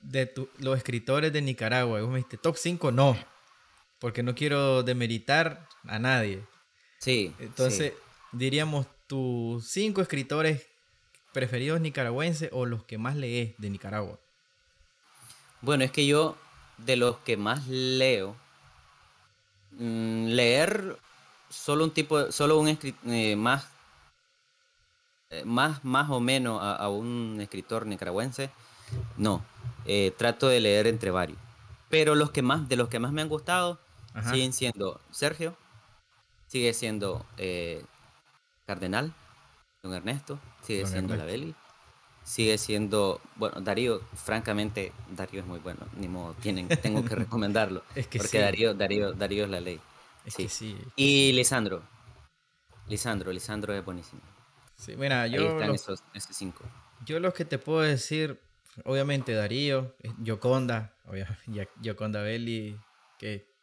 [0.00, 1.98] de tu- los escritores de Nicaragua.
[1.98, 3.16] Y vos me dijiste, top 5 no.
[3.98, 6.44] Porque no quiero demeritar a nadie.
[6.98, 7.34] Sí.
[7.38, 7.98] Entonces, sí.
[8.32, 10.66] diríamos tus cinco escritores
[11.32, 14.18] preferidos nicaragüenses o los que más lees de Nicaragua.
[15.60, 16.36] Bueno, es que yo,
[16.78, 18.36] de los que más leo,
[19.72, 20.98] mm, leer
[21.48, 23.68] solo un tipo, solo un escritor más,
[25.30, 28.50] eh, más, más o menos a, a un escritor nicaragüense,
[29.16, 29.44] no.
[29.84, 31.38] Eh, trato de leer entre varios.
[31.88, 33.78] Pero los que más, de los que más me han gustado,
[34.16, 34.30] Ajá.
[34.32, 35.56] siguen siendo Sergio,
[36.46, 37.84] sigue siendo eh,
[38.66, 39.14] Cardenal,
[39.82, 41.16] Don Ernesto, sigue Don siendo Ernesto.
[41.16, 41.54] La Beli,
[42.24, 47.84] sigue siendo, bueno, Darío, francamente, Darío es muy bueno, ni modo, tienen, tengo que recomendarlo,
[47.94, 48.38] Es que porque sí.
[48.38, 49.80] Darío, Darío, Darío es la ley.
[50.24, 50.42] Es sí.
[50.44, 50.78] que sí.
[50.96, 51.82] Y Lisandro,
[52.86, 54.22] Lisandro, Lisandro es buenísimo.
[54.76, 56.64] Sí, mira, Ahí yo están los, esos, esos cinco.
[57.04, 58.40] yo los que te puedo decir,
[58.84, 60.96] obviamente Darío, eh, Yoconda,
[61.80, 62.78] Yoconda Belli,
[63.18, 63.55] que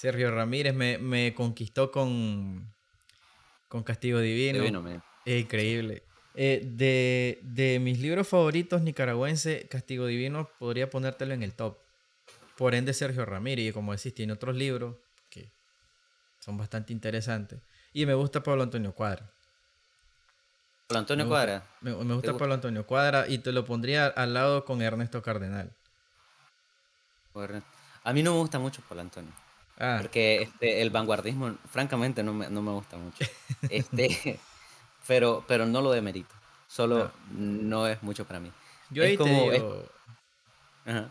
[0.00, 2.72] Sergio Ramírez me, me conquistó con,
[3.68, 4.60] con Castigo Divino.
[4.60, 6.04] Divino, increíble.
[6.34, 11.76] Eh, de, de mis libros favoritos nicaragüenses, Castigo Divino podría ponértelo en el top.
[12.56, 14.96] Por ende, Sergio Ramírez, y como decís, tiene otros libros
[15.28, 15.52] que
[16.38, 17.60] son bastante interesantes.
[17.92, 19.30] Y me gusta Pablo Antonio Cuadra.
[20.86, 21.76] Pablo Antonio Me gusta- Cuadra.
[21.82, 22.38] Me, me gusta gusta?
[22.38, 25.76] Pablo Antonio Cuadra y te lo pondría al lado con Ernesto Cardenal.
[28.04, 29.32] A mí no me gusta mucho Pablo Antonio.
[29.82, 33.24] Ah, Porque este, el vanguardismo, francamente, no me, no me gusta mucho.
[33.70, 34.38] Este,
[35.06, 36.34] pero, pero no lo demerito.
[36.68, 37.12] Solo Ah.
[37.32, 38.52] no es mucho para mí.
[38.90, 39.84] yo es ahí como- te es- digo.
[40.86, 41.10] Ajá,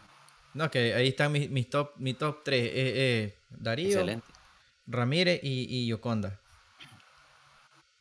[0.54, 3.34] No, que ahí están mis, mis top, mi top 3.
[3.50, 4.26] Darío, excelente,
[4.88, 6.40] Ramírez y, y Yoconda.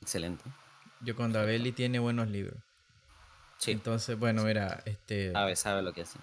[0.00, 0.44] excelente.
[1.00, 2.56] Yoconda Belli tiene buenos libros.
[3.58, 5.32] Sí, Entonces, bueno, mira, este.
[5.32, 6.18] sabe, sabe lo que hace.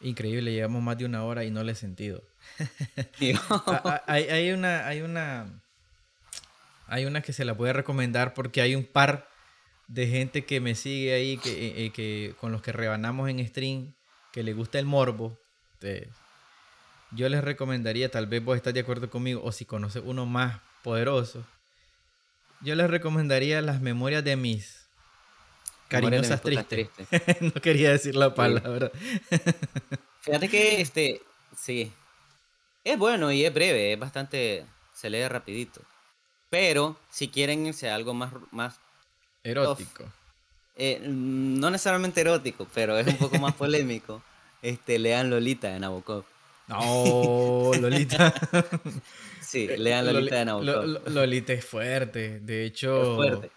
[0.00, 2.22] Increíble, llevamos más de una hora y no le he sentido.
[4.06, 5.60] Hay, hay, una, hay una,
[6.86, 9.28] hay una que se la puede recomendar porque hay un par
[9.88, 13.46] de gente que me sigue ahí, que, eh, eh, que con los que rebanamos en
[13.46, 13.94] stream,
[14.32, 15.38] que le gusta el morbo.
[17.10, 20.60] yo les recomendaría, tal vez vos estás de acuerdo conmigo, o si conoces uno más
[20.82, 21.44] poderoso,
[22.60, 24.77] yo les recomendaría las memorias de mis
[25.88, 26.88] cariñosas tristes.
[27.40, 28.90] no quería decir la palabra.
[30.20, 31.22] Fíjate que este,
[31.56, 31.90] sí,
[32.84, 35.80] es bueno y es breve, es bastante, se lee rapidito.
[36.50, 38.78] Pero si quieren irse algo más, más
[39.42, 40.04] erótico.
[40.76, 44.22] Eh, no necesariamente erótico, pero es un poco más polémico.
[44.62, 46.24] Este, lean Lolita de Nabokov.
[46.68, 48.34] No, Lolita.
[49.40, 51.08] sí, lean Lolita de Nabokov.
[51.08, 53.00] Lolita es fuerte, de hecho.
[53.02, 53.50] Es fuerte.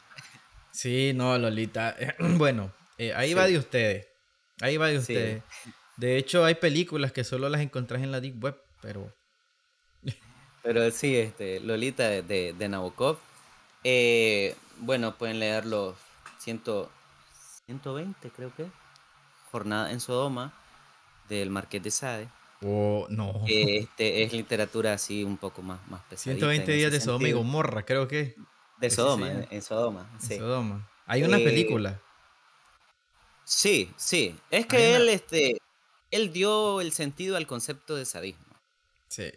[0.71, 1.95] Sí, no, Lolita.
[2.19, 4.07] Bueno, eh, ahí va de ustedes.
[4.61, 5.43] Ahí va de ustedes.
[5.97, 9.13] De hecho, hay películas que solo las encontrás en la Deep Web, pero
[10.63, 13.17] pero sí, este, Lolita de, de, Nabokov.
[13.83, 15.95] Eh, bueno, pueden leer los
[16.39, 18.65] 120, creo que.
[19.51, 20.53] Jornada en Sodoma,
[21.27, 22.29] del Marqués de Sade.
[22.63, 23.43] Oh, no.
[23.47, 26.35] este, es literatura así un poco más, más pesada.
[26.35, 28.35] 120 días de Sodoma y Gomorra, creo que.
[28.81, 30.11] De Sodoma, en, Sodoma.
[30.19, 30.37] Sí.
[30.37, 30.89] Sodoma.
[31.05, 32.01] Hay una eh, película.
[33.45, 34.35] Sí, sí.
[34.49, 35.61] Es que él, este,
[36.09, 38.45] él dio el sentido al concepto de sadismo.
[39.07, 39.31] Sí.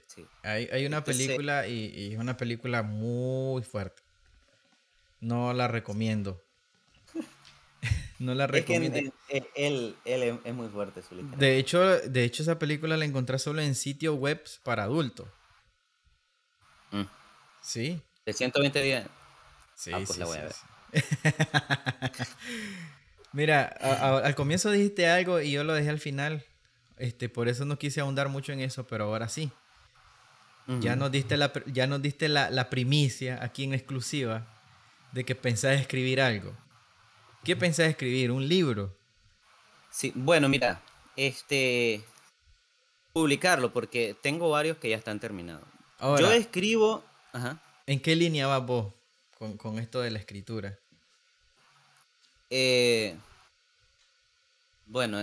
[0.45, 4.03] Hay, una película y, es una película muy fuerte.
[5.21, 6.41] No la recomiendo.
[8.19, 8.99] no la recomiendo.
[9.29, 13.75] él, es muy fuerte su De hecho, de hecho, esa película la encontré solo en
[13.75, 15.27] sitios web para adultos.
[16.93, 17.03] Mm.
[17.61, 18.01] Sí.
[18.25, 19.07] De 120 días.
[19.75, 20.55] Sí, ah, pues la voy a ver.
[23.33, 26.45] Mira, al comienzo dijiste algo y yo lo dejé al final.
[26.99, 29.51] Este, por eso no quise ahondar mucho en eso, pero ahora sí.
[30.81, 34.47] Ya nos diste, la, ya nos diste la, primicia aquí en exclusiva
[35.13, 36.53] de que pensás escribir algo.
[37.43, 38.31] ¿Qué pensás escribir?
[38.31, 38.97] ¿Un libro?
[39.91, 40.81] Sí, bueno, mira,
[41.17, 42.03] este
[43.13, 45.67] publicarlo porque tengo varios que ya están terminados.
[46.01, 47.05] Yo escribo.
[47.87, 48.95] ¿En qué línea vas vos
[49.45, 50.79] con, con esto de la escritura?
[52.51, 53.17] Eh,
[54.87, 55.23] bueno,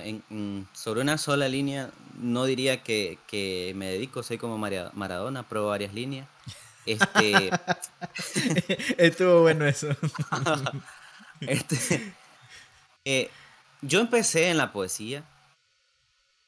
[0.74, 6.28] sobre una sola línea no diría que, me dedico, soy como Maradona, pruebo varias líneas.
[6.86, 7.52] Este...
[8.98, 9.90] Estuvo bueno eso.
[11.42, 12.14] este,
[13.06, 13.30] eh,
[13.82, 15.24] yo empecé en la poesía,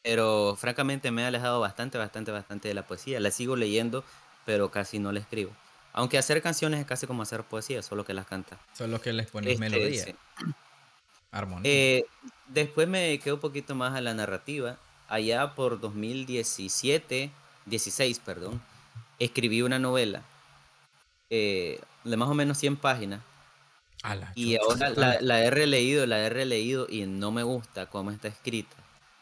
[0.02, 3.20] pero francamente me he alejado bastante, bastante, bastante de la poesía.
[3.20, 4.04] La sigo leyendo,
[4.46, 5.56] pero casi no la escribo.
[5.94, 8.58] Aunque hacer canciones es casi como hacer poesía, solo que las canta.
[8.74, 10.06] Solo que les pones este, melodía.
[11.32, 11.72] Armonía.
[11.72, 12.06] Eh,
[12.48, 14.78] después me dediqué un poquito más a la narrativa.
[15.08, 17.30] Allá por 2017,
[17.68, 18.62] 16, perdón,
[19.20, 20.24] escribí una novela
[21.30, 23.22] eh, de más o menos 100 páginas.
[24.36, 24.90] y ahora
[25.22, 28.76] la, he releído, la he releído y no me gusta cómo está escrita.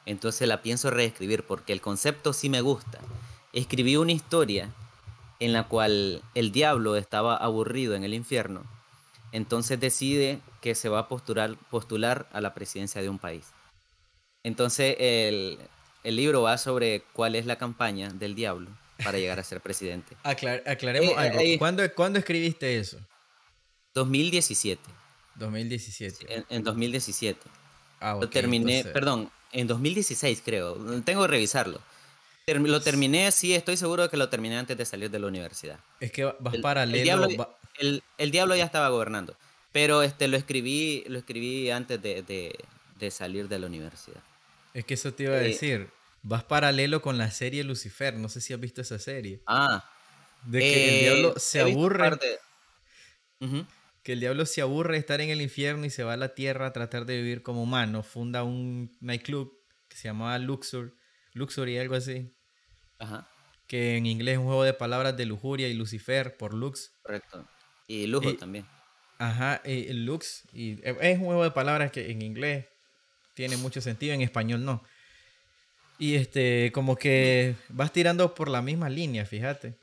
[0.05, 2.99] Entonces la pienso reescribir porque el concepto sí me gusta.
[3.53, 4.69] Escribí una historia
[5.41, 8.63] en la cual el diablo estaba aburrido en el infierno
[9.31, 13.45] entonces decide que se va a postular, postular a la presidencia de un país.
[14.43, 15.59] Entonces el,
[16.03, 18.69] libro va sobre cuál es la campaña del diablo
[19.03, 20.15] para llegar a ser presidente.
[20.23, 21.39] aclaremos eh, algo.
[21.95, 22.97] ¿Cuándo, escribiste eso?
[23.93, 24.81] 2017.
[25.35, 26.45] 2017.
[26.49, 27.39] En, 2017.
[27.99, 30.75] Ah, lo terminé, perdón, en 2016 creo.
[31.03, 31.79] Tengo que revisarlo.
[32.59, 35.79] Lo terminé, sí, estoy seguro de que lo terminé antes de salir de la universidad.
[35.99, 37.27] Es que vas paralelo
[37.79, 39.35] el, el, diablo ya estaba gobernando.
[39.71, 42.23] Pero este, lo escribí, lo escribí antes de,
[42.97, 44.21] de, salir de la universidad.
[44.73, 45.89] Es que eso te iba a eh, decir.
[46.23, 48.15] Vas paralelo con la serie Lucifer.
[48.15, 49.41] No sé si has visto esa serie.
[49.47, 49.89] Ah.
[50.43, 52.19] De que el eh, diablo se aburre.
[54.03, 56.33] Que el diablo se aburre de estar en el infierno y se va a la
[56.33, 58.03] tierra a tratar de vivir como humano.
[58.03, 59.57] Funda un nightclub
[59.87, 60.93] que se llamaba Luxor.
[61.33, 62.33] Luxor y algo así.
[63.01, 63.27] Ajá.
[63.67, 66.91] Que en inglés es un juego de palabras de lujuria y Lucifer por Lux.
[67.01, 67.47] Correcto.
[67.87, 68.65] Y lujo también.
[69.17, 70.43] Ajá, y lux.
[70.53, 72.67] Y es un juego de palabras que en inglés
[73.33, 74.83] tiene mucho sentido, en español no.
[75.97, 79.77] Y este, como que vas tirando por la misma línea, fíjate.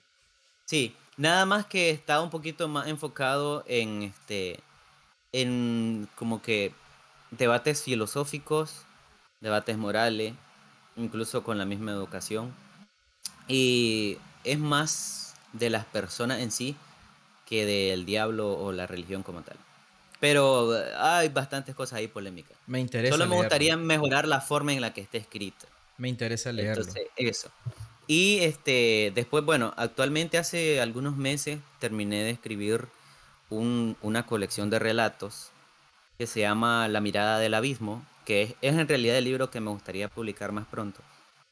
[0.65, 4.61] Sí, nada más que está un poquito más enfocado en este.
[5.33, 6.73] en como que
[7.31, 8.85] debates filosóficos,
[9.41, 10.35] debates morales,
[10.97, 12.53] incluso con la misma educación.
[13.49, 16.77] Y es más de las personas en sí
[17.47, 19.57] que del diablo o la religión como tal.
[20.21, 22.57] Pero hay bastantes cosas ahí polémicas.
[22.67, 23.17] Me interesa.
[23.17, 25.67] Solo me gustaría mejorar la forma en la que esté escrita.
[25.97, 26.83] Me interesa leerlo.
[26.83, 27.51] Entonces, eso.
[28.07, 32.87] Y este, después, bueno, actualmente hace algunos meses terminé de escribir
[33.51, 35.51] una colección de relatos
[36.17, 39.61] que se llama La mirada del abismo, que es, es, en realidad el libro que
[39.61, 41.01] me gustaría publicar más pronto,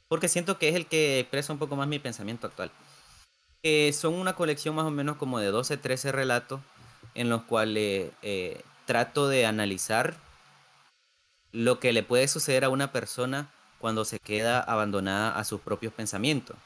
[0.08, 2.70] porque siento que es el que expresa un poco más mi pensamiento actual.
[3.62, 6.60] Eh, son una colección más o menos como de 12, 13 relatos
[7.14, 10.14] en los cuales eh, trato de analizar
[11.52, 15.92] lo que le puede suceder a una persona cuando se queda abandonada a sus propios
[15.92, 16.56] pensamientos.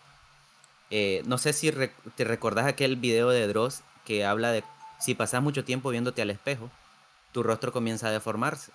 [0.91, 1.73] Eh, no sé si
[2.17, 4.65] te recordás aquel video de Dross que habla de
[4.99, 6.71] si pasas mucho tiempo viéndote al espejo,
[7.33, 8.73] tu rostro comienza a deformarse.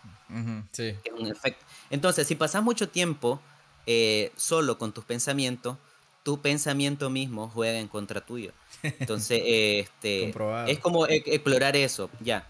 [0.72, 0.96] sí.
[1.04, 1.66] Es un efecto.
[1.90, 3.42] Entonces, si pasas mucho tiempo
[3.86, 5.78] eh, solo con tus pensamientos,
[6.24, 8.52] tu pensamiento mismo juega en contra tuyo.
[8.84, 10.34] Entonces, este,
[10.68, 12.48] es como e-, explorar eso, ya.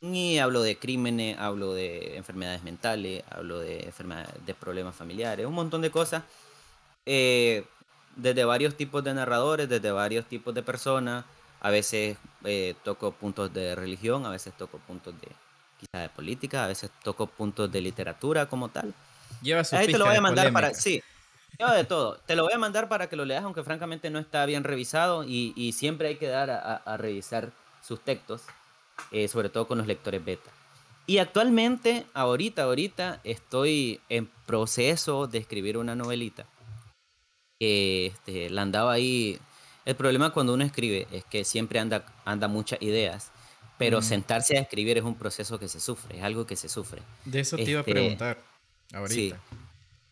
[0.00, 5.54] Y hablo de crímenes, hablo de enfermedades mentales, hablo de enfermedades, de problemas familiares, un
[5.54, 6.22] montón de cosas.
[7.04, 7.64] Eh,
[8.18, 11.24] desde varios tipos de narradores, desde varios tipos de personas.
[11.60, 15.28] A veces eh, toco puntos de religión, a veces toco puntos de
[15.80, 18.94] quizá de política, a veces toco puntos de literatura como tal.
[19.42, 20.74] Lleva su Ahí te lo voy a mandar para.
[20.74, 21.02] Sí,
[21.58, 22.18] lleva de todo.
[22.26, 25.24] Te lo voy a mandar para que lo leas, aunque francamente no está bien revisado
[25.24, 27.52] y, y siempre hay que dar a, a revisar
[27.82, 28.42] sus textos.
[29.10, 30.50] Eh, sobre todo con los lectores beta.
[31.06, 36.46] Y actualmente, ahorita, ahorita, estoy en proceso de escribir una novelita.
[37.58, 39.38] Que este, la andaba ahí.
[39.86, 43.30] El problema cuando uno escribe es que siempre anda, anda muchas ideas,
[43.78, 47.00] pero sentarse a escribir es un proceso que se sufre, es algo que se sufre.
[47.24, 48.38] De eso te iba a este, preguntar
[48.92, 49.40] ahorita.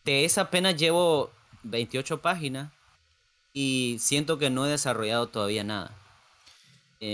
[0.05, 1.31] De esa apenas llevo
[1.63, 2.71] 28 páginas
[3.53, 5.91] y siento que no he desarrollado todavía nada.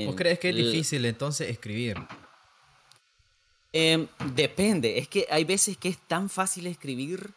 [0.05, 1.97] ¿Vos crees que es difícil entonces escribir?
[3.73, 7.31] Em, depende, es que hay veces que es tan fácil escribir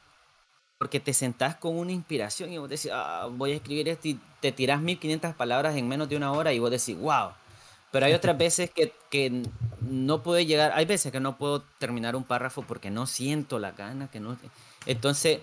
[0.78, 4.20] porque te sentás con una inspiración y vos decís, ah, voy a escribir esto y
[4.40, 7.30] te tirás 1500 palabras en menos de una hora y vos decís, wow.
[7.96, 9.42] Pero hay otras veces que, que
[9.80, 13.72] no puedo llegar, hay veces que no puedo terminar un párrafo porque no siento la
[13.72, 14.36] gana, que no...
[14.84, 15.38] Entonces,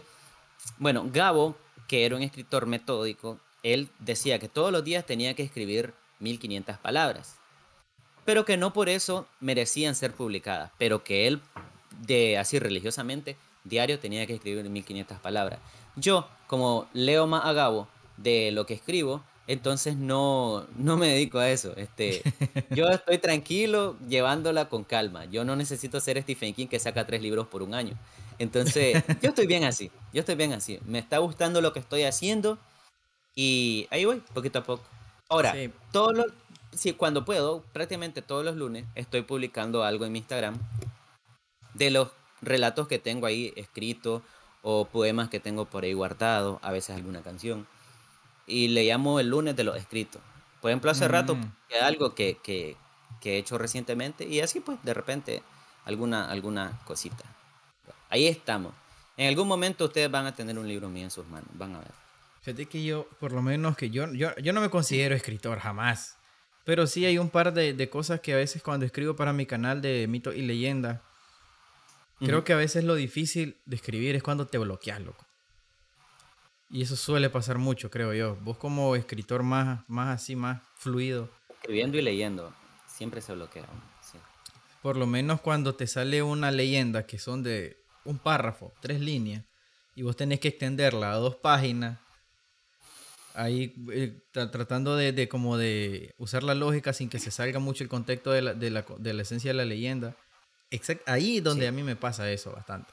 [0.78, 1.56] bueno, Gabo,
[1.88, 6.78] que era un escritor metódico, él decía que todos los días tenía que escribir 1500
[6.78, 7.38] palabras,
[8.24, 11.42] pero que no por eso merecían ser publicadas, pero que él,
[12.02, 15.58] de así religiosamente, diario tenía que escribir 1500 palabras.
[15.96, 21.40] Yo, como leo más a Gabo de lo que escribo, entonces no, no me dedico
[21.40, 21.76] a eso.
[21.76, 22.22] Este,
[22.72, 25.26] yo estoy tranquilo llevándola con calma.
[25.26, 27.98] Yo no necesito ser Stephen King que saca tres libros por un año.
[28.40, 29.92] Entonces, yo estoy bien así.
[30.14, 30.80] Yo estoy bien así.
[30.86, 32.58] Me está gustando lo que estoy haciendo
[33.36, 34.84] y ahí voy, poquito a poco.
[35.30, 35.56] Ahora,
[35.92, 36.28] todos los,
[36.72, 40.58] sí, cuando puedo, prácticamente todos los lunes, estoy publicando algo en mi Instagram
[41.74, 42.10] de los
[42.42, 44.22] relatos que tengo ahí escritos
[44.62, 47.68] o poemas que tengo por ahí guardados, a veces alguna canción.
[48.46, 50.22] Y le llamo el lunes de los escritos.
[50.62, 51.56] Por ejemplo, hace rato mm.
[51.70, 52.78] que algo que, que,
[53.20, 55.44] que, he hecho recientemente y así pues de repente
[55.86, 57.24] alguna, alguna cosita.
[58.10, 58.74] Ahí estamos.
[59.18, 61.80] En algún momento ustedes van a tener un libro mío en sus manos, van a
[61.80, 61.92] ver.
[62.42, 66.18] Fíjate que yo, por lo menos que yo, yo, yo no me considero escritor jamás.
[66.66, 69.46] Pero sí hay un par de, de cosas que a veces cuando escribo para mi
[69.46, 71.02] canal de mito y leyenda,
[72.20, 75.26] creo que a veces lo difícil de escribir es cuando te bloqueas, loco.
[76.70, 78.36] Y eso suele pasar mucho, creo yo.
[78.38, 81.30] Vos como escritor más, más así, más fluido.
[81.50, 82.54] Escribiendo y leyendo,
[82.88, 83.66] siempre se bloquea.
[84.82, 89.46] Por lo menos cuando te sale una leyenda que son de un párrafo, tres líneas,
[89.96, 92.00] y vos tenés que extenderla a dos páginas,
[93.34, 97.90] ahí eh, tratando de, como de usar la lógica sin que se salga mucho el
[97.90, 100.18] contexto de la, de la, de la esencia de la leyenda.
[100.70, 102.92] Exact, ahí donde a mí me pasa eso bastante.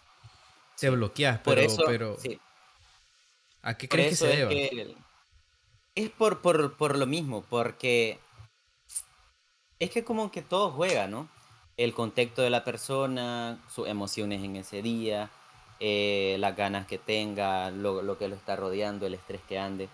[0.79, 1.57] Te bloqueas, pero...
[1.57, 2.19] Por eso, pero
[3.63, 4.51] ¿A qué crees que se deba?
[5.95, 8.19] Es, por, por, por lo mismo, porque
[9.79, 11.29] es que como que todo juega, ¿no?
[11.77, 15.31] El contexto de la persona, sus emociones en ese día,
[15.81, 19.89] eh, las ganas que tenga, lo, lo, que lo está rodeando, el estrés que ande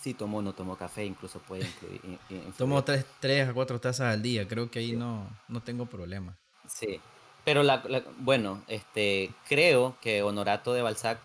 [0.00, 2.18] si tomo o no tomo café, incluso puede incluir.
[2.56, 6.36] Tomo tres, tres, a cuatro tazas al día, creo que ahí no, no tengo problema.
[6.68, 7.00] Sí,
[7.44, 7.82] pero la,
[8.18, 11.18] bueno, este, creo que Honorato de Balzac,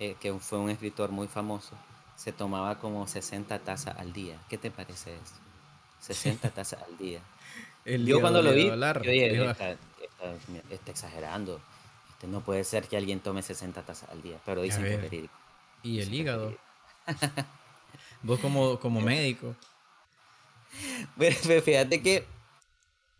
[0.00, 1.76] eh, que fue un escritor muy famoso,
[2.16, 4.38] se tomaba como 60 tazas al día.
[4.48, 5.34] ¿Qué te parece eso?
[6.00, 7.20] 60 tazas al día.
[7.84, 11.60] yo cuando lo vi, yo dije, está, exagerando.
[12.10, 15.02] Este, no puede ser que alguien tome 60 tazas al día, pero dicen que es
[15.02, 15.34] verídico.
[15.82, 16.56] ¿Y el hígado?
[18.22, 19.54] Vos como, como médico.
[21.64, 22.26] fíjate que,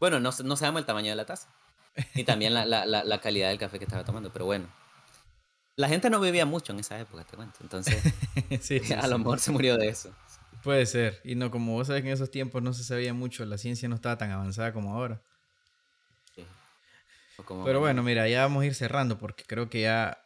[0.00, 1.48] bueno, no, no sabemos el tamaño de la taza.
[2.14, 4.66] Y también la, la, la, calidad del café que estaba tomando, pero bueno.
[5.78, 7.58] La gente no vivía mucho en esa época, te cuento.
[7.60, 8.02] Entonces,
[9.00, 10.12] a lo mejor se murió de eso.
[10.64, 11.20] Puede ser.
[11.22, 13.88] Y no, como vos sabés que en esos tiempos no se sabía mucho, la ciencia
[13.88, 15.20] no estaba tan avanzada como ahora.
[17.64, 20.20] Pero bueno, mira, ya vamos a ir cerrando porque creo que ya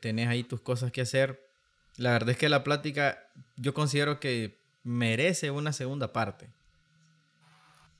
[0.00, 1.48] tenés ahí tus cosas que hacer.
[1.96, 3.24] La verdad es que la plática
[3.54, 6.48] yo considero que merece una segunda parte.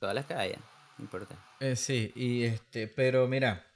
[0.01, 0.57] Todas las que haya,
[0.97, 1.37] no importa.
[1.61, 3.66] Eh, sí, y este, pero mira.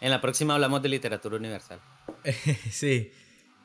[0.00, 1.80] En la próxima hablamos de literatura universal.
[2.70, 3.12] sí.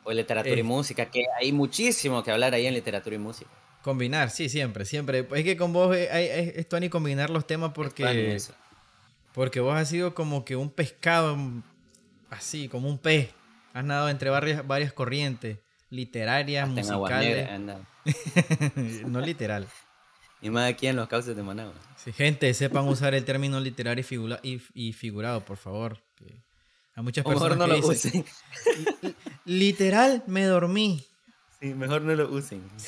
[0.04, 0.64] O literatura y eh.
[0.64, 3.52] música, que hay muchísimo que hablar ahí en literatura y música.
[3.82, 5.28] Combinar, sí, siempre, siempre.
[5.34, 6.10] Es que con vos es,
[6.56, 8.40] esto ni combinar los temas porque...
[9.34, 11.38] Porque vos has sido como que un pescado,
[12.30, 13.30] así, como un pez.
[13.74, 15.58] Has nadado entre varias, varias corrientes
[15.92, 17.48] literarias, musicales.
[19.06, 19.68] no literal.
[20.42, 21.76] Y más aquí en los cauces de Managua.
[21.98, 24.04] Sí, gente, sepan usar el término literario
[24.42, 26.00] y, figurado, por favor.
[26.22, 26.42] Que
[26.96, 28.26] a muchas personas mejor no lo usen.
[29.46, 31.06] Literal, me dormí.
[31.60, 32.64] Sí, mejor no lo usen.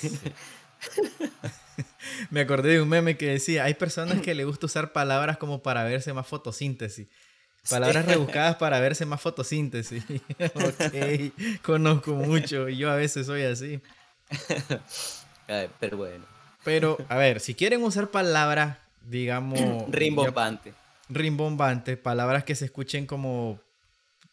[2.30, 5.64] Me acordé de un meme que decía, hay personas que le gusta usar palabras como
[5.64, 7.08] para verse más fotosíntesis.
[7.70, 10.04] Palabras rebuscadas para verse más fotosíntesis.
[10.40, 13.82] ok, conozco mucho y yo a veces soy así.
[15.80, 16.26] pero bueno.
[16.64, 19.60] Pero, a ver, si quieren usar palabras, digamos...
[19.90, 20.74] Rimbombante.
[21.14, 23.62] Rimbombante, palabras que se escuchen como,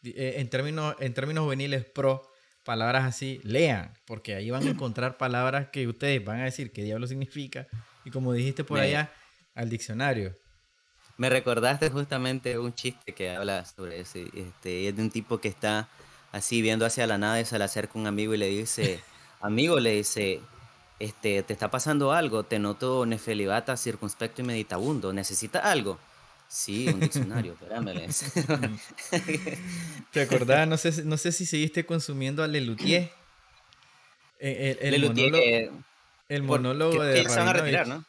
[0.02, 2.31] eh, en, términos, en términos juveniles, pro,
[2.65, 6.82] palabras así, lean, porque ahí van a encontrar palabras que ustedes van a decir qué
[6.82, 7.66] diablo significa.
[8.05, 9.12] Y como dijiste por allá,
[9.55, 10.36] al diccionario.
[11.16, 14.19] Me recordaste justamente un chiste que habla sobre eso.
[14.19, 15.89] Este, es de un tipo que está
[16.32, 19.01] así viendo hacia la nada y se le acerca un amigo y le dice,
[19.40, 20.40] amigo, le dice,
[20.98, 25.98] este, te está pasando algo, te noto nefelibata, circunspecto y meditabundo, ¿necesitas algo?
[26.53, 28.09] Sí, un diccionario, espérame.
[30.13, 30.67] ¿Te acordás?
[30.67, 33.11] No sé, no sé si seguiste consumiendo a Lelutier.
[34.41, 35.85] El, el, monólogo,
[36.29, 38.05] el monólogo de van a retirar, ¿no?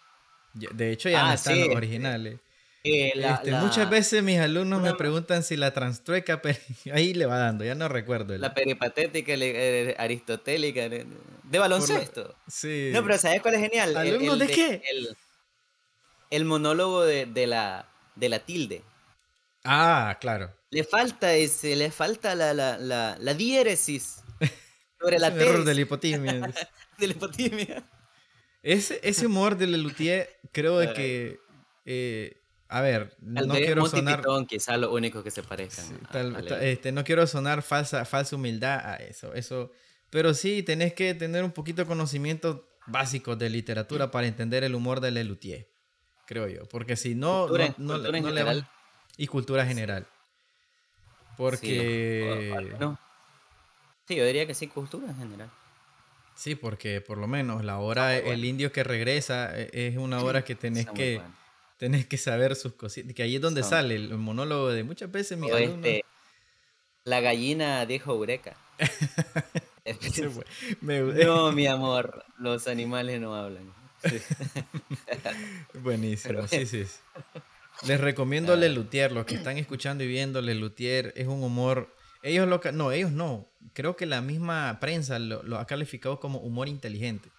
[0.54, 2.40] De hecho, ya no ah, están los originales.
[2.84, 6.58] Este, muchas veces mis alumnos me preguntan si la transtrueca, pero
[6.94, 8.36] ahí le va dando, ya no recuerdo.
[8.38, 11.06] La peripatética eh, aristotélica de,
[11.60, 12.36] baloncesto.
[12.48, 12.90] Sí.
[12.92, 13.96] No, pero ¿sabes cuál es genial?
[13.96, 14.82] ¿Alumnos de, qué?
[16.32, 18.84] El, monólogo de, la, de la tilde.
[19.64, 20.54] Ah, claro.
[20.70, 24.24] Le falta ese, le falta la, la, la, la diéresis
[25.00, 25.42] sobre la T.
[25.44, 26.34] error de la hipotimia.
[26.98, 27.84] de la hipotimia.
[28.64, 31.40] Ese, ese humor de Lelutier creo de que...
[31.86, 34.24] Eh, a ver, no quiero sonar...
[34.48, 36.00] quizá lo único que se parezcan.
[36.62, 39.72] este, no quiero sonar falsa, falsa humildad a eso, eso.
[40.10, 44.74] Pero sí, tenés que tener un poquito de conocimiento básico de literatura para entender el
[44.74, 45.70] humor de Lelutier,
[46.32, 46.66] creo yo.
[46.66, 48.54] Porque si no, no, le va...
[49.18, 50.08] Y cultura general.
[51.36, 52.54] Porque...
[54.08, 55.52] Sí, yo diría que sí, cultura en general.
[56.36, 60.44] Sí, porque por lo menos la hora El Indio que regresa e, es una hora
[60.44, 61.22] que tenés que
[61.78, 65.38] tenés que saber sus cositas, que ahí es donde sale el monólogo de muchas veces
[65.38, 66.06] mi este,
[67.04, 68.56] La gallina dijo Eureka.
[70.82, 73.81] no, mi amor, los animales no hablan.
[75.82, 76.86] Buenísimo, sí, sí.
[77.88, 81.96] Les recomiendo Lelutier, los que están escuchando y viendo Lelutier, es un humor...
[82.24, 82.62] Ellos lo...
[82.74, 83.48] No, ellos no.
[83.74, 87.30] Creo que la misma prensa lo, lo ha calificado como humor inteligente.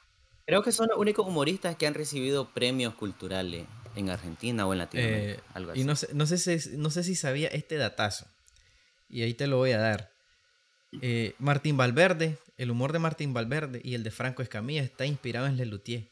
[0.47, 4.79] Creo que son los únicos humoristas que han recibido premios culturales en Argentina o en
[4.81, 5.41] Latinoamérica.
[5.41, 5.81] Eh, algo así.
[5.81, 8.27] Y no sé, no, sé si, no sé si sabía este datazo.
[9.09, 10.11] Y ahí te lo voy a dar.
[11.01, 15.47] Eh, Martín Valverde, el humor de Martín Valverde y el de Franco Escamilla está inspirado
[15.47, 16.11] en Lelutier.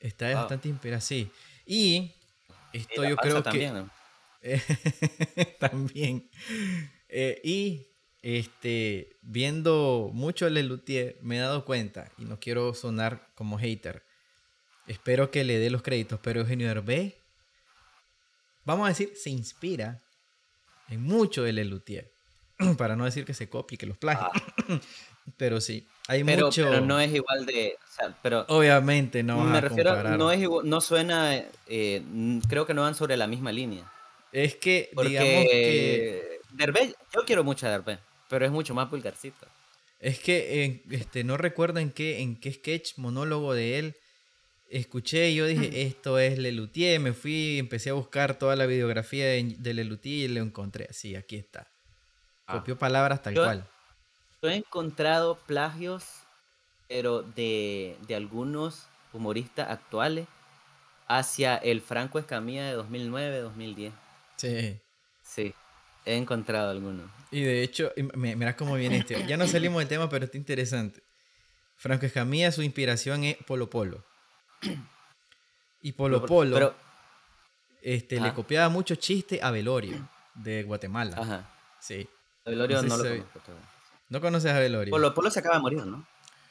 [0.00, 1.30] Está bastante inspirado, sí.
[1.66, 2.12] Y
[2.72, 3.90] esto yo creo también,
[4.40, 4.60] que...
[5.60, 6.28] también.
[7.08, 7.86] Eh, y
[8.22, 14.04] este, viendo mucho el Lelutier, me he dado cuenta, y no quiero sonar como hater,
[14.86, 17.14] espero que le dé los créditos, pero Eugenio Derbez,
[18.64, 20.02] vamos a decir, se inspira
[20.88, 22.12] en mucho de Lelutier.
[22.78, 24.26] Para no decir que se copie, que los plagie.
[24.26, 24.80] Ah.
[25.36, 26.68] pero sí, hay mucho.
[26.68, 27.78] Pero no es igual de.
[28.20, 29.44] pero Obviamente no.
[29.44, 31.40] Me refiero, no es no suena.
[31.68, 32.02] Eh,
[32.48, 33.84] creo que no van sobre la misma línea.
[34.32, 36.40] Es que, digamos que.
[36.50, 39.46] Derbez, yo quiero mucho a Derbez, pero es mucho más vulgarcito.
[40.00, 43.96] Es que este, no recuerdo en qué, en qué sketch, monólogo de él,
[44.68, 48.66] escuché y yo dije, esto es Lelutier, me fui y empecé a buscar toda la
[48.66, 51.68] videografía de, de Lelutier y lo encontré así, aquí está.
[52.46, 52.54] Ah.
[52.58, 53.68] Copió palabras tal cual.
[54.42, 56.04] Yo he encontrado plagios,
[56.88, 60.26] pero de, algunos humoristas actuales
[61.06, 63.92] hacia el Franco Escamilla de 2009-2010.
[64.36, 64.80] Sí.
[65.22, 65.54] Sí.
[66.06, 67.10] he encontrado algunos.
[67.30, 69.26] Y de hecho, mira cómo viene este.
[69.26, 71.02] Ya no salimos del tema, pero está interesante.
[71.76, 74.04] Franco Escamilla, su inspiración es Polo Polo.
[75.82, 76.74] Y Polo Polo pero,
[77.82, 81.16] este, le copiaba mucho chiste a Velorio de Guatemala.
[81.18, 81.50] Ajá.
[81.78, 82.08] Sí.
[82.44, 83.52] Velorio no, lo conozco.
[84.10, 84.90] ¿No conoces a Velorio?
[84.90, 86.06] Polo Polo se acaba de morir, ¿no?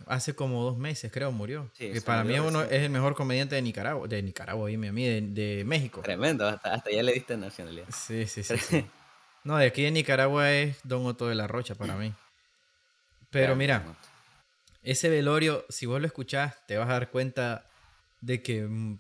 [0.08, 1.70] Hace como dos meses, creo, murió.
[1.74, 4.08] Sí, para mí uno es el mejor comediante de Nicaragua.
[4.08, 6.02] De Nicaragua, dime a mí, de, de México.
[6.02, 7.86] Tremendo, hasta, ya le diste nacionalidad.
[7.94, 8.56] Sí, sí, sí.
[9.44, 12.14] no, de aquí de Nicaragua es Don Otto de la Rocha para mí.
[13.30, 13.84] Pero mira,
[14.82, 17.70] ese velorio, si vos lo escuchás, te vas a dar cuenta
[18.22, 19.00] de que mm,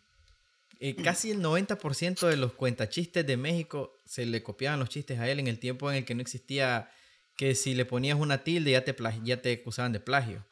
[0.81, 5.29] eh, casi el 90% de los cuentachistes de México se le copiaban los chistes a
[5.29, 6.91] él en el tiempo en el que no existía
[7.39, 8.93] que si le ponías una tilde ya te,
[9.23, 10.45] ya te acusaban de plagio.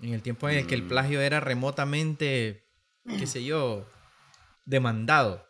[0.00, 0.88] En el tiempo en el que el mm.
[0.88, 2.64] plagio era remotamente,
[3.18, 3.90] qué sé yo,
[4.64, 5.44] demandado.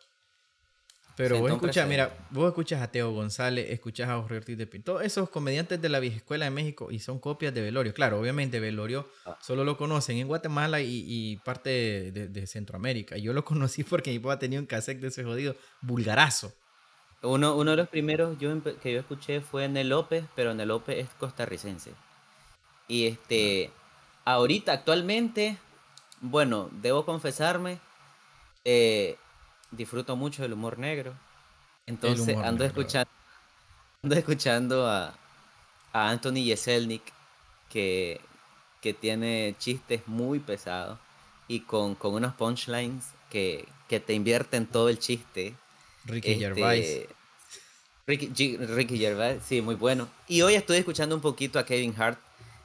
[1.15, 4.93] Pero vos escuchas, mira, vos escuchas a Teo González, escuchas a Jorge Ortiz de Pinto,
[4.93, 7.93] todos esos comediantes de la vieja escuela de México y son copias de Velorio.
[7.93, 9.37] Claro, obviamente Velorio ah.
[9.43, 13.15] solo lo conocen en Guatemala y, parte de, Centroamérica.
[13.15, 16.51] Yo lo conocí porque mi papá tenía un cassette de ese jodido vulgarazo.
[17.23, 20.59] Uno, uno de los primeros yo, que yo escuché fue en el López, pero en
[20.59, 21.91] el López es costarricense.
[22.87, 23.71] Y este,
[24.25, 25.57] ahorita, actualmente,
[26.19, 27.79] bueno, debo confesarme,
[28.65, 29.17] eh,
[29.71, 31.13] disfruto mucho del humor negro.
[31.85, 33.09] Entonces ando, Escuchando,
[34.03, 35.13] ando escuchando a,
[35.93, 37.03] a Anthony Jeselnik,
[37.69, 38.21] que,
[38.81, 40.99] que tiene chistes muy pesados
[41.47, 45.55] y con, con unos punchlines que, que, te invierten todo el chiste.
[46.05, 47.07] Ricky este, Gervais.
[48.07, 50.09] Ricky, Ricky Gervais, sí, muy bueno.
[50.27, 52.19] Y hoy estoy escuchando un poquito a Kevin Hart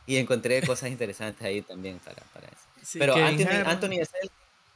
[0.07, 2.95] y encontré cosas interesantes ahí también para, para eso.
[2.99, 3.97] Pero Anthony, Anthony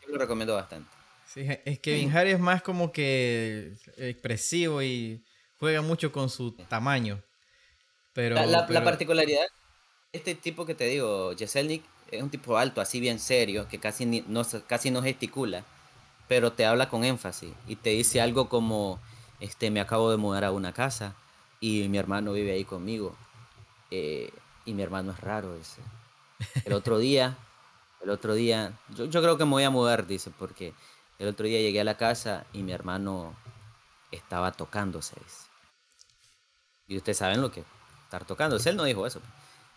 [0.03, 0.91] yo lo recomiendo bastante.
[1.27, 5.23] Sí, es que Kevin Hart es más como que expresivo y
[5.59, 7.23] juega mucho con su tamaño.
[8.12, 9.47] Pero, la, particularidad,
[10.12, 14.05] este tipo que te digo, Jeselnik, es un tipo alto, así bien serio, que casi,
[14.05, 15.65] no, casi no gesticula,
[16.31, 19.01] pero te habla con énfasis y te dice algo como,
[19.40, 21.16] este, me acabo de mudar a una casa
[21.59, 23.16] y mi hermano vive ahí conmigo.
[23.90, 24.32] Eh,
[24.65, 25.82] y mi hermano es raro ese.
[26.65, 27.36] El otro día,
[28.01, 30.73] el otro día, yo, yo creo que me voy a mudar, dice, porque
[31.19, 33.35] el otro día llegué a la casa y mi hermano
[34.12, 35.16] estaba tocándose.
[36.86, 37.65] Y ustedes saben lo que
[38.05, 38.70] estar tocándose.
[38.70, 39.20] Él no dijo eso.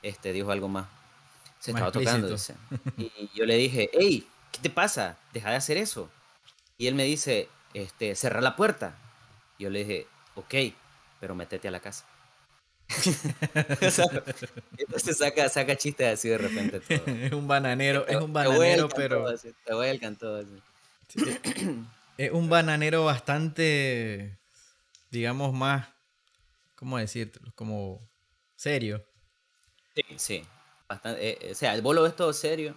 [0.03, 0.85] Este dijo algo más.
[1.57, 2.27] Se estaba tocando.
[2.95, 5.17] Y yo le dije, hey, ¿qué te pasa?
[5.33, 6.11] Deja de hacer eso.
[6.77, 8.95] Y él me dice, este, cerra la puerta.
[9.59, 10.55] yo le dije, ok,
[11.19, 12.05] pero métete a la casa.
[14.77, 16.81] entonces saca, saca chistes así de repente.
[17.25, 19.25] es un bananero, es un bananero, pero.
[19.65, 20.61] te voy al canto así
[22.17, 24.37] es un bananero bastante,
[25.11, 25.87] digamos, más,
[26.75, 27.51] ¿cómo decirlo?
[27.55, 28.09] Como
[28.55, 29.05] serio.
[29.95, 30.45] Sí, sí.
[30.89, 32.75] Bastante, eh, o sea, el bolo es todo serio,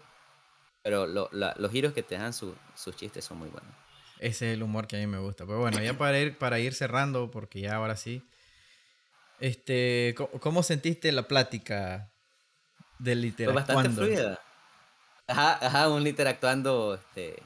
[0.82, 2.56] pero los giros que te dan sus
[2.97, 3.86] chistes son muy buenos.
[4.19, 5.45] Ese es el humor que a mí me gusta.
[5.47, 8.23] Pero bueno, ya para ir, para ir cerrando, porque ya ahora sí.
[9.41, 12.11] Este, ¿cómo, sentiste la plática
[12.99, 13.67] del literatura?
[13.67, 14.41] bastante fluida.
[15.27, 17.43] Ajá, ajá, un interactuando este,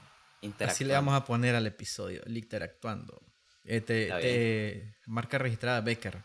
[0.60, 3.20] Así le vamos a poner al episodio, el interactuando.
[3.64, 6.18] Este, marca registrada Becker.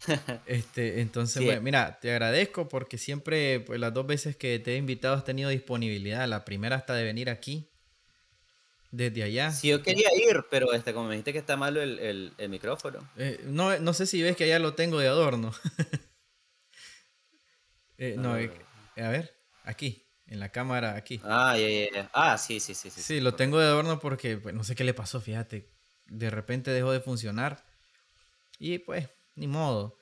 [0.46, 5.14] este, entonces, mira, te agradezco porque siempre, pues las dos veces que te he invitado
[5.14, 6.26] has tenido disponibilidad.
[6.28, 7.71] La primera hasta de venir aquí,
[8.92, 9.50] desde allá.
[9.50, 13.10] Sí, yo quería ir, pero este, como me dijiste que está malo el, micrófono.
[13.16, 15.52] Eh, no, no sé si ves que allá lo tengo de adorno.
[17.98, 18.50] Eh, no, eh,
[18.96, 19.32] a ver,
[19.62, 21.20] aquí en la cámara aquí.
[21.22, 23.00] Ah, ya, ya, Ah, sí, sí, sí, sí.
[23.00, 25.70] Sí, lo tengo de adorno porque pues, no sé qué le pasó, fíjate.
[26.06, 27.64] De repente dejó de funcionar.
[28.58, 29.98] Y pues, ni modo.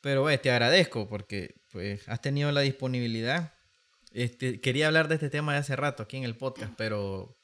[0.00, 3.54] Pero pues, te agradezco porque pues has tenido la disponibilidad.
[4.10, 7.38] Este, quería hablar de este tema de hace rato aquí en el podcast, pero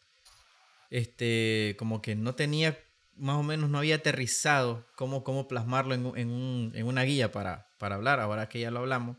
[0.93, 2.79] este, como que no tenía,
[3.17, 7.33] más o menos no había aterrizado cómo, cómo plasmarlo en, en, un, en una guía
[7.33, 9.17] para, para hablar, ahora que ya lo hablamos.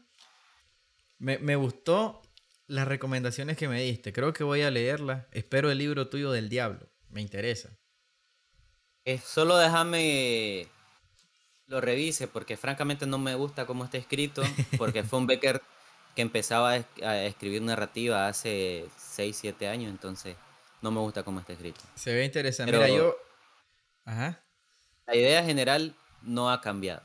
[1.17, 2.21] Me, me gustó
[2.67, 4.13] las recomendaciones que me diste.
[4.13, 5.27] Creo que voy a leerla.
[5.31, 6.87] Espero el libro tuyo del diablo.
[7.09, 7.75] Me interesa.
[9.05, 10.67] Eh, solo déjame
[11.65, 14.43] lo revise porque francamente no me gusta cómo está escrito.
[14.77, 15.59] Porque fue un Becker
[16.15, 19.89] que empezaba a, escribir narrativa hace 6, 7 años.
[19.89, 20.35] Entonces
[20.84, 21.80] no me gusta cómo está escrito.
[21.95, 22.73] Se ve interesante.
[22.73, 23.15] Mira, yo...
[24.03, 24.43] Ajá.
[25.07, 27.01] La idea general no ha cambiado.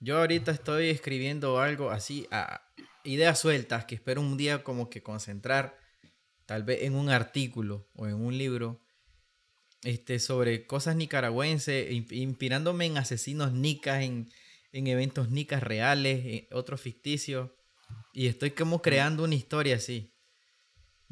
[0.00, 2.62] Yo ahorita estoy escribiendo algo así a,
[3.04, 5.78] ideas sueltas que espero un día como que concentrar,
[6.46, 8.82] tal vez en un artículo o en un libro,
[9.82, 14.32] este, sobre cosas nicaragüenses, inspirándome en asesinos nicas, en,
[14.72, 17.50] en eventos nicas reales, en otros ficticios.
[18.12, 20.11] Y estoy como creando una historia así.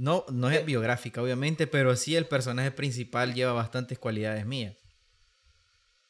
[0.00, 4.74] No, no es biográfica, obviamente, pero sí el personaje principal lleva bastantes cualidades mías.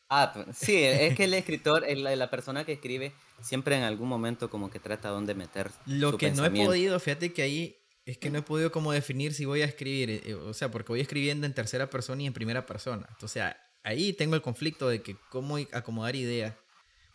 [0.09, 3.13] Ah, sí, es que el escritor, la, la persona que escribe,
[3.43, 5.73] siempre en algún momento como que trata dónde meter.
[5.87, 7.77] Lo que no he podido, fíjate que ahí
[8.07, 10.93] es que no he podido como definir si voy a escribir, eh, o sea, porque
[10.93, 13.09] voy escribiendo en tercera persona y en primera persona.
[13.11, 13.43] Entonces
[13.83, 16.55] ahí tengo el conflicto de que cómo acomodar ideas,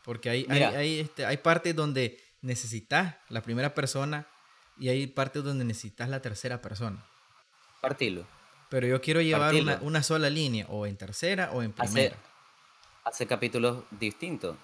[0.03, 4.27] porque hay, hay, este, hay partes donde necesitas la primera persona
[4.77, 7.03] y hay partes donde necesitas la tercera persona.
[7.81, 8.25] Partilo.
[8.69, 12.17] Pero yo quiero llevar una, sola línea, o en tercera o en primera.
[13.03, 14.57] Hace, capítulos distintos.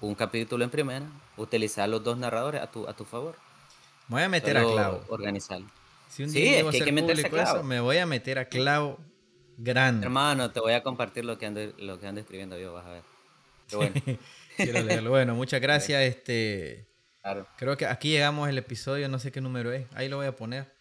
[0.00, 1.06] Un capítulo en primera,
[1.36, 3.36] utilizar los dos narradores a tu, a tu favor.
[4.08, 5.04] Me voy a meter a clavo.
[5.08, 5.66] Organizarlo.
[6.08, 7.62] Si un día sí, es que hay que meterse a clavo.
[7.62, 8.98] me voy a meter a clavo
[9.56, 10.06] grande.
[10.06, 12.90] Hermano, te voy a compartir lo que ando, lo que ando escribiendo yo, vas a
[12.90, 13.02] ver.
[13.72, 13.94] bueno.
[14.56, 15.10] Quiero leerlo.
[15.10, 16.02] Bueno, muchas gracias.
[16.04, 16.86] Este,
[17.56, 19.86] Creo que aquí llegamos el episodio, no sé qué número es.
[19.94, 20.74] Ahí lo voy a poner.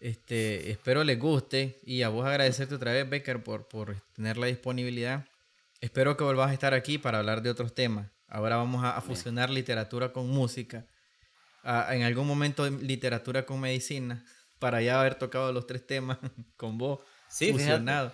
[0.00, 4.46] Este, espero les guste y a vos agradecerte otra vez, Becker, por, por tener la
[4.46, 5.24] disponibilidad.
[5.80, 8.08] Espero que volvás a estar aquí para hablar de otros temas.
[8.28, 10.84] Ahora vamos a, fusionar literatura con música.
[11.64, 14.24] en algún momento literatura con medicina.
[14.58, 16.18] Para ya haber tocado los tres temas
[16.56, 18.10] con vos sí, fusionado.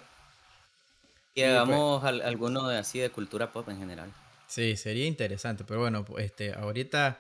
[1.35, 4.13] Y hagamos pues, alguno así de cultura pop en general.
[4.49, 5.65] Sí, sería interesante.
[5.65, 7.19] Pero bueno, este, ahorita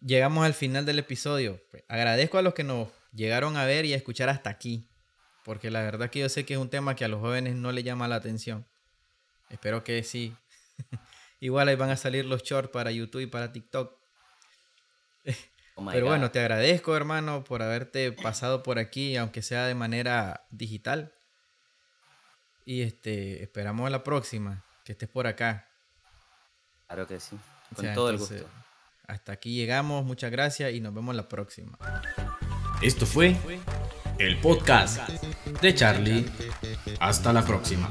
[0.00, 1.60] llegamos al final del episodio.
[1.70, 4.88] Pues, agradezco a los que nos llegaron a ver y a escuchar hasta aquí,
[5.44, 7.72] porque la verdad que yo sé que es un tema que a los jóvenes no
[7.72, 8.66] le llama la atención.
[9.50, 10.36] Espero que sí.
[11.40, 13.96] Igual ahí van a salir los shorts para YouTube y para TikTok.
[15.76, 20.46] Oh Pero bueno, te agradezco, hermano, por haberte pasado por aquí, aunque sea de manera
[20.50, 21.14] digital.
[22.64, 25.68] Y este, esperamos a la próxima, que estés por acá.
[26.88, 27.38] Claro que sí,
[27.76, 28.44] con todo el gusto.
[29.08, 31.78] Hasta aquí llegamos, muchas gracias y nos vemos la próxima.
[32.82, 33.36] Esto fue
[34.18, 35.08] el podcast
[35.62, 36.26] de Charlie.
[37.00, 37.88] Hasta la próxima.